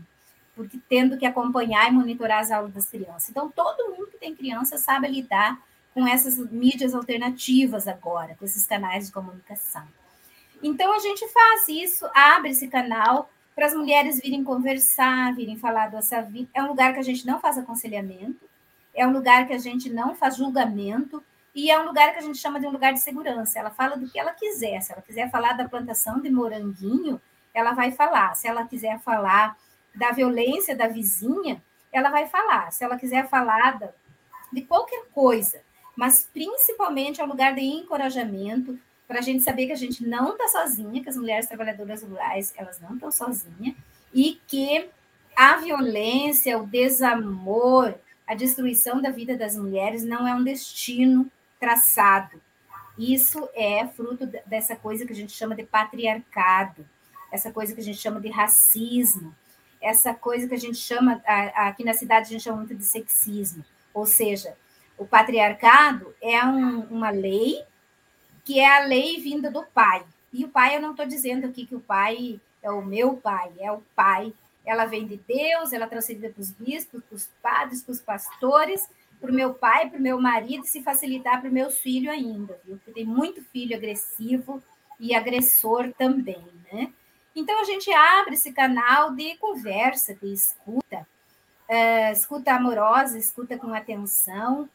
porque 0.55 0.79
tendo 0.89 1.17
que 1.17 1.27
acompanhar 1.27 1.89
e 1.89 1.93
monitorar 1.93 2.41
as 2.41 2.51
aulas 2.51 2.73
das 2.73 2.89
crianças. 2.89 3.31
Então, 3.31 3.51
todo 3.51 3.91
mundo 3.91 4.09
que 4.09 4.19
tem 4.19 4.35
criança 4.35 4.79
sabe 4.79 5.09
lidar 5.09 5.61
com 5.95 6.07
essas 6.07 6.37
mídias 6.51 6.95
alternativas 6.95 7.89
agora, 7.89 8.35
com 8.39 8.45
esses 8.45 8.67
canais 8.67 9.07
de 9.07 9.13
comunicação. 9.13 9.83
Então, 10.63 10.95
a 10.95 10.99
gente 10.99 11.27
faz 11.29 11.69
isso, 11.69 12.07
abre 12.15 12.51
esse 12.51 12.69
canal 12.69 13.31
para 13.57 13.67
as 13.67 13.75
mulheres 13.75 14.21
virem 14.21 14.45
conversar, 14.45 15.35
virem 15.35 15.57
falar 15.57 15.91
da 15.91 16.03
sua 16.03 16.21
vida. 16.21 16.51
É 16.53 16.63
um 16.63 16.69
lugar 16.69 16.93
que 16.93 17.01
a 17.01 17.03
gente 17.03 17.27
não 17.27 17.41
faz 17.41 17.57
aconselhamento, 17.57 18.47
é 18.95 19.07
um 19.07 19.13
lugar 19.13 19.47
que 19.47 19.55
a 19.55 19.59
gente 19.59 19.89
não 19.89 20.15
faz 20.15 20.37
julgamento, 20.37 21.25
e 21.55 21.71
é 21.71 21.81
um 21.81 21.87
lugar 21.87 22.13
que 22.13 22.19
a 22.19 22.23
gente 22.23 22.37
chama 22.37 22.61
de 22.61 22.67
um 22.67 22.71
lugar 22.71 22.93
de 22.93 23.01
segurança. 23.01 23.59
Ela 23.59 23.71
fala 23.71 23.97
do 23.97 24.07
que 24.11 24.21
ela 24.21 24.35
quiser. 24.35 24.79
Se 24.83 24.93
ela 24.93 25.01
quiser 25.01 25.31
falar 25.31 25.55
da 25.55 25.67
plantação 25.67 26.21
de 26.21 26.29
moranguinho, 26.29 27.19
ela 27.55 27.73
vai 27.73 27.91
falar. 27.91 28.35
Se 28.35 28.47
ela 28.47 28.67
quiser 28.67 29.01
falar 29.01 29.57
da 29.95 30.13
violência 30.13 30.77
da 30.77 30.87
vizinha, 30.87 31.63
ela 31.91 32.11
vai 32.11 32.27
falar. 32.27 32.71
Se 32.73 32.85
ela 32.85 32.99
quiser 32.99 33.27
falar 33.27 33.79
de 34.53 34.61
qualquer 34.61 35.07
coisa, 35.15 35.59
mas 35.97 36.29
principalmente 36.31 37.23
é 37.23 37.25
um 37.25 37.29
lugar 37.29 37.55
de 37.55 37.63
encorajamento 37.63 38.79
para 39.07 39.21
a 39.21 39.23
gente 39.23 39.43
saber 39.43 39.67
que 39.67 39.73
a 39.73 39.77
gente 39.77 40.07
não 40.07 40.33
está 40.33 40.49
sozinha, 40.49 41.03
que 41.03 41.09
as 41.09 41.17
mulheres 41.17 41.47
trabalhadoras 41.47 42.03
rurais 42.03 42.53
elas 42.57 42.81
não 42.81 42.95
estão 42.95 43.11
sozinhas 43.11 43.75
e 44.13 44.41
que 44.47 44.89
a 45.37 45.57
violência, 45.57 46.59
o 46.59 46.67
desamor, 46.67 47.95
a 48.27 48.35
destruição 48.35 49.01
da 49.01 49.11
vida 49.11 49.37
das 49.37 49.57
mulheres 49.57 50.03
não 50.03 50.27
é 50.27 50.35
um 50.35 50.43
destino 50.43 51.31
traçado. 51.61 52.41
Isso 52.99 53.49
é 53.55 53.87
fruto 53.87 54.27
dessa 54.47 54.75
coisa 54.75 55.05
que 55.05 55.13
a 55.13 55.17
gente 55.17 55.33
chama 55.33 55.55
de 55.55 55.63
patriarcado, 55.63 56.87
essa 57.31 57.53
coisa 57.53 57.75
que 57.75 57.81
a 57.81 57.85
gente 57.85 57.99
chama 57.99 58.21
de 58.21 58.31
racismo, 58.31 59.35
essa 59.81 60.15
coisa 60.15 60.49
que 60.49 60.55
a 60.55 60.59
gente 60.59 60.79
chama, 60.79 61.23
aqui 61.55 61.85
na 61.85 61.93
cidade 61.93 62.27
a 62.27 62.31
gente 62.31 62.43
chama 62.43 62.59
muito 62.59 62.75
de 62.75 62.85
sexismo. 62.85 63.63
Ou 63.93 64.07
seja, 64.07 64.57
o 64.97 65.07
patriarcado 65.07 66.15
é 66.23 66.43
um, 66.45 66.81
uma 66.85 67.11
lei 67.11 67.63
que 68.47 68.61
é 68.61 68.77
a 68.77 68.85
lei 68.85 69.21
vinda 69.21 69.51
do 69.51 69.65
pai. 69.65 70.07
E 70.33 70.45
o 70.45 70.49
pai, 70.49 70.77
eu 70.77 70.81
não 70.81 70.93
estou 70.93 71.05
dizendo 71.05 71.47
aqui 71.49 71.67
que 71.67 71.75
o 71.75 71.81
pai 71.81 72.41
é 72.63 72.71
o 72.71 72.81
meu 72.81 73.17
pai, 73.17 73.53
é 73.59 73.73
o 73.73 73.83
pai. 73.95 74.33
Ela 74.65 74.87
vem 74.87 75.05
de 75.05 75.17
Deus, 75.17 75.73
ela 75.73 75.85
é 75.85 75.89
transferida 75.89 76.31
para 76.31 76.41
os 76.41 76.53
bispos, 76.53 77.03
para 77.03 77.17
os 77.17 77.29
padres, 77.43 77.83
para 77.83 77.93
os 77.93 78.01
pastores, 78.01 78.89
para 79.21 79.33
o 79.33 79.35
meu 79.35 79.53
pai, 79.53 79.91
para 79.91 79.99
o 79.99 80.03
meu 80.03 80.21
marido, 80.21 80.65
se 80.65 80.81
facilitar 80.81 81.41
para 81.41 81.49
os 81.49 81.53
meus 81.53 81.79
filhos 81.79 82.13
ainda, 82.13 82.59
viu? 82.65 82.77
Porque 82.77 82.93
tem 82.93 83.05
muito 83.05 83.43
filho 83.43 83.77
agressivo 83.77 84.63
e 85.01 85.13
agressor 85.13 85.93
também, 85.99 86.45
né? 86.73 86.93
Então, 87.35 87.61
a 87.61 87.65
gente 87.65 87.93
abre 87.93 88.35
esse 88.35 88.53
canal 88.53 89.13
de 89.13 89.37
conversa, 89.39 90.15
de 90.15 90.33
escuta, 90.33 91.07
uh, 91.69 92.13
escuta 92.13 92.53
amorosa, 92.53 93.19
escuta 93.19 93.59
com 93.59 93.75
atenção, 93.75 94.69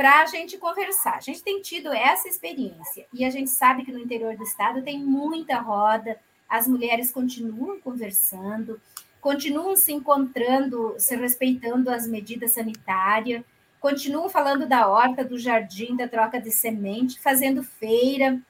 para 0.00 0.22
a 0.22 0.24
gente 0.24 0.56
conversar. 0.56 1.16
A 1.16 1.20
gente 1.20 1.42
tem 1.42 1.60
tido 1.60 1.92
essa 1.92 2.26
experiência 2.26 3.04
e 3.12 3.22
a 3.22 3.28
gente 3.28 3.50
sabe 3.50 3.84
que 3.84 3.92
no 3.92 3.98
interior 3.98 4.34
do 4.34 4.42
estado 4.42 4.80
tem 4.80 4.98
muita 4.98 5.58
roda, 5.58 6.18
as 6.48 6.66
mulheres 6.66 7.12
continuam 7.12 7.78
conversando, 7.82 8.80
continuam 9.20 9.76
se 9.76 9.92
encontrando, 9.92 10.94
se 10.96 11.14
respeitando 11.16 11.90
as 11.90 12.08
medidas 12.08 12.52
sanitárias, 12.52 13.44
continuam 13.78 14.30
falando 14.30 14.66
da 14.66 14.88
horta, 14.88 15.22
do 15.22 15.38
jardim, 15.38 15.94
da 15.94 16.08
troca 16.08 16.40
de 16.40 16.50
semente, 16.50 17.20
fazendo 17.20 17.62
feira. 17.62 18.40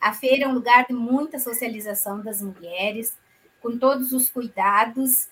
A 0.00 0.14
feira 0.14 0.44
é 0.44 0.48
um 0.48 0.54
lugar 0.54 0.86
de 0.86 0.94
muita 0.94 1.38
socialização 1.38 2.22
das 2.22 2.40
mulheres, 2.40 3.14
com 3.60 3.76
todos 3.76 4.14
os 4.14 4.30
cuidados, 4.30 5.28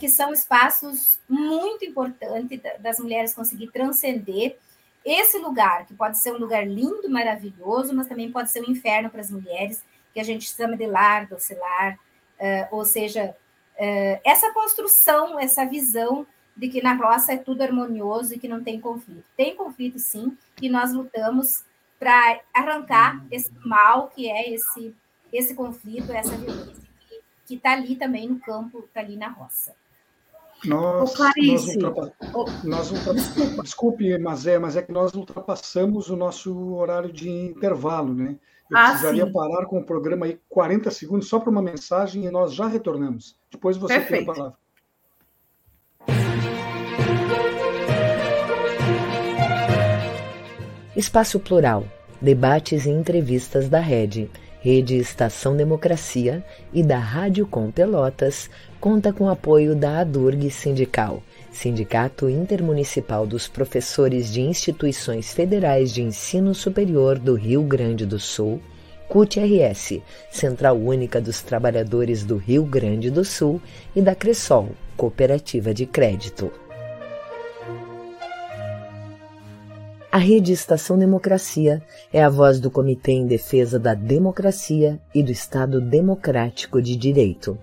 que 0.00 0.08
são 0.08 0.32
espaços 0.32 1.20
muito 1.28 1.84
importantes 1.84 2.60
das 2.80 2.98
mulheres 2.98 3.32
conseguir 3.32 3.70
transcender 3.70 4.58
esse 5.04 5.38
lugar, 5.38 5.86
que 5.86 5.94
pode 5.94 6.18
ser 6.18 6.32
um 6.32 6.38
lugar 6.38 6.66
lindo, 6.66 7.08
maravilhoso, 7.08 7.94
mas 7.94 8.06
também 8.06 8.30
pode 8.30 8.50
ser 8.50 8.62
um 8.62 8.70
inferno 8.70 9.10
para 9.10 9.20
as 9.20 9.30
mulheres, 9.30 9.82
que 10.12 10.20
a 10.20 10.24
gente 10.24 10.48
chama 10.48 10.76
de 10.76 10.86
lar, 10.86 11.26
docilar, 11.26 11.98
ou 12.70 12.84
seja, 12.84 13.36
essa 14.24 14.52
construção, 14.52 15.38
essa 15.38 15.64
visão 15.64 16.26
de 16.56 16.68
que 16.68 16.82
na 16.82 16.94
roça 16.94 17.32
é 17.32 17.36
tudo 17.36 17.62
harmonioso 17.62 18.34
e 18.34 18.38
que 18.38 18.46
não 18.46 18.62
tem 18.62 18.80
conflito. 18.80 19.24
Tem 19.36 19.56
conflito, 19.56 19.98
sim, 19.98 20.36
e 20.60 20.68
nós 20.68 20.92
lutamos 20.92 21.64
para 21.98 22.40
arrancar 22.52 23.24
esse 23.30 23.50
mal 23.64 24.08
que 24.08 24.30
é 24.30 24.52
esse, 24.52 24.94
esse 25.32 25.54
conflito, 25.54 26.12
essa 26.12 26.36
violência, 26.36 26.82
que 27.46 27.54
está 27.54 27.72
ali 27.72 27.96
também 27.96 28.28
no 28.28 28.38
campo, 28.38 28.80
está 28.80 29.00
ali 29.00 29.16
na 29.16 29.28
roça. 29.28 29.74
Nós, 30.64 31.16
Clarice, 31.16 31.76
nós, 31.78 32.12
nós 32.62 32.90
ultrapassamos, 32.92 33.62
desculpe, 33.62 34.18
mas 34.18 34.46
é, 34.46 34.58
mas 34.58 34.76
é 34.76 34.82
que 34.82 34.92
nós 34.92 35.12
ultrapassamos 35.12 36.08
o 36.08 36.16
nosso 36.16 36.74
horário 36.74 37.12
de 37.12 37.28
intervalo, 37.28 38.14
né? 38.14 38.36
Eu 38.70 38.78
ah, 38.78 38.90
precisaria 38.90 39.26
sim. 39.26 39.32
parar 39.32 39.66
com 39.66 39.78
o 39.78 39.84
programa 39.84 40.26
aí 40.26 40.40
40 40.48 40.90
segundos 40.90 41.28
só 41.28 41.38
para 41.38 41.50
uma 41.50 41.60
mensagem 41.60 42.24
e 42.24 42.30
nós 42.30 42.54
já 42.54 42.66
retornamos. 42.66 43.36
Depois 43.50 43.76
você 43.76 43.94
Perfeito. 43.94 44.24
tem 44.24 44.32
a 44.32 44.34
palavra. 44.34 44.62
Espaço 50.94 51.40
Plural, 51.40 51.84
debates 52.20 52.86
e 52.86 52.90
entrevistas 52.90 53.68
da 53.68 53.80
Rede, 53.80 54.30
Rede 54.60 54.96
Estação 54.96 55.56
Democracia 55.56 56.44
e 56.72 56.82
da 56.82 56.98
Rádio 56.98 57.46
Com 57.46 57.70
Pelotas, 57.70 58.48
conta 58.82 59.12
com 59.12 59.28
apoio 59.28 59.76
da 59.76 60.00
ADURG 60.00 60.50
Sindical, 60.50 61.22
Sindicato 61.52 62.28
Intermunicipal 62.28 63.24
dos 63.24 63.46
Professores 63.46 64.28
de 64.32 64.40
Instituições 64.40 65.32
Federais 65.32 65.92
de 65.94 66.02
Ensino 66.02 66.52
Superior 66.52 67.16
do 67.16 67.36
Rio 67.36 67.62
Grande 67.62 68.04
do 68.04 68.18
Sul, 68.18 68.60
CUT-RS, 69.08 70.00
Central 70.32 70.76
Única 70.76 71.20
dos 71.20 71.42
Trabalhadores 71.42 72.24
do 72.24 72.36
Rio 72.36 72.64
Grande 72.64 73.08
do 73.08 73.24
Sul, 73.24 73.62
e 73.94 74.02
da 74.02 74.16
Cressol, 74.16 74.70
Cooperativa 74.96 75.72
de 75.72 75.86
Crédito. 75.86 76.50
A 80.10 80.18
Rede 80.18 80.50
Estação 80.50 80.98
Democracia 80.98 81.80
é 82.12 82.20
a 82.20 82.28
voz 82.28 82.58
do 82.58 82.68
Comitê 82.68 83.12
em 83.12 83.28
Defesa 83.28 83.78
da 83.78 83.94
Democracia 83.94 84.98
e 85.14 85.22
do 85.22 85.30
Estado 85.30 85.80
Democrático 85.80 86.82
de 86.82 86.96
Direito. 86.96 87.56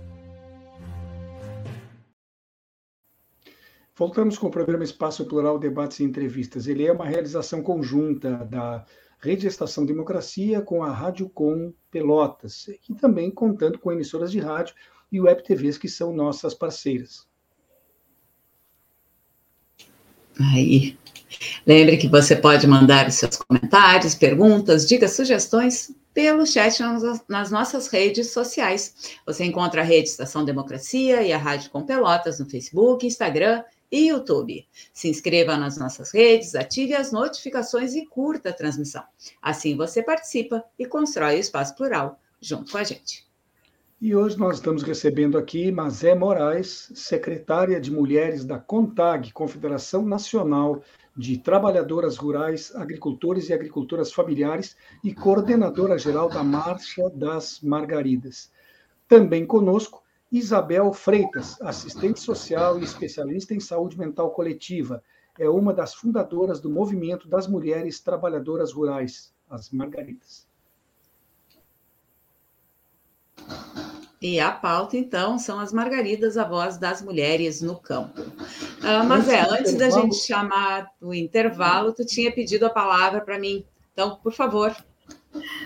Voltamos 3.99 4.37
com 4.37 4.47
o 4.47 4.49
programa 4.49 4.85
Espaço 4.85 5.25
Plural 5.25 5.59
Debates 5.59 5.99
e 5.99 6.05
Entrevistas. 6.05 6.67
Ele 6.67 6.85
é 6.85 6.91
uma 6.93 7.05
realização 7.05 7.61
conjunta 7.61 8.47
da 8.49 8.85
Rede 9.19 9.45
Estação 9.45 9.85
Democracia 9.85 10.61
com 10.61 10.81
a 10.81 10.89
Rádio 10.89 11.27
Com 11.27 11.73
Pelotas, 11.91 12.69
e 12.89 12.95
também 12.95 13.29
contando 13.29 13.77
com 13.77 13.91
emissoras 13.91 14.31
de 14.31 14.39
rádio 14.39 14.73
e 15.11 15.19
Web 15.19 15.43
TVs, 15.43 15.77
que 15.77 15.89
são 15.89 16.13
nossas 16.13 16.53
parceiras. 16.53 17.27
Aí. 20.39 20.97
Lembre 21.67 21.97
que 21.97 22.07
você 22.07 22.37
pode 22.37 22.65
mandar 22.65 23.05
os 23.05 23.15
seus 23.15 23.35
comentários, 23.35 24.15
perguntas, 24.15 24.87
dicas, 24.87 25.11
sugestões 25.11 25.93
pelo 26.13 26.45
chat 26.45 26.79
nas 27.27 27.51
nossas 27.51 27.89
redes 27.89 28.31
sociais. 28.31 29.17
Você 29.25 29.43
encontra 29.43 29.81
a 29.81 29.83
Rede 29.83 30.07
Estação 30.07 30.45
Democracia 30.45 31.21
e 31.21 31.33
a 31.33 31.37
Rádio 31.37 31.69
Com 31.69 31.83
Pelotas 31.83 32.39
no 32.39 32.49
Facebook, 32.49 33.05
Instagram 33.05 33.61
e 33.91 34.09
YouTube. 34.09 34.67
Se 34.93 35.09
inscreva 35.09 35.57
nas 35.57 35.77
nossas 35.77 36.11
redes, 36.11 36.55
ative 36.55 36.93
as 36.93 37.11
notificações 37.11 37.95
e 37.95 38.05
curta 38.05 38.49
a 38.49 38.53
transmissão. 38.53 39.03
Assim 39.41 39.75
você 39.75 40.03
participa 40.03 40.63
e 40.77 40.85
constrói 40.85 41.35
o 41.35 41.39
espaço 41.39 41.75
plural 41.75 42.19
junto 42.41 42.71
com 42.71 42.77
a 42.77 42.83
gente. 42.83 43.27
E 44.01 44.15
hoje 44.15 44.39
nós 44.39 44.55
estamos 44.55 44.81
recebendo 44.81 45.37
aqui 45.37 45.73
Mazé 45.73 46.15
Moraes, 46.15 46.89
secretária 46.95 47.81
de 47.81 47.91
Mulheres 47.91 48.45
da 48.45 48.57
CONTAG, 48.57 49.33
Confederação 49.33 50.05
Nacional 50.05 50.81
de 51.17 51.37
Trabalhadoras 51.37 52.15
Rurais, 52.15 52.73
Agricultores 52.73 53.49
e 53.49 53.53
Agricultoras 53.53 54.13
Familiares 54.13 54.77
e 55.03 55.13
coordenadora 55.13 55.97
geral 55.97 56.29
da 56.29 56.41
Marcha 56.41 57.09
das 57.09 57.59
Margaridas. 57.59 58.49
Também 59.05 59.45
conosco 59.45 60.01
Isabel 60.31 60.93
Freitas, 60.93 61.59
assistente 61.61 62.19
social 62.19 62.79
e 62.79 62.83
especialista 62.83 63.53
em 63.53 63.59
saúde 63.59 63.97
mental 63.97 64.31
coletiva. 64.31 65.03
É 65.37 65.49
uma 65.49 65.73
das 65.73 65.93
fundadoras 65.93 66.59
do 66.59 66.69
Movimento 66.69 67.27
das 67.27 67.47
Mulheres 67.47 67.99
Trabalhadoras 67.99 68.71
Rurais, 68.71 69.33
as 69.49 69.71
Margaridas. 69.71 70.47
E 74.21 74.37
a 74.37 74.51
pauta, 74.51 74.97
então, 74.97 75.39
são 75.39 75.59
as 75.59 75.71
margaridas, 75.71 76.37
a 76.37 76.43
voz 76.43 76.77
das 76.77 77.01
mulheres 77.01 77.61
no 77.61 77.79
campo. 77.79 78.21
Uh, 78.21 79.05
mas 79.07 79.29
é, 79.29 79.39
antes 79.49 79.75
da 79.75 79.89
gente 79.89 80.15
chamar 80.15 80.91
o 80.99 81.13
intervalo, 81.13 81.93
tu 81.93 82.05
tinha 82.05 82.29
pedido 82.29 82.65
a 82.65 82.69
palavra 82.69 83.21
para 83.21 83.39
mim. 83.39 83.65
Então, 83.93 84.17
por 84.17 84.33
favor. 84.33 84.75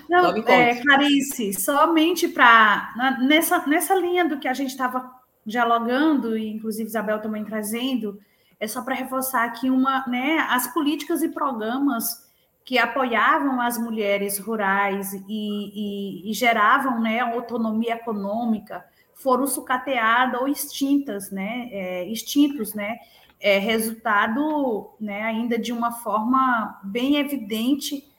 Não, 0.10 0.36
é, 0.46 0.82
Clarice, 0.82 1.54
somente 1.54 2.28
para. 2.28 3.18
Nessa, 3.22 3.66
nessa 3.66 3.96
linha 3.96 4.28
do 4.28 4.40
que 4.40 4.48
a 4.48 4.54
gente 4.54 4.72
estava 4.72 5.10
dialogando, 5.46 6.38
e 6.38 6.48
inclusive 6.50 6.90
Isabel 6.90 7.22
também 7.22 7.44
trazendo, 7.44 8.20
é 8.60 8.68
só 8.68 8.82
para 8.82 8.96
reforçar 8.96 9.44
aqui 9.44 9.70
uma, 9.70 10.06
né, 10.08 10.46
as 10.50 10.68
políticas 10.74 11.22
e 11.22 11.30
programas 11.30 12.32
que 12.66 12.78
apoiavam 12.78 13.60
as 13.60 13.78
mulheres 13.78 14.38
rurais 14.40 15.14
e, 15.14 15.22
e, 15.28 16.32
e 16.32 16.34
geravam 16.34 17.02
né, 17.02 17.20
autonomia 17.20 17.96
econômica 17.96 18.86
foram 19.14 19.46
sucateadas 19.46 20.40
ou 20.40 20.48
extintas, 20.48 21.30
né, 21.30 21.68
é, 21.72 22.08
extintos, 22.10 22.74
né, 22.74 22.98
é, 23.40 23.58
resultado 23.60 24.92
né, 25.00 25.24
ainda 25.24 25.58
de 25.58 25.74
uma 25.74 25.92
forma 25.92 26.80
bem 26.84 27.18
evidente 27.18 28.13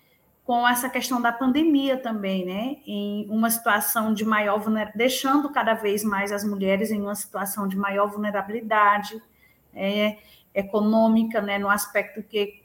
com 0.44 0.68
essa 0.68 0.90
questão 0.90 1.22
da 1.22 1.32
pandemia 1.32 1.96
também, 1.96 2.44
né, 2.44 2.76
em 2.86 3.26
uma 3.30 3.48
situação 3.48 4.12
de 4.12 4.24
maior 4.24 4.62
deixando 4.94 5.48
cada 5.48 5.72
vez 5.72 6.04
mais 6.04 6.30
as 6.30 6.44
mulheres 6.44 6.90
em 6.90 7.00
uma 7.00 7.14
situação 7.14 7.66
de 7.66 7.76
maior 7.76 8.10
vulnerabilidade 8.10 9.22
é, 9.74 10.18
econômica, 10.54 11.40
né, 11.40 11.58
no 11.58 11.68
aspecto 11.68 12.22
que 12.22 12.62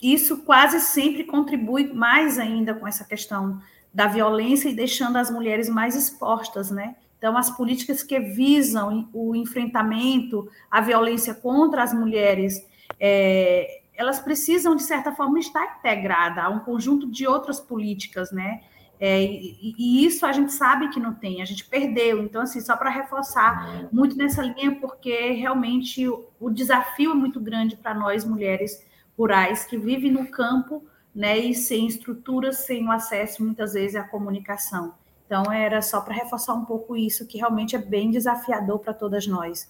isso 0.00 0.44
quase 0.44 0.80
sempre 0.80 1.24
contribui 1.24 1.92
mais 1.92 2.38
ainda 2.38 2.74
com 2.74 2.86
essa 2.86 3.04
questão 3.04 3.60
da 3.92 4.06
violência 4.06 4.68
e 4.68 4.74
deixando 4.74 5.16
as 5.16 5.30
mulheres 5.30 5.68
mais 5.68 5.96
expostas, 5.96 6.70
né? 6.70 6.94
Então, 7.18 7.36
as 7.36 7.50
políticas 7.50 8.04
que 8.04 8.20
visam 8.20 9.08
o 9.12 9.34
enfrentamento 9.34 10.48
à 10.70 10.80
violência 10.80 11.34
contra 11.34 11.82
as 11.82 11.92
mulheres, 11.92 12.64
é, 13.00 13.77
elas 13.98 14.20
precisam, 14.20 14.76
de 14.76 14.84
certa 14.84 15.10
forma, 15.10 15.40
estar 15.40 15.76
integradas 15.78 16.44
a 16.44 16.48
um 16.48 16.60
conjunto 16.60 17.10
de 17.10 17.26
outras 17.26 17.58
políticas, 17.58 18.30
né? 18.30 18.60
É, 19.00 19.20
e, 19.22 19.74
e, 19.76 20.06
isso 20.06 20.24
a 20.24 20.32
gente 20.32 20.52
sabe 20.52 20.88
que 20.88 21.00
não 21.00 21.12
tem, 21.12 21.42
a 21.42 21.44
gente 21.44 21.64
perdeu. 21.64 22.22
Então, 22.22 22.42
assim, 22.42 22.60
só 22.60 22.76
para 22.76 22.90
reforçar 22.90 23.88
muito 23.92 24.16
nessa 24.16 24.40
linha, 24.40 24.76
porque 24.80 25.32
realmente 25.32 26.08
o, 26.08 26.28
o 26.38 26.48
desafio 26.48 27.10
é 27.10 27.14
muito 27.14 27.40
grande 27.40 27.76
para 27.76 27.92
nós, 27.92 28.24
mulheres, 28.24 28.86
rurais 29.18 29.64
que 29.64 29.76
vivem 29.76 30.12
no 30.12 30.28
campo, 30.28 30.86
né, 31.12 31.36
e 31.36 31.52
sem 31.52 31.88
estruturas, 31.88 32.58
sem 32.58 32.86
o 32.86 32.92
acesso 32.92 33.42
muitas 33.42 33.72
vezes 33.72 33.96
à 33.96 34.04
comunicação. 34.04 34.94
Então 35.26 35.52
era 35.52 35.82
só 35.82 36.00
para 36.00 36.14
reforçar 36.14 36.54
um 36.54 36.64
pouco 36.64 36.96
isso, 36.96 37.26
que 37.26 37.38
realmente 37.38 37.74
é 37.74 37.78
bem 37.78 38.12
desafiador 38.12 38.78
para 38.78 38.94
todas 38.94 39.26
nós. 39.26 39.68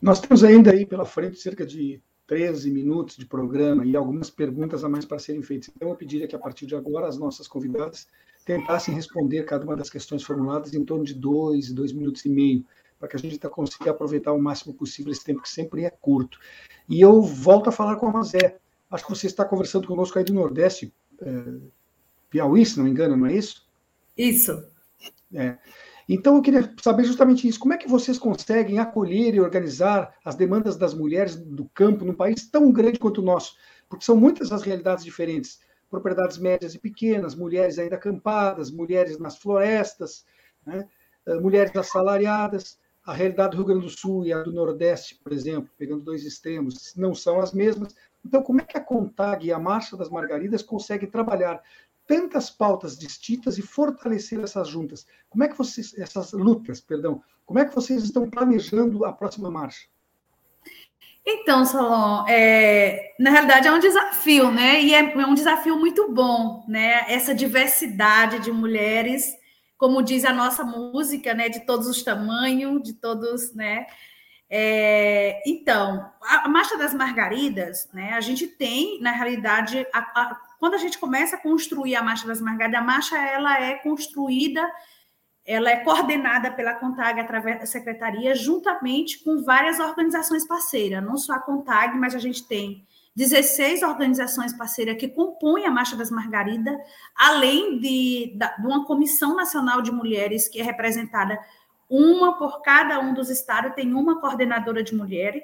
Nós 0.00 0.20
temos 0.20 0.44
ainda 0.44 0.70
aí 0.70 0.86
pela 0.86 1.04
frente 1.04 1.38
cerca 1.38 1.66
de 1.66 2.00
13 2.26 2.70
minutos 2.70 3.16
de 3.16 3.26
programa 3.26 3.84
e 3.84 3.96
algumas 3.96 4.30
perguntas 4.30 4.84
a 4.84 4.88
mais 4.88 5.04
para 5.04 5.18
serem 5.18 5.42
feitas. 5.42 5.70
Então, 5.74 5.88
eu 5.88 5.96
pediria 5.96 6.26
que, 6.26 6.36
a 6.36 6.38
partir 6.38 6.66
de 6.66 6.74
agora, 6.74 7.06
as 7.06 7.18
nossas 7.18 7.48
convidadas 7.48 8.06
tentassem 8.44 8.94
responder 8.94 9.44
cada 9.44 9.64
uma 9.64 9.76
das 9.76 9.90
questões 9.90 10.22
formuladas 10.22 10.74
em 10.74 10.84
torno 10.84 11.04
de 11.04 11.14
dois, 11.14 11.72
dois 11.72 11.92
minutos 11.92 12.24
e 12.24 12.28
meio, 12.28 12.64
para 12.98 13.08
que 13.08 13.16
a 13.16 13.18
gente 13.18 13.38
consiga 13.48 13.90
aproveitar 13.90 14.32
o 14.32 14.40
máximo 14.40 14.74
possível 14.74 15.12
esse 15.12 15.24
tempo 15.24 15.42
que 15.42 15.48
sempre 15.48 15.84
é 15.84 15.90
curto. 15.90 16.38
E 16.88 17.00
eu 17.00 17.20
volto 17.22 17.68
a 17.68 17.72
falar 17.72 17.96
com 17.96 18.06
a 18.06 18.12
Mazé. 18.12 18.58
Acho 18.90 19.04
que 19.04 19.10
você 19.10 19.26
está 19.26 19.44
conversando 19.44 19.86
conosco 19.86 20.18
aí 20.18 20.24
do 20.24 20.34
Nordeste, 20.34 20.92
é, 21.20 21.44
Piauí, 22.30 22.64
se 22.64 22.76
não 22.76 22.84
me 22.84 22.90
engano, 22.90 23.16
não 23.16 23.26
é 23.26 23.34
isso? 23.34 23.66
Isso. 24.16 24.64
É. 25.34 25.58
Então, 26.08 26.36
eu 26.36 26.42
queria 26.42 26.74
saber 26.82 27.04
justamente 27.04 27.46
isso. 27.46 27.58
Como 27.58 27.72
é 27.72 27.76
que 27.78 27.88
vocês 27.88 28.18
conseguem 28.18 28.78
acolher 28.78 29.34
e 29.34 29.40
organizar 29.40 30.14
as 30.24 30.34
demandas 30.34 30.76
das 30.76 30.94
mulheres 30.94 31.36
do 31.36 31.64
campo 31.74 32.04
num 32.04 32.14
país 32.14 32.48
tão 32.48 32.70
grande 32.70 32.98
quanto 32.98 33.20
o 33.20 33.24
nosso? 33.24 33.56
Porque 33.88 34.04
são 34.04 34.16
muitas 34.16 34.52
as 34.52 34.62
realidades 34.62 35.04
diferentes. 35.04 35.60
Propriedades 35.90 36.38
médias 36.38 36.74
e 36.74 36.78
pequenas, 36.78 37.34
mulheres 37.34 37.78
ainda 37.78 37.96
acampadas, 37.96 38.70
mulheres 38.70 39.18
nas 39.18 39.36
florestas, 39.36 40.24
né? 40.66 40.88
Eh, 41.26 41.38
mulheres 41.38 41.74
assalariadas 41.76 42.78
a 43.04 43.12
realidade 43.12 43.50
do 43.50 43.56
Rio 43.56 43.66
Grande 43.66 43.86
do 43.86 43.90
Sul 43.90 44.24
e 44.24 44.32
a 44.32 44.42
do 44.42 44.52
Nordeste, 44.52 45.16
por 45.16 45.32
exemplo, 45.32 45.70
pegando 45.76 46.04
dois 46.04 46.24
extremos, 46.24 46.94
não 46.96 47.14
são 47.14 47.40
as 47.40 47.52
mesmas. 47.52 47.94
Então, 48.24 48.42
como 48.42 48.60
é 48.60 48.64
que 48.64 48.78
a 48.78 48.80
CONTAG 48.80 49.46
e 49.46 49.52
a 49.52 49.58
Marcha 49.58 49.96
das 49.96 50.08
Margaridas 50.08 50.62
conseguem 50.62 51.10
trabalhar 51.10 51.60
tantas 52.06 52.50
pautas 52.50 52.98
distintas 52.98 53.58
e 53.58 53.62
fortalecer 53.62 54.40
essas 54.40 54.68
juntas? 54.68 55.06
Como 55.28 55.44
é 55.44 55.48
que 55.48 55.56
vocês, 55.56 55.96
essas 55.98 56.32
lutas, 56.32 56.80
perdão, 56.80 57.22
como 57.44 57.58
é 57.58 57.64
que 57.64 57.74
vocês 57.74 58.02
estão 58.02 58.28
planejando 58.28 59.04
a 59.04 59.12
próxima 59.12 59.50
marcha? 59.50 59.86
Então, 61.24 61.64
Salom, 61.64 62.26
é, 62.28 63.14
na 63.18 63.30
realidade 63.30 63.68
é 63.68 63.72
um 63.72 63.78
desafio, 63.78 64.50
né? 64.50 64.82
E 64.82 64.92
é, 64.92 65.12
é 65.12 65.26
um 65.26 65.34
desafio 65.34 65.78
muito 65.78 66.12
bom, 66.12 66.64
né? 66.66 67.04
Essa 67.08 67.32
diversidade 67.32 68.40
de 68.40 68.50
mulheres 68.50 69.40
como 69.82 70.00
diz 70.00 70.24
a 70.24 70.32
nossa 70.32 70.62
música, 70.62 71.34
né, 71.34 71.48
de 71.48 71.66
todos 71.66 71.88
os 71.88 72.04
tamanhos, 72.04 72.80
de 72.84 72.92
todos, 72.92 73.52
né? 73.52 73.84
É, 74.48 75.42
então, 75.44 76.08
a, 76.22 76.48
Marcha 76.48 76.78
das 76.78 76.94
Margaridas, 76.94 77.90
né, 77.92 78.12
a 78.12 78.20
gente 78.20 78.46
tem, 78.46 79.00
na 79.00 79.10
realidade, 79.10 79.84
a, 79.92 79.98
a, 79.98 80.40
quando 80.62 80.74
a 80.74 80.78
gente 80.78 80.96
começa 80.96 81.34
a 81.34 81.40
construir 81.40 81.96
a 81.96 82.04
Marcha 82.04 82.24
das 82.24 82.40
Margaridas, 82.40 82.80
a 82.80 82.84
marcha 82.84 83.18
ela 83.18 83.60
é 83.60 83.74
construída, 83.78 84.64
ela 85.44 85.68
é 85.68 85.78
coordenada 85.82 86.52
pela 86.52 86.72
CONTAG 86.74 87.18
através 87.18 87.58
da 87.58 87.66
secretaria, 87.66 88.32
juntamente 88.36 89.24
com 89.24 89.42
várias 89.42 89.80
organizações 89.80 90.46
parceiras, 90.46 91.02
não 91.02 91.16
só 91.16 91.32
a 91.32 91.40
CONTAG, 91.40 91.98
mas 91.98 92.14
a 92.14 92.20
gente 92.20 92.46
tem 92.46 92.86
16 93.16 93.82
organizações 93.82 94.52
parceiras 94.52 94.96
que 94.96 95.08
compõem 95.08 95.66
a 95.66 95.70
Marcha 95.72 95.96
das 95.96 96.12
Margaridas, 96.12 96.78
além 97.16 97.80
de, 97.80 98.38
de 98.38 98.64
uma 98.64 98.86
Comissão 98.86 99.34
Nacional 99.34 99.82
de 99.82 99.90
Mulheres, 99.90 100.46
que 100.46 100.60
é 100.60 100.62
representada 100.62 101.40
uma 101.90 102.38
por 102.38 102.62
cada 102.62 103.00
um 103.00 103.12
dos 103.12 103.30
estados, 103.30 103.74
tem 103.74 103.92
uma 103.92 104.20
coordenadora 104.20 104.80
de, 104.80 104.94
mulher, 104.94 105.42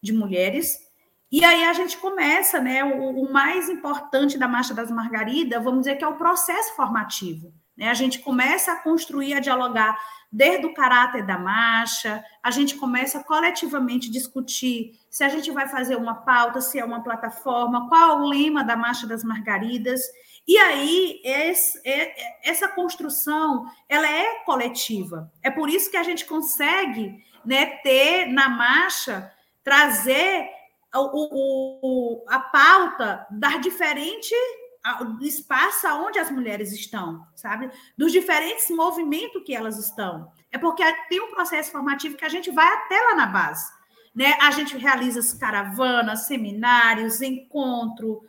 de 0.00 0.12
mulheres. 0.12 0.89
E 1.30 1.44
aí 1.44 1.64
a 1.64 1.72
gente 1.72 1.96
começa, 1.98 2.60
né? 2.60 2.82
O, 2.82 3.22
o 3.22 3.32
mais 3.32 3.68
importante 3.68 4.36
da 4.36 4.48
Marcha 4.48 4.74
das 4.74 4.90
Margaridas, 4.90 5.62
vamos 5.62 5.80
dizer 5.80 5.96
que 5.96 6.04
é 6.04 6.08
o 6.08 6.16
processo 6.16 6.74
formativo. 6.74 7.52
Né? 7.76 7.88
A 7.88 7.94
gente 7.94 8.18
começa 8.18 8.72
a 8.72 8.76
construir, 8.76 9.34
a 9.34 9.40
dialogar 9.40 9.96
desde 10.30 10.66
o 10.66 10.74
caráter 10.74 11.26
da 11.26 11.36
marcha, 11.36 12.24
a 12.42 12.50
gente 12.50 12.76
começa 12.76 13.24
coletivamente 13.24 14.10
discutir 14.10 14.92
se 15.10 15.24
a 15.24 15.28
gente 15.28 15.50
vai 15.50 15.66
fazer 15.66 15.96
uma 15.96 16.14
pauta, 16.14 16.60
se 16.60 16.78
é 16.78 16.84
uma 16.84 17.02
plataforma, 17.02 17.88
qual 17.88 18.10
é 18.10 18.12
o 18.14 18.28
lema 18.28 18.62
da 18.62 18.76
Marcha 18.76 19.06
das 19.06 19.24
Margaridas. 19.24 20.00
E 20.46 20.56
aí, 20.56 21.20
esse, 21.24 21.80
essa 22.44 22.68
construção, 22.68 23.66
ela 23.88 24.08
é 24.08 24.36
coletiva. 24.44 25.30
É 25.42 25.50
por 25.50 25.68
isso 25.68 25.90
que 25.90 25.96
a 25.96 26.02
gente 26.02 26.24
consegue 26.24 27.24
né, 27.44 27.66
ter 27.82 28.26
na 28.26 28.48
marcha, 28.48 29.32
trazer 29.64 30.48
o, 30.94 32.20
o, 32.22 32.24
a 32.28 32.40
pauta 32.40 33.26
das 33.30 33.60
diferentes 33.60 34.38
espaço 35.20 35.86
onde 35.88 36.18
as 36.18 36.30
mulheres 36.30 36.72
estão, 36.72 37.26
sabe? 37.34 37.70
Dos 37.96 38.12
diferentes 38.12 38.70
movimentos 38.70 39.42
que 39.44 39.54
elas 39.54 39.78
estão. 39.78 40.32
É 40.50 40.58
porque 40.58 40.82
tem 41.08 41.20
um 41.20 41.30
processo 41.30 41.70
formativo 41.70 42.16
que 42.16 42.24
a 42.24 42.28
gente 42.28 42.50
vai 42.50 42.66
até 42.66 42.98
lá 42.98 43.14
na 43.14 43.26
base. 43.26 43.70
Né? 44.14 44.32
A 44.40 44.50
gente 44.50 44.76
realiza 44.76 45.38
caravanas, 45.38 46.26
seminários, 46.26 47.20
encontro, 47.20 48.22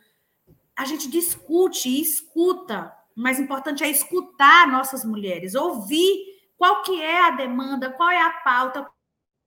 a 0.76 0.84
gente 0.84 1.10
discute 1.10 1.88
e 1.88 2.00
escuta. 2.00 2.92
O 3.16 3.20
mais 3.20 3.40
importante 3.40 3.82
é 3.82 3.90
escutar 3.90 4.68
nossas 4.68 5.04
mulheres, 5.04 5.54
ouvir 5.54 6.32
qual 6.56 6.82
que 6.82 7.00
é 7.00 7.26
a 7.26 7.30
demanda, 7.30 7.90
qual 7.90 8.10
é 8.10 8.20
a 8.20 8.30
pauta, 8.30 8.88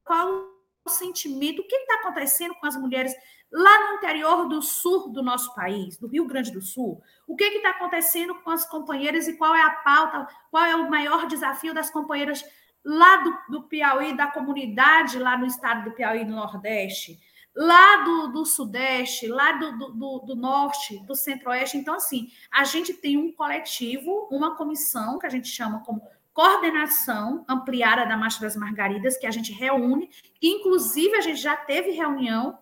qual 0.03 0.55
sentimento, 0.89 1.61
o 1.61 1.67
que 1.67 1.75
está 1.75 1.95
acontecendo 1.95 2.55
com 2.55 2.65
as 2.65 2.75
mulheres 2.75 3.13
lá 3.51 3.88
no 3.88 3.97
interior 3.97 4.47
do 4.47 4.61
sul 4.61 5.09
do 5.09 5.23
nosso 5.23 5.53
país, 5.55 5.97
do 5.97 6.07
Rio 6.07 6.25
Grande 6.25 6.51
do 6.51 6.61
Sul. 6.61 7.01
O 7.27 7.36
que 7.36 7.43
está 7.45 7.69
acontecendo 7.71 8.36
com 8.36 8.49
as 8.49 8.67
companheiras 8.67 9.27
e 9.27 9.38
qual 9.38 9.55
é 9.55 9.61
a 9.61 9.71
pauta, 9.71 10.27
qual 10.51 10.63
é 10.63 10.75
o 10.75 10.89
maior 10.89 11.27
desafio 11.27 11.73
das 11.73 11.89
companheiras 11.89 12.43
lá 12.83 13.17
do, 13.17 13.38
do 13.49 13.63
Piauí, 13.63 14.15
da 14.15 14.27
comunidade 14.27 15.17
lá 15.17 15.38
no 15.38 15.45
estado 15.45 15.89
do 15.89 15.95
Piauí, 15.95 16.23
no 16.23 16.36
Nordeste, 16.36 17.19
lá 17.55 18.03
do, 18.03 18.27
do 18.27 18.45
Sudeste, 18.45 19.27
lá 19.27 19.53
do, 19.53 19.77
do, 19.77 20.19
do 20.19 20.36
Norte, 20.36 20.99
do 21.05 21.15
Centro-Oeste. 21.15 21.77
Então, 21.77 21.95
assim, 21.95 22.27
a 22.51 22.63
gente 22.63 22.93
tem 22.93 23.17
um 23.17 23.31
coletivo, 23.31 24.27
uma 24.29 24.55
comissão 24.55 25.17
que 25.17 25.25
a 25.25 25.29
gente 25.29 25.47
chama 25.47 25.81
como 25.83 26.01
coordenação 26.36 27.45
ampliada 27.47 28.05
da 28.05 28.17
Marcha 28.17 28.41
das 28.41 28.57
Margaridas, 28.57 29.17
que 29.17 29.25
a 29.25 29.31
gente 29.31 29.53
reúne, 29.53 30.09
inclusive 30.41 31.15
a 31.15 31.21
gente 31.21 31.39
já 31.39 31.55
teve 31.55 31.91
reunião 31.91 32.59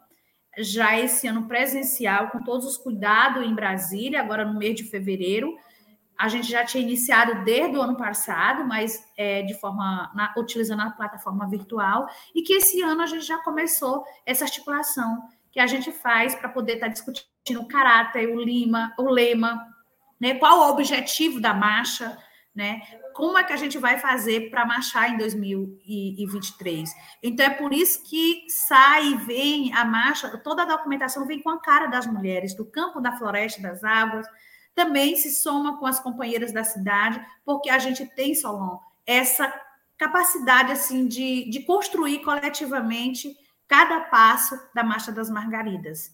já 0.59 0.95
esse 0.99 1.27
ano 1.27 1.47
presencial, 1.47 2.29
com 2.29 2.43
todos 2.43 2.67
os 2.67 2.77
cuidados 2.77 3.43
em 3.43 3.55
Brasília, 3.55 4.21
agora 4.21 4.45
no 4.45 4.59
mês 4.59 4.75
de 4.75 4.83
fevereiro, 4.83 5.57
a 6.15 6.27
gente 6.27 6.47
já 6.47 6.63
tinha 6.63 6.83
iniciado 6.83 7.43
desde 7.43 7.75
o 7.75 7.81
ano 7.81 7.97
passado, 7.97 8.63
mas 8.63 9.03
é, 9.17 9.41
de 9.41 9.55
forma 9.55 10.11
na, 10.13 10.31
utilizando 10.37 10.83
a 10.83 10.91
plataforma 10.91 11.49
virtual, 11.49 12.07
e 12.35 12.43
que 12.43 12.53
esse 12.53 12.79
ano 12.83 13.01
a 13.01 13.07
gente 13.07 13.25
já 13.25 13.39
começou 13.39 14.03
essa 14.23 14.43
articulação 14.43 15.23
que 15.51 15.59
a 15.59 15.65
gente 15.65 15.91
faz 15.91 16.35
para 16.35 16.49
poder 16.49 16.73
estar 16.73 16.85
tá 16.85 16.93
discutindo 16.93 17.61
o 17.61 17.67
caráter, 17.67 18.29
o 18.29 18.39
lima, 18.39 18.93
o 18.99 19.09
lema, 19.09 19.67
né? 20.21 20.35
Qual 20.35 20.59
o 20.59 20.71
objetivo 20.71 21.41
da 21.41 21.55
marcha, 21.55 22.15
né? 22.55 22.81
Como 23.13 23.37
é 23.37 23.43
que 23.43 23.53
a 23.53 23.57
gente 23.57 23.77
vai 23.77 23.97
fazer 23.99 24.49
para 24.49 24.65
marchar 24.65 25.09
em 25.09 25.17
2023? 25.17 26.89
Então 27.21 27.45
é 27.45 27.49
por 27.49 27.73
isso 27.73 28.03
que 28.03 28.45
sai 28.47 29.07
e 29.07 29.17
vem 29.17 29.73
a 29.73 29.83
marcha, 29.83 30.37
toda 30.37 30.63
a 30.63 30.65
documentação 30.65 31.25
vem 31.25 31.41
com 31.41 31.49
a 31.49 31.59
cara 31.59 31.87
das 31.87 32.05
mulheres, 32.05 32.55
do 32.55 32.65
campo, 32.65 33.01
da 33.01 33.17
floresta, 33.17 33.61
das 33.61 33.83
águas, 33.83 34.27
também 34.75 35.15
se 35.15 35.31
soma 35.31 35.77
com 35.77 35.85
as 35.85 35.99
companheiras 35.99 36.51
da 36.51 36.63
cidade, 36.63 37.23
porque 37.45 37.69
a 37.69 37.79
gente 37.79 38.05
tem, 38.15 38.35
Solon, 38.35 38.77
essa 39.05 39.53
capacidade 39.97 40.71
assim 40.71 41.07
de, 41.07 41.49
de 41.49 41.61
construir 41.63 42.19
coletivamente 42.19 43.35
cada 43.67 44.01
passo 44.01 44.59
da 44.73 44.83
Marcha 44.83 45.11
das 45.11 45.29
Margaridas. 45.29 46.11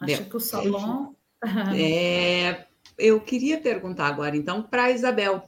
Acho 0.00 0.24
que 0.24 0.36
o 0.36 0.40
Solon. 0.40 1.14
É, 1.78 2.66
eu 2.98 3.20
queria 3.20 3.60
perguntar 3.60 4.06
agora, 4.06 4.36
então, 4.36 4.62
para 4.62 4.84
a 4.84 4.90
Isabel. 4.90 5.44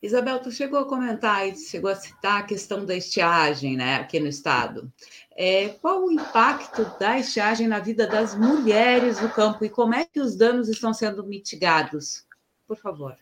Isabel, 0.00 0.38
tu 0.38 0.50
chegou 0.50 0.78
a 0.78 0.88
comentar 0.88 1.46
e 1.48 1.56
chegou 1.56 1.90
a 1.90 1.94
citar 1.96 2.40
a 2.40 2.42
questão 2.44 2.86
da 2.86 2.94
estiagem, 2.94 3.76
né, 3.76 3.96
aqui 3.96 4.20
no 4.20 4.28
estado. 4.28 4.92
É, 5.36 5.70
qual 5.80 6.04
o 6.04 6.12
impacto 6.12 6.84
da 6.98 7.18
estiagem 7.18 7.66
na 7.66 7.80
vida 7.80 8.06
das 8.06 8.34
mulheres 8.34 9.18
do 9.18 9.28
campo 9.28 9.64
e 9.64 9.68
como 9.68 9.94
é 9.94 10.04
que 10.04 10.20
os 10.20 10.36
danos 10.36 10.68
estão 10.68 10.94
sendo 10.94 11.24
mitigados? 11.24 12.24
Por 12.66 12.76
favor. 12.76 13.16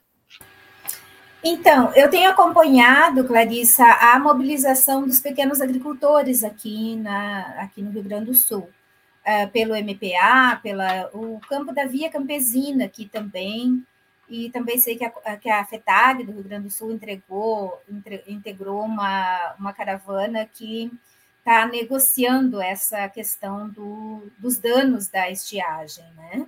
Então, 1.45 1.93
eu 1.95 2.09
tenho 2.09 2.31
acompanhado, 2.31 3.25
Clarissa, 3.25 3.85
a 3.85 4.19
mobilização 4.19 5.07
dos 5.07 5.19
pequenos 5.19 5.61
agricultores 5.61 6.45
aqui, 6.45 6.95
na, 6.97 7.63
aqui 7.63 7.83
no 7.83 7.91
Rio 7.91 8.05
Grande 8.05 8.27
do 8.27 8.35
Sul, 8.35 8.69
uh, 9.27 9.51
pelo 9.51 9.75
MPA, 9.75 10.61
pela 10.63 11.11
o 11.13 11.41
campo 11.49 11.73
da 11.73 11.87
Via 11.87 12.11
Campesina, 12.11 12.89
que 12.89 13.09
também 13.09 13.85
e 14.29 14.49
também 14.51 14.79
sei 14.79 14.97
que 14.97 15.05
a, 15.05 15.37
que 15.37 15.51
a 15.51 15.65
FETAG 15.65 16.25
do 16.25 16.33
Rio 16.33 16.45
Grande 16.45 16.65
do 16.65 16.71
Sul 16.71 16.91
entregou, 16.91 17.79
entre, 17.91 18.25
integrou 18.27 18.83
uma, 18.83 19.55
uma 19.59 19.75
caravana 19.75 20.47
que 20.47 20.91
está 21.39 21.67
negociando 21.67 22.61
essa 22.61 23.09
questão 23.11 23.69
do, 23.69 24.31
dos 24.39 24.57
danos 24.57 25.09
da 25.09 25.31
estiagem, 25.31 26.05
né? 26.17 26.47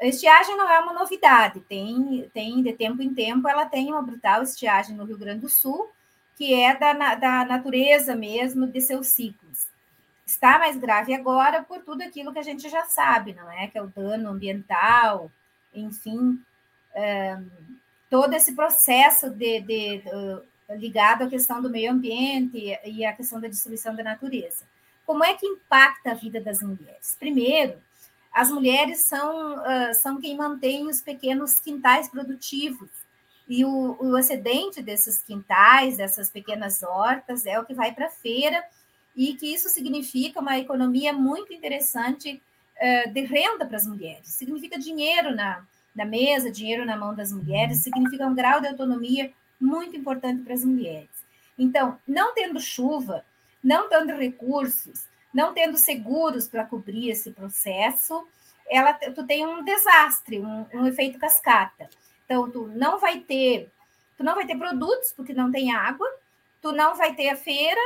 A 0.00 0.06
estiagem 0.06 0.56
não 0.56 0.68
é 0.68 0.80
uma 0.80 0.92
novidade, 0.92 1.60
tem, 1.60 2.28
tem 2.34 2.62
de 2.62 2.72
tempo 2.72 3.00
em 3.00 3.14
tempo 3.14 3.46
ela 3.46 3.64
tem 3.64 3.92
uma 3.92 4.02
brutal 4.02 4.42
estiagem 4.42 4.96
no 4.96 5.04
Rio 5.04 5.16
Grande 5.16 5.42
do 5.42 5.48
Sul, 5.48 5.88
que 6.36 6.52
é 6.52 6.76
da, 6.76 7.14
da 7.14 7.44
natureza 7.44 8.16
mesmo 8.16 8.66
de 8.66 8.80
seus 8.80 9.06
ciclos. 9.06 9.43
Está 10.34 10.58
mais 10.58 10.76
grave 10.76 11.14
agora 11.14 11.62
por 11.62 11.80
tudo 11.84 12.02
aquilo 12.02 12.32
que 12.32 12.40
a 12.40 12.42
gente 12.42 12.68
já 12.68 12.84
sabe, 12.86 13.34
não 13.34 13.48
é? 13.52 13.68
Que 13.68 13.78
é 13.78 13.82
o 13.82 13.86
dano 13.86 14.30
ambiental, 14.30 15.30
enfim, 15.72 16.42
todo 18.10 18.34
esse 18.34 18.52
processo 18.52 19.30
de, 19.30 19.60
de, 19.60 19.98
de, 19.98 20.42
ligado 20.76 21.22
à 21.22 21.28
questão 21.28 21.62
do 21.62 21.70
meio 21.70 21.92
ambiente 21.92 22.76
e 22.84 23.04
à 23.06 23.12
questão 23.12 23.40
da 23.40 23.46
destruição 23.46 23.94
da 23.94 24.02
natureza. 24.02 24.64
Como 25.06 25.22
é 25.24 25.34
que 25.34 25.46
impacta 25.46 26.10
a 26.10 26.14
vida 26.14 26.40
das 26.40 26.60
mulheres? 26.60 27.16
Primeiro, 27.16 27.80
as 28.32 28.50
mulheres 28.50 29.02
são, 29.02 29.54
uh, 29.54 29.94
são 29.94 30.20
quem 30.20 30.36
mantém 30.36 30.88
os 30.88 31.00
pequenos 31.00 31.60
quintais 31.60 32.08
produtivos. 32.08 32.90
E 33.48 33.64
o, 33.64 33.96
o 34.00 34.18
excedente 34.18 34.82
desses 34.82 35.22
quintais, 35.22 35.96
dessas 35.96 36.28
pequenas 36.28 36.82
hortas, 36.82 37.46
é 37.46 37.56
o 37.60 37.64
que 37.64 37.72
vai 37.72 37.92
para 37.92 38.06
a 38.06 38.10
feira, 38.10 38.64
e 39.16 39.34
que 39.34 39.52
isso 39.52 39.68
significa 39.68 40.40
uma 40.40 40.58
economia 40.58 41.12
muito 41.12 41.52
interessante 41.52 42.42
uh, 42.76 43.10
de 43.12 43.20
renda 43.20 43.64
para 43.64 43.76
as 43.76 43.86
mulheres. 43.86 44.28
Significa 44.28 44.78
dinheiro 44.78 45.34
na, 45.34 45.64
da 45.94 46.04
mesa, 46.04 46.50
dinheiro 46.50 46.84
na 46.84 46.96
mão 46.96 47.14
das 47.14 47.32
mulheres, 47.32 47.78
significa 47.78 48.26
um 48.26 48.34
grau 48.34 48.60
de 48.60 48.68
autonomia 48.68 49.32
muito 49.60 49.96
importante 49.96 50.42
para 50.42 50.54
as 50.54 50.64
mulheres. 50.64 51.08
Então, 51.56 51.98
não 52.06 52.34
tendo 52.34 52.58
chuva, 52.58 53.24
não 53.62 53.88
tendo 53.88 54.12
recursos, 54.14 55.06
não 55.32 55.54
tendo 55.54 55.76
seguros 55.76 56.48
para 56.48 56.64
cobrir 56.64 57.10
esse 57.10 57.30
processo, 57.30 58.26
ela, 58.68 58.92
tu 58.92 59.24
tem 59.24 59.46
um 59.46 59.62
desastre, 59.62 60.40
um, 60.40 60.66
um 60.72 60.86
efeito 60.86 61.18
cascata. 61.18 61.88
Então, 62.24 62.50
tu 62.50 62.66
não 62.74 62.98
vai 62.98 63.20
ter, 63.20 63.70
tu 64.16 64.24
não 64.24 64.34
vai 64.34 64.46
ter 64.46 64.56
produtos 64.56 65.12
porque 65.12 65.32
não 65.32 65.52
tem 65.52 65.72
água, 65.72 66.08
tu 66.60 66.72
não 66.72 66.96
vai 66.96 67.14
ter 67.14 67.28
a 67.28 67.36
feira 67.36 67.80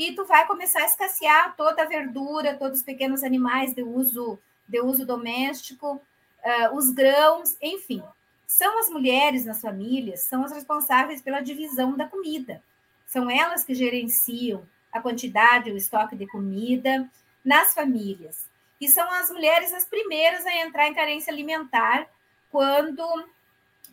e 0.00 0.14
tu 0.14 0.24
vai 0.24 0.46
começar 0.46 0.80
a 0.80 0.86
escassear 0.86 1.54
toda 1.54 1.82
a 1.82 1.86
verdura, 1.86 2.56
todos 2.56 2.78
os 2.78 2.84
pequenos 2.84 3.22
animais 3.22 3.74
de 3.74 3.82
uso 3.82 4.38
de 4.66 4.80
uso 4.80 5.04
doméstico, 5.04 5.96
uh, 5.96 6.74
os 6.74 6.88
grãos, 6.90 7.54
enfim. 7.60 8.02
São 8.46 8.78
as 8.78 8.88
mulheres 8.88 9.44
nas 9.44 9.60
famílias, 9.60 10.20
são 10.20 10.42
as 10.42 10.52
responsáveis 10.52 11.20
pela 11.20 11.40
divisão 11.40 11.96
da 11.96 12.06
comida. 12.08 12.62
São 13.04 13.28
elas 13.28 13.62
que 13.62 13.74
gerenciam 13.74 14.66
a 14.90 15.00
quantidade, 15.02 15.70
o 15.70 15.76
estoque 15.76 16.16
de 16.16 16.26
comida 16.28 17.10
nas 17.44 17.74
famílias. 17.74 18.48
E 18.80 18.88
são 18.88 19.06
as 19.12 19.28
mulheres 19.28 19.72
as 19.72 19.84
primeiras 19.84 20.46
a 20.46 20.56
entrar 20.60 20.86
em 20.86 20.94
carência 20.94 21.32
alimentar 21.32 22.08
quando, 22.50 23.04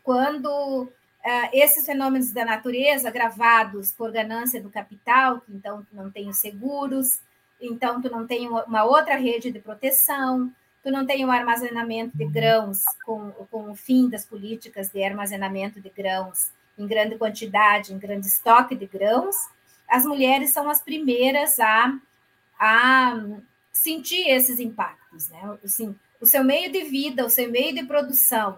quando 0.04 0.88
esses 1.52 1.86
fenômenos 1.86 2.32
da 2.32 2.46
natureza, 2.46 3.08
agravados 3.08 3.92
por 3.92 4.12
ganância 4.12 4.62
do 4.62 4.70
capital, 4.70 5.42
então 5.50 5.84
tu 5.84 5.96
não 5.96 6.10
tem 6.10 6.30
os 6.30 6.38
seguros, 6.38 7.20
então 7.60 8.02
tu 8.02 8.10
não 8.10 8.26
tem 8.26 8.48
uma 8.48 8.84
outra 8.84 9.16
rede 9.16 9.52
de 9.52 9.60
proteção, 9.60 10.52
tu 10.84 10.92
não 10.92 11.06
tem 11.06 11.26
o 11.26 11.32
armazenamento 11.32 12.18
de 12.18 12.26
grãos 12.26 12.84
com, 13.06 13.32
com 13.52 13.72
o 13.72 13.76
fim 13.76 14.10
das 14.10 14.26
políticas 14.26 14.90
de 14.90 15.04
armazenamento 15.04 15.82
de 15.82 15.90
grãos 15.90 16.50
em 16.78 16.88
grande 16.88 17.18
quantidade, 17.18 17.94
em 17.94 17.98
grande 17.98 18.28
estoque 18.28 18.76
de 18.76 18.86
grãos, 18.86 19.36
as 19.88 20.06
mulheres 20.06 20.52
são 20.52 20.70
as 20.70 20.82
primeiras 20.82 21.60
a, 21.60 21.98
a 22.60 23.20
sentir 23.72 24.30
esses 24.30 24.60
impactos, 24.60 25.30
né? 25.30 25.58
Assim, 25.64 25.96
o 26.20 26.26
seu 26.26 26.44
meio 26.44 26.72
de 26.72 26.84
vida, 26.84 27.26
o 27.26 27.30
seu 27.30 27.50
meio 27.50 27.74
de 27.74 27.84
produção, 27.86 28.58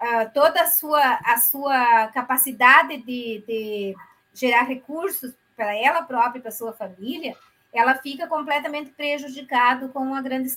uh, 0.00 0.30
toda 0.32 0.62
a 0.62 0.66
sua, 0.66 1.18
a 1.24 1.38
sua 1.38 2.08
capacidade 2.08 2.98
de, 2.98 3.44
de 3.46 3.96
gerar 4.32 4.62
recursos 4.62 5.32
para 5.56 5.76
ela 5.76 6.02
própria 6.02 6.38
e 6.38 6.42
para 6.42 6.50
sua 6.50 6.72
família, 6.72 7.36
ela 7.72 7.94
fica 7.96 8.26
completamente 8.26 8.90
prejudicada 8.90 9.88
com 9.88 10.14
a 10.14 10.22
grande 10.22 10.50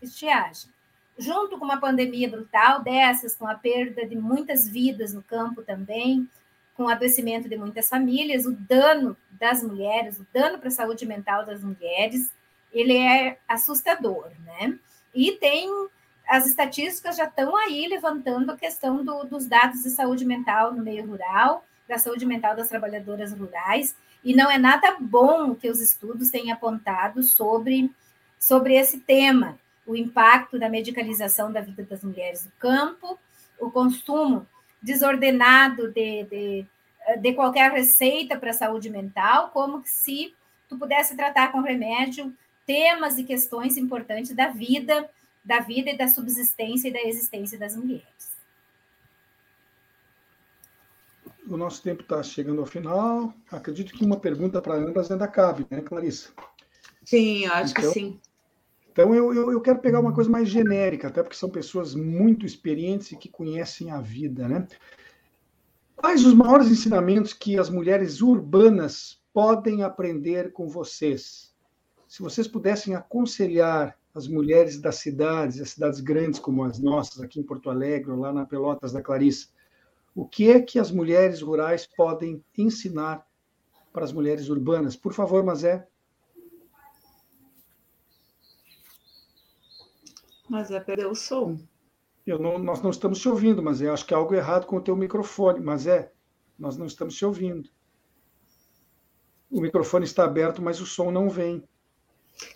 estiagem. 0.00 0.70
Junto 1.18 1.58
com 1.58 1.64
uma 1.64 1.80
pandemia 1.80 2.28
brutal 2.28 2.82
dessas, 2.82 3.36
com 3.36 3.46
a 3.46 3.54
perda 3.54 4.06
de 4.06 4.16
muitas 4.16 4.68
vidas 4.68 5.12
no 5.12 5.22
campo 5.22 5.62
também, 5.62 6.28
com 6.74 6.84
o 6.84 6.88
adoecimento 6.88 7.48
de 7.48 7.56
muitas 7.56 7.88
famílias, 7.88 8.46
o 8.46 8.52
dano 8.52 9.16
das 9.30 9.62
mulheres, 9.62 10.18
o 10.18 10.26
dano 10.32 10.58
para 10.58 10.68
a 10.68 10.72
saúde 10.72 11.06
mental 11.06 11.44
das 11.44 11.62
mulheres, 11.62 12.32
ele 12.72 12.96
é 12.96 13.38
assustador, 13.46 14.30
né? 14.44 14.76
E 15.14 15.32
tem 15.32 15.70
as 16.26 16.46
estatísticas 16.46 17.16
já 17.16 17.24
estão 17.24 17.56
aí 17.56 17.86
levantando 17.88 18.50
a 18.50 18.56
questão 18.56 19.04
do, 19.04 19.24
dos 19.24 19.46
dados 19.46 19.82
de 19.82 19.90
saúde 19.90 20.24
mental 20.24 20.72
no 20.72 20.82
meio 20.82 21.06
rural, 21.06 21.64
da 21.88 21.98
saúde 21.98 22.24
mental 22.24 22.56
das 22.56 22.68
trabalhadoras 22.68 23.32
rurais, 23.32 23.94
e 24.24 24.34
não 24.34 24.50
é 24.50 24.58
nada 24.58 24.96
bom 24.98 25.54
que 25.54 25.68
os 25.68 25.80
estudos 25.80 26.30
tenham 26.30 26.54
apontado 26.54 27.22
sobre, 27.22 27.90
sobre 28.38 28.74
esse 28.74 29.00
tema, 29.00 29.58
o 29.86 29.94
impacto 29.94 30.58
da 30.58 30.68
medicalização 30.68 31.52
da 31.52 31.60
vida 31.60 31.82
das 31.82 32.02
mulheres 32.02 32.44
no 32.44 32.52
campo, 32.58 33.18
o 33.60 33.70
consumo 33.70 34.46
desordenado 34.80 35.88
de, 35.88 36.24
de, 36.24 36.66
de 37.20 37.32
qualquer 37.34 37.70
receita 37.70 38.38
para 38.38 38.50
a 38.50 38.54
saúde 38.54 38.88
mental, 38.88 39.50
como 39.50 39.82
se 39.84 40.34
tu 40.68 40.78
pudesse 40.78 41.14
tratar 41.14 41.52
com 41.52 41.60
remédio 41.60 42.32
temas 42.66 43.18
e 43.18 43.24
questões 43.24 43.76
importantes 43.76 44.34
da 44.34 44.48
vida, 44.48 45.08
da 45.44 45.60
vida 45.60 45.90
e 45.90 45.98
da 45.98 46.08
subsistência 46.08 46.88
e 46.88 46.92
da 46.92 47.02
existência 47.02 47.58
das 47.58 47.76
mulheres. 47.76 48.34
O 51.46 51.56
nosso 51.56 51.82
tempo 51.82 52.02
está 52.02 52.22
chegando 52.22 52.60
ao 52.60 52.66
final. 52.66 53.34
Acredito 53.50 53.92
que 53.92 54.04
uma 54.04 54.18
pergunta 54.18 54.62
para 54.62 54.76
ambas 54.76 55.10
ainda 55.10 55.28
cabe, 55.28 55.66
né, 55.70 55.82
Clarissa? 55.82 56.30
Sim, 57.04 57.44
acho 57.46 57.72
então, 57.72 57.84
que 57.84 57.90
sim. 57.90 58.20
Então, 58.90 59.14
eu, 59.14 59.34
eu, 59.34 59.52
eu, 59.52 59.60
quero 59.60 59.80
pegar 59.80 60.00
uma 60.00 60.14
coisa 60.14 60.30
mais 60.30 60.48
genérica, 60.48 61.08
até 61.08 61.22
porque 61.22 61.36
são 61.36 61.50
pessoas 61.50 61.94
muito 61.94 62.46
experientes 62.46 63.12
e 63.12 63.16
que 63.16 63.28
conhecem 63.28 63.90
a 63.90 64.00
vida, 64.00 64.48
né? 64.48 64.66
Quais 65.96 66.24
os 66.24 66.32
maiores 66.32 66.68
ensinamentos 66.68 67.32
que 67.32 67.58
as 67.58 67.68
mulheres 67.68 68.22
urbanas 68.22 69.20
podem 69.32 69.82
aprender 69.82 70.52
com 70.52 70.68
vocês? 70.68 71.52
Se 72.06 72.22
vocês 72.22 72.46
pudessem 72.46 72.94
aconselhar 72.94 73.98
as 74.14 74.28
mulheres 74.28 74.80
das 74.80 74.96
cidades, 74.96 75.60
as 75.60 75.70
cidades 75.70 76.00
grandes 76.00 76.38
como 76.38 76.62
as 76.64 76.78
nossas, 76.78 77.20
aqui 77.20 77.40
em 77.40 77.42
Porto 77.42 77.68
Alegre, 77.68 78.12
ou 78.12 78.18
lá 78.18 78.32
na 78.32 78.46
Pelotas 78.46 78.92
da 78.92 79.02
Clarissa, 79.02 79.48
o 80.14 80.24
que 80.24 80.50
é 80.50 80.60
que 80.60 80.78
as 80.78 80.92
mulheres 80.92 81.42
rurais 81.42 81.86
podem 81.86 82.44
ensinar 82.56 83.26
para 83.92 84.04
as 84.04 84.12
mulheres 84.12 84.48
urbanas? 84.48 84.94
Por 84.94 85.12
favor, 85.12 85.42
Mazé. 85.42 85.86
Mazé 90.48 90.78
perdeu 90.78 91.10
o 91.10 91.16
som. 91.16 91.58
Não, 92.26 92.58
nós 92.58 92.80
não 92.80 92.90
estamos 92.90 93.18
te 93.18 93.28
ouvindo, 93.28 93.62
mas 93.62 93.80
eu 93.80 93.92
acho 93.92 94.06
que 94.06 94.14
há 94.14 94.16
algo 94.16 94.34
errado 94.34 94.66
com 94.66 94.76
o 94.76 94.80
teu 94.80 94.96
microfone. 94.96 95.60
Mas 95.60 95.86
é, 95.86 96.12
nós 96.56 96.76
não 96.76 96.86
estamos 96.86 97.16
te 97.16 97.24
ouvindo. 97.24 97.68
O 99.50 99.60
microfone 99.60 100.04
está 100.04 100.24
aberto, 100.24 100.62
mas 100.62 100.80
o 100.80 100.86
som 100.86 101.10
não 101.10 101.28
vem. 101.28 101.66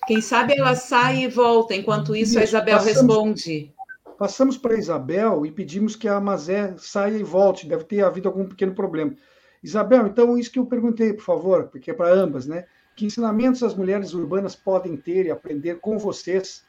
Quem 0.06 0.20
sabe 0.20 0.58
ela 0.58 0.74
sai 0.74 1.24
e 1.24 1.28
volta, 1.28 1.74
enquanto 1.74 2.14
isso, 2.14 2.32
isso 2.32 2.38
a 2.38 2.44
Isabel 2.44 2.78
passamos, 2.78 2.96
responde. 2.96 3.74
Passamos 4.18 4.58
para 4.58 4.74
a 4.74 4.78
Isabel 4.78 5.46
e 5.46 5.52
pedimos 5.52 5.94
que 5.94 6.08
a 6.08 6.20
Mazé 6.20 6.74
saia 6.78 7.16
e 7.16 7.22
volte. 7.22 7.68
Deve 7.68 7.84
ter 7.84 8.02
havido 8.02 8.28
algum 8.28 8.46
pequeno 8.46 8.74
problema. 8.74 9.14
Isabel, 9.62 10.06
então, 10.06 10.36
isso 10.36 10.50
que 10.50 10.58
eu 10.58 10.66
perguntei, 10.66 11.12
por 11.12 11.24
favor, 11.24 11.68
porque 11.68 11.90
é 11.90 11.94
para 11.94 12.12
ambas, 12.12 12.46
né? 12.46 12.64
Que 12.96 13.06
ensinamentos 13.06 13.62
as 13.62 13.74
mulheres 13.74 14.12
urbanas 14.12 14.56
podem 14.56 14.96
ter 14.96 15.26
e 15.26 15.30
aprender 15.30 15.78
com 15.80 15.98
vocês, 15.98 16.64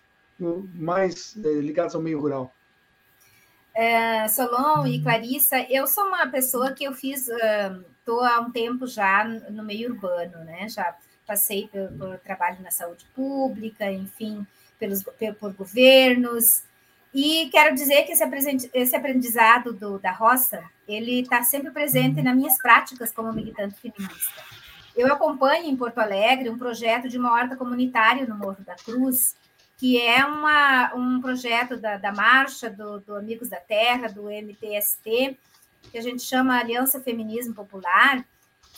mais 0.73 1.35
eh, 1.43 1.61
ligados 1.61 1.95
ao 1.95 2.01
meio 2.01 2.19
rural? 2.19 2.51
É, 3.73 4.27
Solon 4.27 4.85
e 4.87 5.01
Clarissa, 5.01 5.65
eu 5.69 5.87
sou 5.87 6.05
uma 6.05 6.27
pessoa 6.27 6.71
que 6.73 6.83
eu 6.83 6.93
fiz, 6.93 7.27
estou 7.99 8.21
uh, 8.21 8.25
há 8.25 8.39
um 8.41 8.51
tempo 8.51 8.85
já 8.85 9.23
no 9.23 9.63
meio 9.63 9.91
urbano, 9.91 10.43
né? 10.43 10.67
Já 10.67 10.95
passei 11.29 11.69
por, 11.71 11.87
por 11.97 12.17
trabalho 12.19 12.57
na 12.61 12.71
saúde 12.71 13.05
pública, 13.15 13.91
enfim, 13.91 14.45
pelos, 14.79 15.03
por 15.39 15.53
governos, 15.53 16.63
e 17.13 17.49
quero 17.51 17.73
dizer 17.73 18.03
que 18.03 18.11
esse 18.11 18.95
aprendizado 18.95 19.73
do, 19.73 19.97
da 19.97 20.11
roça, 20.11 20.63
ele 20.87 21.21
está 21.21 21.41
sempre 21.43 21.71
presente 21.71 22.21
nas 22.21 22.35
minhas 22.35 22.57
práticas 22.57 23.11
como 23.11 23.33
militante 23.33 23.79
feminista. 23.79 24.43
Eu 24.95 25.11
acompanho 25.11 25.65
em 25.65 25.75
Porto 25.75 25.97
Alegre 25.97 26.49
um 26.49 26.57
projeto 26.57 27.09
de 27.09 27.17
uma 27.17 27.31
horta 27.31 27.55
comunitária 27.55 28.27
no 28.27 28.35
Morro 28.35 28.63
da 28.63 28.75
Cruz, 28.75 29.35
que 29.77 29.99
é 29.99 30.23
uma, 30.23 30.93
um 30.93 31.21
projeto 31.21 31.77
da, 31.77 31.97
da 31.97 32.11
marcha 32.11 32.69
do, 32.69 32.99
do 32.99 33.15
Amigos 33.15 33.49
da 33.49 33.57
Terra, 33.57 34.09
do 34.09 34.29
MTST, 34.29 35.37
que 35.91 35.97
a 35.97 36.01
gente 36.01 36.21
chama 36.21 36.59
Aliança 36.59 36.99
Feminismo 36.99 37.55
Popular, 37.55 38.23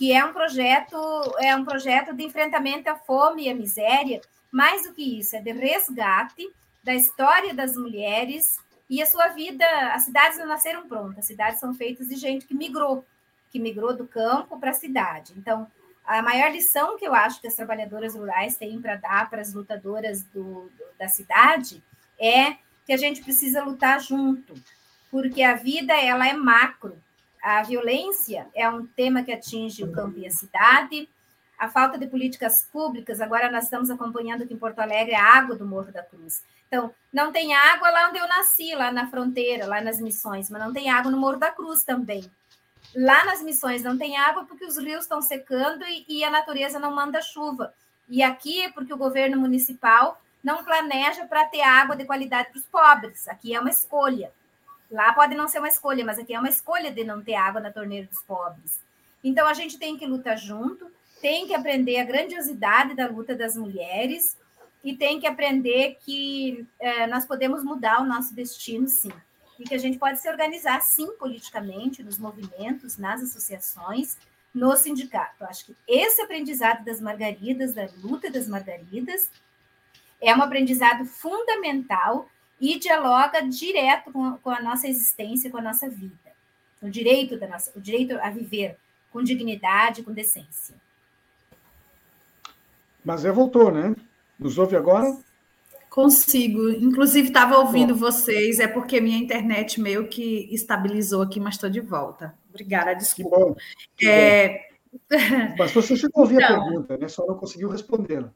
que 0.02 0.12
é 0.12 0.26
um 0.26 0.34
projeto 0.34 0.98
é 1.38 1.56
um 1.56 1.64
projeto 1.64 2.12
de 2.12 2.24
enfrentamento 2.24 2.90
à 2.90 2.96
fome 2.96 3.44
e 3.44 3.50
à 3.52 3.54
miséria. 3.54 4.20
Mais 4.52 4.82
do 4.82 4.96
que 4.96 5.20
isso, 5.20 5.36
é 5.36 5.42
de 5.42 5.52
resgate 5.52 6.52
da 6.84 6.96
história 6.96 7.54
das 7.54 7.76
mulheres 7.76 8.58
e 8.90 9.00
a 9.00 9.06
sua 9.06 9.28
vida. 9.28 9.64
As 9.94 10.06
cidades 10.06 10.40
não 10.40 10.48
nasceram 10.48 10.88
prontas, 10.88 11.20
as 11.20 11.26
cidades 11.26 11.60
são 11.60 11.72
feitas 11.76 12.08
de 12.08 12.16
gente 12.16 12.48
que 12.48 12.56
migrou, 12.56 13.06
que 13.52 13.60
migrou 13.60 13.96
do 13.96 14.08
campo 14.08 14.60
para 14.60 14.72
a 14.72 14.74
cidade. 14.74 15.34
Então, 15.38 15.68
a 16.04 16.20
maior 16.24 16.52
lição 16.52 16.98
que 16.98 17.06
eu 17.06 17.14
acho 17.14 17.40
que 17.40 17.46
as 17.46 17.54
trabalhadoras 17.54 18.16
rurais 18.16 18.56
têm 18.56 18.82
para 18.82 18.96
dar 18.96 19.30
para 19.30 19.42
as 19.42 19.54
lutadoras 19.54 20.24
do, 20.24 20.64
do, 20.76 20.84
da 20.98 21.10
cidade 21.10 21.84
é 22.20 22.58
que 22.88 22.92
a 22.92 22.98
gente 22.98 23.22
precisa 23.22 23.64
lutar 23.64 24.02
junto, 24.02 24.56
porque 25.12 25.44
a 25.44 25.54
vida 25.54 25.94
ela 25.94 26.28
é 26.28 26.34
macro, 26.34 27.00
a 27.42 27.64
violência 27.64 28.48
é 28.54 28.70
um 28.70 28.86
tema 28.86 29.24
que 29.24 29.32
atinge 29.32 29.84
o 29.84 29.92
campo 29.92 30.20
e 30.20 30.28
a 30.28 30.32
cidade. 30.32 31.10
A 31.58 31.70
falta 31.70 31.98
de 31.98 32.08
políticas 32.08 32.68
públicas, 32.72 33.22
agora 33.22 33.52
nós 33.52 33.66
estamos 33.66 33.90
acompanhando 33.90 34.44
aqui 34.44 34.54
em 34.54 34.58
Porto 34.58 34.80
Alegre 34.80 35.14
a 35.14 35.24
água 35.24 35.56
do 35.56 35.66
Morro 35.66 35.92
da 35.92 36.02
Cruz. 36.02 36.44
Então, 36.68 36.92
não 37.12 37.32
tem 37.32 37.54
água 37.54 37.90
lá 37.90 38.10
onde 38.10 38.18
eu 38.18 38.28
nasci, 38.28 38.74
lá 38.74 38.92
na 38.92 39.08
fronteira, 39.10 39.68
lá 39.68 39.82
nas 39.82 40.00
missões, 40.00 40.50
mas 40.50 40.62
não 40.62 40.74
tem 40.74 40.90
água 40.90 41.12
no 41.12 41.20
Morro 41.20 41.38
da 41.38 41.52
Cruz 41.52 41.84
também. 41.84 42.24
Lá 42.96 43.26
nas 43.26 43.44
missões 43.44 43.84
não 43.84 43.98
tem 43.98 44.18
água 44.18 44.46
porque 44.46 44.66
os 44.66 44.78
rios 44.78 45.04
estão 45.04 45.22
secando 45.22 45.84
e, 45.86 46.06
e 46.08 46.24
a 46.24 46.32
natureza 46.32 46.80
não 46.80 46.96
manda 46.96 47.22
chuva. 47.22 47.74
E 48.10 48.24
aqui 48.24 48.64
é 48.64 48.72
porque 48.72 48.94
o 48.94 48.98
governo 48.98 49.40
municipal 49.40 50.22
não 50.44 50.64
planeja 50.64 51.26
para 51.26 51.46
ter 51.46 51.62
água 51.62 51.96
de 51.96 52.06
qualidade 52.06 52.50
para 52.50 52.60
os 52.60 52.66
pobres. 52.66 53.28
Aqui 53.28 53.54
é 53.54 53.60
uma 53.60 53.70
escolha. 53.70 54.32
Lá 54.92 55.14
pode 55.14 55.34
não 55.36 55.48
ser 55.48 55.60
uma 55.60 55.70
escolha, 55.70 56.04
mas 56.04 56.20
aqui 56.20 56.34
é 56.34 56.40
uma 56.40 56.50
escolha 56.50 56.92
de 56.92 57.04
não 57.06 57.24
ter 57.24 57.36
água 57.36 57.62
na 57.62 57.72
torneira 57.72 58.06
dos 58.08 58.22
pobres. 58.24 58.82
Então 59.24 59.48
a 59.48 59.54
gente 59.54 59.80
tem 59.80 59.98
que 59.98 60.06
lutar 60.06 60.38
junto, 60.38 60.92
tem 61.22 61.48
que 61.48 61.54
aprender 61.54 61.98
a 62.00 62.04
grandiosidade 62.04 62.94
da 62.94 63.08
luta 63.08 63.34
das 63.34 63.56
mulheres 63.56 64.38
e 64.84 64.96
tem 64.96 65.20
que 65.20 65.28
aprender 65.28 65.98
que 66.02 66.68
é, 66.80 67.08
nós 67.08 67.26
podemos 67.26 67.64
mudar 67.64 68.02
o 68.02 68.06
nosso 68.06 68.34
destino, 68.36 68.88
sim. 68.88 69.12
E 69.60 69.64
que 69.64 69.76
a 69.76 69.78
gente 69.78 70.00
pode 70.00 70.20
se 70.20 70.28
organizar, 70.28 70.82
sim, 70.82 71.16
politicamente, 71.18 72.04
nos 72.04 72.18
movimentos, 72.18 72.98
nas 72.98 73.22
associações, 73.22 74.18
no 74.54 74.76
sindicato. 74.76 75.46
Acho 75.46 75.68
que 75.68 75.76
esse 75.88 76.22
aprendizado 76.22 76.84
das 76.84 77.00
margaridas, 77.00 77.74
da 77.74 77.88
luta 78.02 78.30
das 78.30 78.48
margaridas, 78.48 79.32
é 80.20 80.36
um 80.36 80.42
aprendizado 80.42 81.06
fundamental 81.06 82.28
e 82.62 82.78
dialoga 82.78 83.42
direto 83.42 84.12
com, 84.12 84.38
com 84.38 84.50
a 84.52 84.62
nossa 84.62 84.88
existência, 84.88 85.50
com 85.50 85.58
a 85.58 85.64
nossa 85.64 85.90
vida. 85.90 86.16
O 86.80 86.90
direito, 86.90 87.38
da 87.38 87.48
nossa, 87.48 87.72
o 87.76 87.82
direito 87.82 88.18
a 88.22 88.30
viver 88.30 88.78
com 89.12 89.24
dignidade, 89.24 90.04
com 90.04 90.14
decência. 90.14 90.76
Mas 93.04 93.26
é 93.26 93.32
voltou, 93.32 93.72
né? 93.72 93.96
Nos 94.40 94.60
ouve 94.60 94.76
agora? 94.76 95.18
Consigo. 95.90 96.70
Inclusive, 96.70 97.28
estava 97.28 97.58
ouvindo 97.58 97.94
Bom. 97.94 98.00
vocês, 98.00 98.60
é 98.60 98.68
porque 98.68 99.02
minha 99.02 99.18
internet 99.18 99.82
meio 99.82 100.08
que 100.08 100.48
estabilizou 100.52 101.22
aqui, 101.22 101.40
mas 101.40 101.56
estou 101.56 101.70
de 101.70 101.82
volta. 101.82 102.34
Obrigada, 102.50 102.94
desculpa. 102.94 103.36
Que 103.36 103.44
bom. 103.44 103.56
Que 103.98 104.08
é... 104.08 104.48
bom. 105.10 105.56
Mas 105.58 105.72
você 105.72 105.96
chegou 105.96 106.22
a 106.22 106.26
ouvir 106.26 106.36
então, 106.36 106.56
a 106.56 106.64
pergunta, 106.64 106.98
né? 106.98 107.08
Só 107.08 107.26
não 107.26 107.36
conseguiu 107.36 107.70
respondê-la. 107.70 108.34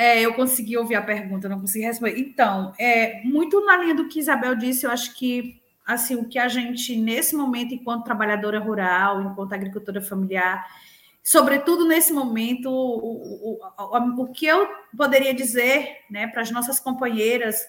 É, 0.00 0.18
eu 0.22 0.32
consegui 0.32 0.78
ouvir 0.78 0.94
a 0.94 1.02
pergunta, 1.02 1.46
não 1.46 1.60
consegui 1.60 1.84
responder. 1.84 2.18
Então, 2.18 2.72
é, 2.78 3.20
muito 3.22 3.62
na 3.66 3.76
linha 3.76 3.94
do 3.94 4.08
que 4.08 4.18
Isabel 4.18 4.54
disse, 4.54 4.86
eu 4.86 4.90
acho 4.90 5.14
que 5.14 5.60
assim 5.84 6.16
o 6.16 6.26
que 6.26 6.38
a 6.38 6.48
gente, 6.48 6.96
nesse 6.96 7.36
momento, 7.36 7.74
enquanto 7.74 8.04
trabalhadora 8.04 8.58
rural, 8.58 9.20
enquanto 9.20 9.52
agricultora 9.52 10.00
familiar, 10.00 10.66
sobretudo 11.22 11.86
nesse 11.86 12.14
momento, 12.14 12.70
o, 12.70 13.52
o, 13.52 13.60
o, 13.78 14.22
o 14.22 14.32
que 14.32 14.46
eu 14.46 14.66
poderia 14.96 15.34
dizer 15.34 15.98
né, 16.10 16.26
para 16.28 16.40
as 16.40 16.50
nossas 16.50 16.80
companheiras 16.80 17.60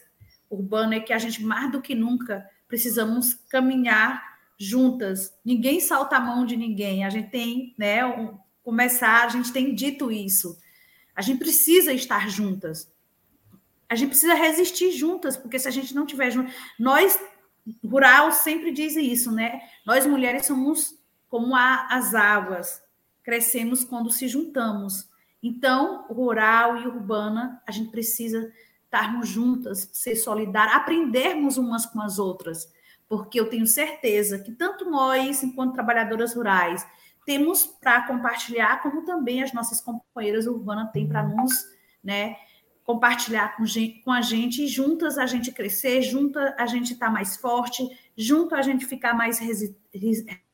urbanas 0.50 1.00
é 1.00 1.02
que 1.02 1.12
a 1.12 1.18
gente, 1.18 1.44
mais 1.44 1.70
do 1.70 1.82
que 1.82 1.94
nunca, 1.94 2.50
precisamos 2.66 3.34
caminhar 3.50 4.24
juntas. 4.58 5.34
Ninguém 5.44 5.82
salta 5.82 6.16
a 6.16 6.22
mão 6.22 6.46
de 6.46 6.56
ninguém. 6.56 7.04
A 7.04 7.10
gente 7.10 7.30
tem, 7.30 7.76
né, 7.78 8.06
um, 8.06 8.38
começar, 8.64 9.26
a 9.26 9.28
gente 9.28 9.52
tem 9.52 9.76
dito 9.76 10.10
isso 10.10 10.58
a 11.22 11.24
gente 11.24 11.38
precisa 11.38 11.94
estar 11.94 12.28
juntas. 12.28 12.92
A 13.88 13.94
gente 13.94 14.10
precisa 14.10 14.34
resistir 14.34 14.92
juntas, 14.92 15.38
porque 15.38 15.60
se 15.60 15.68
a 15.68 15.72
gente 15.72 15.94
não 15.94 16.04
tiver 16.04 16.32
juntas. 16.32 16.52
Nós, 16.80 17.20
rural, 17.86 18.32
sempre 18.32 18.72
diz 18.72 18.96
isso, 18.96 19.32
né? 19.32 19.62
Nós 19.86 20.08
mulheres 20.08 20.48
somos 20.48 20.98
como 21.30 21.56
a, 21.56 21.86
as 21.92 22.16
águas. 22.16 22.82
crescemos 23.22 23.84
quando 23.84 24.10
se 24.10 24.28
juntamos. 24.28 25.08
Então, 25.44 26.08
rural 26.08 26.78
e 26.78 26.88
urbana, 26.88 27.62
a 27.68 27.72
gente 27.72 27.92
precisa 27.92 28.52
estarmos 28.86 29.30
juntas, 29.30 29.90
ser 29.94 30.16
solidárias, 30.16 30.76
aprendermos 30.76 31.56
umas 31.58 31.86
com 31.86 32.02
as 32.02 32.18
outras, 32.18 32.68
porque 33.08 33.40
eu 33.40 33.48
tenho 33.48 33.68
certeza 33.68 34.40
que 34.40 34.52
tanto 34.52 34.90
nós, 34.90 35.44
enquanto 35.44 35.74
trabalhadoras 35.74 36.34
rurais, 36.34 36.84
temos 37.26 37.66
para 37.66 38.08
compartilhar, 38.08 38.82
como 38.82 39.04
também 39.04 39.44
as 39.44 39.54
nossas 39.54 39.82
companheiras 39.82 40.48
urbanas 40.48 40.92
têm 40.92 41.08
para 41.08 41.24
nos, 41.24 41.66
né, 42.04 42.36
compartilhar 42.84 43.56
com, 43.56 43.66
gente, 43.66 44.02
com, 44.02 44.12
a 44.12 44.22
gente 44.22 44.68
juntas 44.68 45.18
a 45.18 45.26
gente 45.26 45.52
crescer, 45.52 46.02
juntas 46.02 46.54
a 46.58 46.66
gente 46.66 46.94
estar 46.94 47.08
tá 47.08 47.12
mais 47.12 47.38
forte, 47.38 47.88
junto 48.18 48.56
a 48.56 48.62
gente 48.62 48.86
ficar 48.86 49.14
mais 49.14 49.40
resi 49.40 49.76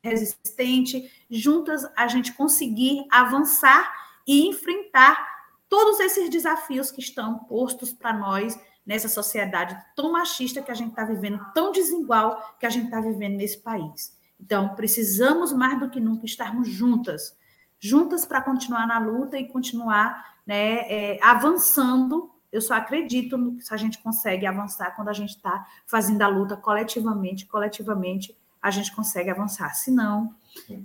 resistente, 0.02 1.10
juntas 1.30 1.84
a 1.96 2.06
gente 2.06 2.32
conseguir 2.32 3.04
avançar 3.10 3.92
e 4.26 4.46
enfrentar 4.46 5.26
todos 5.68 6.00
esses 6.00 6.28
desafios 6.30 6.90
que 6.90 7.00
estão 7.00 7.38
postos 7.40 7.92
para 7.92 8.12
nós 8.12 8.58
nessa 8.86 9.08
sociedade 9.08 9.76
tão 9.94 10.12
machista 10.12 10.62
que 10.62 10.70
a 10.70 10.74
gente 10.74 10.90
está 10.90 11.04
vivendo, 11.04 11.44
tão 11.52 11.72
desigual 11.72 12.56
que 12.58 12.66
a 12.66 12.70
gente 12.70 12.86
está 12.86 13.00
vivendo 13.00 13.36
nesse 13.36 13.58
país. 13.58 14.17
Então, 14.40 14.74
precisamos 14.74 15.52
mais 15.52 15.78
do 15.78 15.90
que 15.90 16.00
nunca 16.00 16.24
estarmos 16.24 16.68
juntas, 16.68 17.36
juntas 17.78 18.24
para 18.24 18.40
continuar 18.40 18.86
na 18.86 18.98
luta 18.98 19.38
e 19.38 19.48
continuar 19.48 20.36
né, 20.46 20.80
é, 20.90 21.18
avançando. 21.22 22.30
Eu 22.50 22.60
só 22.60 22.74
acredito 22.74 23.36
no 23.36 23.56
que 23.56 23.62
a 23.70 23.76
gente 23.76 23.98
consegue 23.98 24.46
avançar 24.46 24.94
quando 24.96 25.08
a 25.08 25.12
gente 25.12 25.30
está 25.30 25.66
fazendo 25.86 26.22
a 26.22 26.28
luta 26.28 26.56
coletivamente, 26.56 27.46
coletivamente 27.46 28.36
a 28.60 28.70
gente 28.70 28.94
consegue 28.94 29.30
avançar. 29.30 29.72
Se 29.74 29.90
não, 29.90 30.34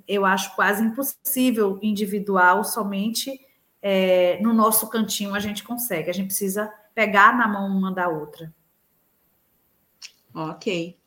eu 0.08 0.26
acho 0.26 0.56
quase 0.56 0.84
impossível 0.84 1.80
individual, 1.82 2.64
somente 2.64 3.40
é, 3.82 4.40
no 4.42 4.54
nosso 4.54 4.90
cantinho 4.90 5.34
a 5.34 5.40
gente 5.40 5.64
consegue. 5.64 6.10
A 6.10 6.14
gente 6.14 6.28
precisa 6.28 6.72
pegar 6.94 7.36
na 7.36 7.48
mão 7.48 7.68
uma 7.68 7.92
da 7.92 8.08
outra. 8.08 8.54
Ok. 10.34 10.98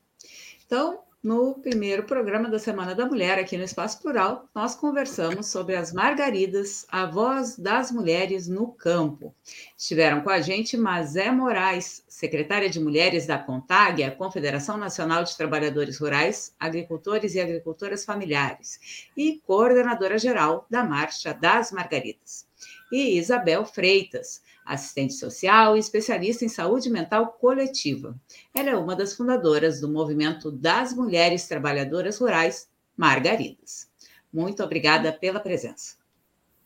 Então, 0.64 1.00
no 1.26 1.54
primeiro 1.54 2.04
programa 2.04 2.48
da 2.48 2.56
Semana 2.56 2.94
da 2.94 3.04
Mulher, 3.04 3.36
aqui 3.36 3.58
no 3.58 3.64
Espaço 3.64 4.00
Plural, 4.00 4.48
nós 4.54 4.76
conversamos 4.76 5.46
sobre 5.48 5.74
as 5.74 5.92
margaridas, 5.92 6.86
a 6.88 7.04
voz 7.04 7.58
das 7.58 7.90
mulheres 7.90 8.46
no 8.46 8.68
campo. 8.68 9.34
Estiveram 9.76 10.20
com 10.20 10.30
a 10.30 10.40
gente 10.40 10.76
Mazé 10.76 11.32
Moraes, 11.32 12.04
secretária 12.08 12.70
de 12.70 12.78
Mulheres 12.78 13.26
da 13.26 13.36
CONTAG, 13.36 14.04
a 14.04 14.12
Confederação 14.12 14.76
Nacional 14.76 15.24
de 15.24 15.36
Trabalhadores 15.36 15.98
Rurais, 15.98 16.54
Agricultores 16.60 17.34
e 17.34 17.40
Agricultoras 17.40 18.04
Familiares, 18.04 19.08
e 19.16 19.42
coordenadora 19.44 20.20
geral 20.20 20.64
da 20.70 20.84
Marcha 20.84 21.34
das 21.34 21.72
Margaridas. 21.72 22.46
E 22.92 23.18
Isabel 23.18 23.64
Freitas, 23.66 24.42
assistente 24.66 25.14
social 25.14 25.76
e 25.76 25.78
especialista 25.78 26.44
em 26.44 26.48
saúde 26.48 26.90
mental 26.90 27.38
coletiva. 27.40 28.18
Ela 28.52 28.70
é 28.70 28.76
uma 28.76 28.96
das 28.96 29.14
fundadoras 29.14 29.80
do 29.80 29.88
movimento 29.88 30.50
das 30.50 30.92
mulheres 30.92 31.46
trabalhadoras 31.46 32.18
rurais, 32.18 32.68
Margaridas. 32.96 33.88
Muito 34.32 34.62
obrigada 34.62 35.12
pela 35.12 35.40
presença. 35.40 35.96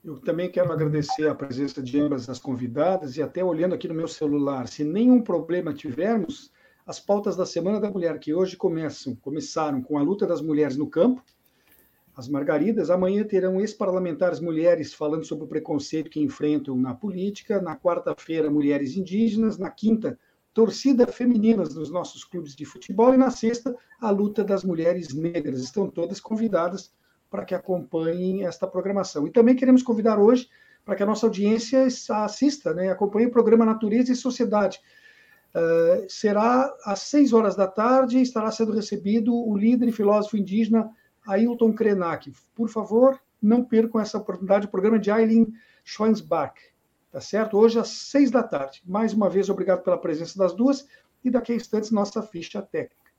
Eu 0.02 0.18
também 0.18 0.50
quero 0.50 0.72
agradecer 0.72 1.28
a 1.28 1.34
presença 1.34 1.82
de 1.82 2.00
ambas 2.00 2.28
as 2.28 2.38
convidadas 2.38 3.18
e 3.18 3.22
até 3.22 3.44
olhando 3.44 3.74
aqui 3.74 3.86
no 3.86 3.94
meu 3.94 4.08
celular, 4.08 4.66
se 4.66 4.82
nenhum 4.82 5.20
problema 5.20 5.74
tivermos, 5.74 6.50
as 6.86 6.98
pautas 6.98 7.36
da 7.36 7.44
Semana 7.44 7.78
da 7.78 7.90
Mulher 7.90 8.18
que 8.18 8.32
hoje 8.32 8.56
começam, 8.56 9.14
começaram 9.14 9.82
com 9.82 9.98
a 9.98 10.02
luta 10.02 10.26
das 10.26 10.40
mulheres 10.40 10.76
no 10.76 10.88
campo, 10.88 11.22
as 12.20 12.28
Margaridas. 12.28 12.90
Amanhã 12.90 13.24
terão 13.24 13.60
ex-parlamentares 13.60 14.40
mulheres 14.40 14.92
falando 14.94 15.24
sobre 15.24 15.44
o 15.44 15.48
preconceito 15.48 16.10
que 16.10 16.20
enfrentam 16.20 16.76
na 16.76 16.94
política. 16.94 17.60
Na 17.60 17.76
quarta-feira, 17.76 18.50
mulheres 18.50 18.96
indígenas. 18.96 19.58
Na 19.58 19.70
quinta, 19.70 20.18
torcida 20.52 21.06
femininas 21.06 21.74
nos 21.74 21.90
nossos 21.90 22.22
clubes 22.22 22.54
de 22.54 22.64
futebol. 22.64 23.14
E 23.14 23.16
na 23.16 23.30
sexta, 23.30 23.74
a 24.00 24.10
luta 24.10 24.44
das 24.44 24.62
mulheres 24.62 25.14
negras. 25.14 25.60
Estão 25.60 25.88
todas 25.88 26.20
convidadas 26.20 26.92
para 27.30 27.44
que 27.44 27.54
acompanhem 27.54 28.44
esta 28.44 28.66
programação. 28.66 29.26
E 29.26 29.30
também 29.30 29.56
queremos 29.56 29.82
convidar 29.82 30.18
hoje 30.18 30.48
para 30.84 30.94
que 30.96 31.02
a 31.02 31.06
nossa 31.06 31.26
audiência 31.26 31.86
assista, 32.24 32.74
né, 32.74 32.90
acompanhe 32.90 33.26
o 33.26 33.30
programa 33.30 33.64
Natureza 33.64 34.12
e 34.12 34.16
Sociedade. 34.16 34.80
Uh, 35.54 36.06
será 36.08 36.72
às 36.84 37.00
seis 37.00 37.32
horas 37.32 37.56
da 37.56 37.66
tarde, 37.66 38.20
estará 38.20 38.50
sendo 38.50 38.72
recebido 38.72 39.34
o 39.34 39.56
líder 39.56 39.88
e 39.88 39.92
filósofo 39.92 40.36
indígena 40.36 40.90
Ailton 41.30 41.72
Krenak. 41.72 42.32
Por 42.54 42.68
favor, 42.68 43.20
não 43.40 43.64
percam 43.64 44.00
essa 44.00 44.18
oportunidade, 44.18 44.66
o 44.66 44.70
programa 44.70 44.98
de 44.98 45.10
Eileen 45.10 45.52
Schoensbach. 45.84 46.54
Tá 47.10 47.20
certo? 47.20 47.56
Hoje 47.56 47.78
às 47.78 47.88
seis 47.88 48.30
da 48.30 48.42
tarde. 48.42 48.82
Mais 48.84 49.12
uma 49.12 49.28
vez, 49.28 49.48
obrigado 49.48 49.82
pela 49.82 49.98
presença 49.98 50.38
das 50.38 50.52
duas 50.52 50.86
e 51.24 51.30
daqui 51.30 51.52
a 51.52 51.56
instantes 51.56 51.90
nossa 51.90 52.22
ficha 52.22 52.60
técnica. 52.62 53.10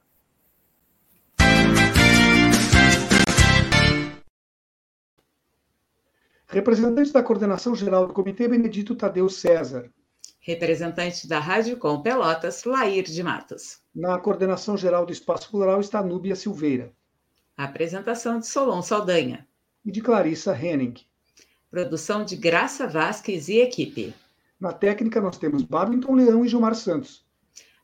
Representante 6.48 7.14
da 7.14 7.24
Coordenação 7.24 7.74
Geral 7.74 8.08
do 8.08 8.14
Comitê, 8.14 8.46
Benedito 8.46 8.94
Tadeu 8.94 9.30
César. 9.30 9.90
Representante 10.42 11.28
da 11.28 11.40
Rádio 11.40 11.78
Com 11.78 12.02
Pelotas, 12.02 12.66
Lair 12.66 13.04
de 13.06 13.24
Matos. 13.24 13.80
Na 13.96 14.20
Coordenação 14.20 14.76
Geral 14.76 15.06
do 15.06 15.14
Espaço 15.14 15.50
Plural 15.50 15.80
está 15.80 16.04
Núbia 16.04 16.36
Silveira. 16.36 16.92
Apresentação 17.64 18.40
de 18.40 18.48
Solon 18.48 18.82
Saldanha. 18.82 19.48
E 19.86 19.92
de 19.92 20.02
Clarissa 20.02 20.52
Henning. 20.52 20.96
Produção 21.70 22.26
de 22.26 22.36
Graça 22.36 22.88
Vasques 22.88 23.50
e 23.50 23.60
equipe. 23.60 24.16
Na 24.60 24.74
técnica, 24.74 25.22
nós 25.22 25.38
temos 25.38 25.62
Babington 25.62 26.16
Leão 26.16 26.44
e 26.44 26.48
Gilmar 26.48 26.74
Santos. 26.74 27.24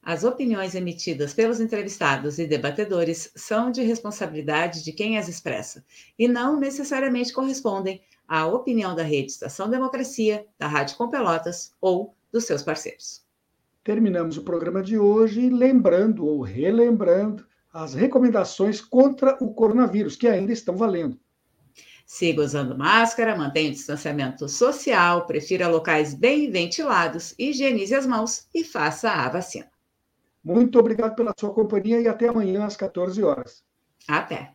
As 0.01 0.23
opiniões 0.23 0.73
emitidas 0.73 1.31
pelos 1.31 1.59
entrevistados 1.59 2.39
e 2.39 2.47
debatedores 2.47 3.31
são 3.35 3.69
de 3.69 3.83
responsabilidade 3.83 4.83
de 4.83 4.91
quem 4.91 5.15
as 5.15 5.27
expressa 5.27 5.85
e 6.17 6.27
não 6.27 6.59
necessariamente 6.59 7.31
correspondem 7.31 8.01
à 8.27 8.47
opinião 8.47 8.95
da 8.95 9.03
Rede 9.03 9.31
Estação 9.31 9.69
Democracia, 9.69 10.43
da 10.57 10.65
Rádio 10.67 10.97
Com 10.97 11.07
Pelotas 11.07 11.75
ou 11.79 12.15
dos 12.31 12.45
seus 12.45 12.63
parceiros. 12.63 13.23
Terminamos 13.83 14.37
o 14.37 14.43
programa 14.43 14.81
de 14.81 14.97
hoje 14.97 15.51
lembrando 15.51 16.25
ou 16.25 16.41
relembrando 16.41 17.45
as 17.77 17.93
recomendações 17.93 18.81
contra 18.81 19.37
o 19.39 19.53
coronavírus, 19.53 20.15
que 20.15 20.27
ainda 20.27 20.51
estão 20.51 20.75
valendo. 20.75 21.19
Siga 22.07 22.41
usando 22.41 22.75
máscara, 22.75 23.35
mantenha 23.35 23.69
o 23.69 23.73
distanciamento 23.73 24.49
social, 24.49 25.27
prefira 25.27 25.67
locais 25.67 26.15
bem 26.15 26.49
ventilados, 26.49 27.35
higienize 27.37 27.93
as 27.93 28.07
mãos 28.07 28.47
e 28.55 28.63
faça 28.63 29.11
a 29.11 29.29
vacina. 29.29 29.69
Muito 30.43 30.79
obrigado 30.79 31.15
pela 31.15 31.33
sua 31.37 31.53
companhia 31.53 32.01
e 32.01 32.07
até 32.07 32.29
amanhã 32.29 32.65
às 32.65 32.75
14 32.75 33.21
horas. 33.23 33.63
Até. 34.07 34.53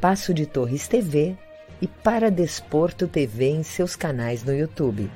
Passo 0.01 0.33
de 0.33 0.47
Torres 0.47 0.89
TV 0.89 1.37
e 1.81 1.87
para 1.87 2.31
Desporto 2.31 3.09
TV 3.09 3.51
em 3.51 3.63
seus 3.63 3.97
canais 3.97 4.45
no 4.45 4.55
YouTube. 4.55 5.11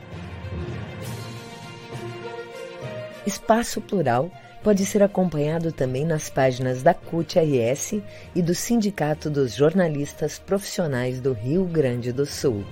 Espaço 3.27 3.81
Plural 3.81 4.31
pode 4.63 4.85
ser 4.87 5.03
acompanhado 5.03 5.71
também 5.71 6.05
nas 6.07 6.31
páginas 6.31 6.83
da 6.83 6.95
CUT-RS 6.95 8.01
e 8.35 8.43
do 8.43 8.55
Sindicato 8.55 9.29
dos 9.29 9.55
Jornalistas 9.55 10.39
Profissionais 10.39 11.21
do 11.21 11.33
Rio 11.33 11.65
Grande 11.65 12.13
do 12.13 12.25
Sul. 12.25 12.65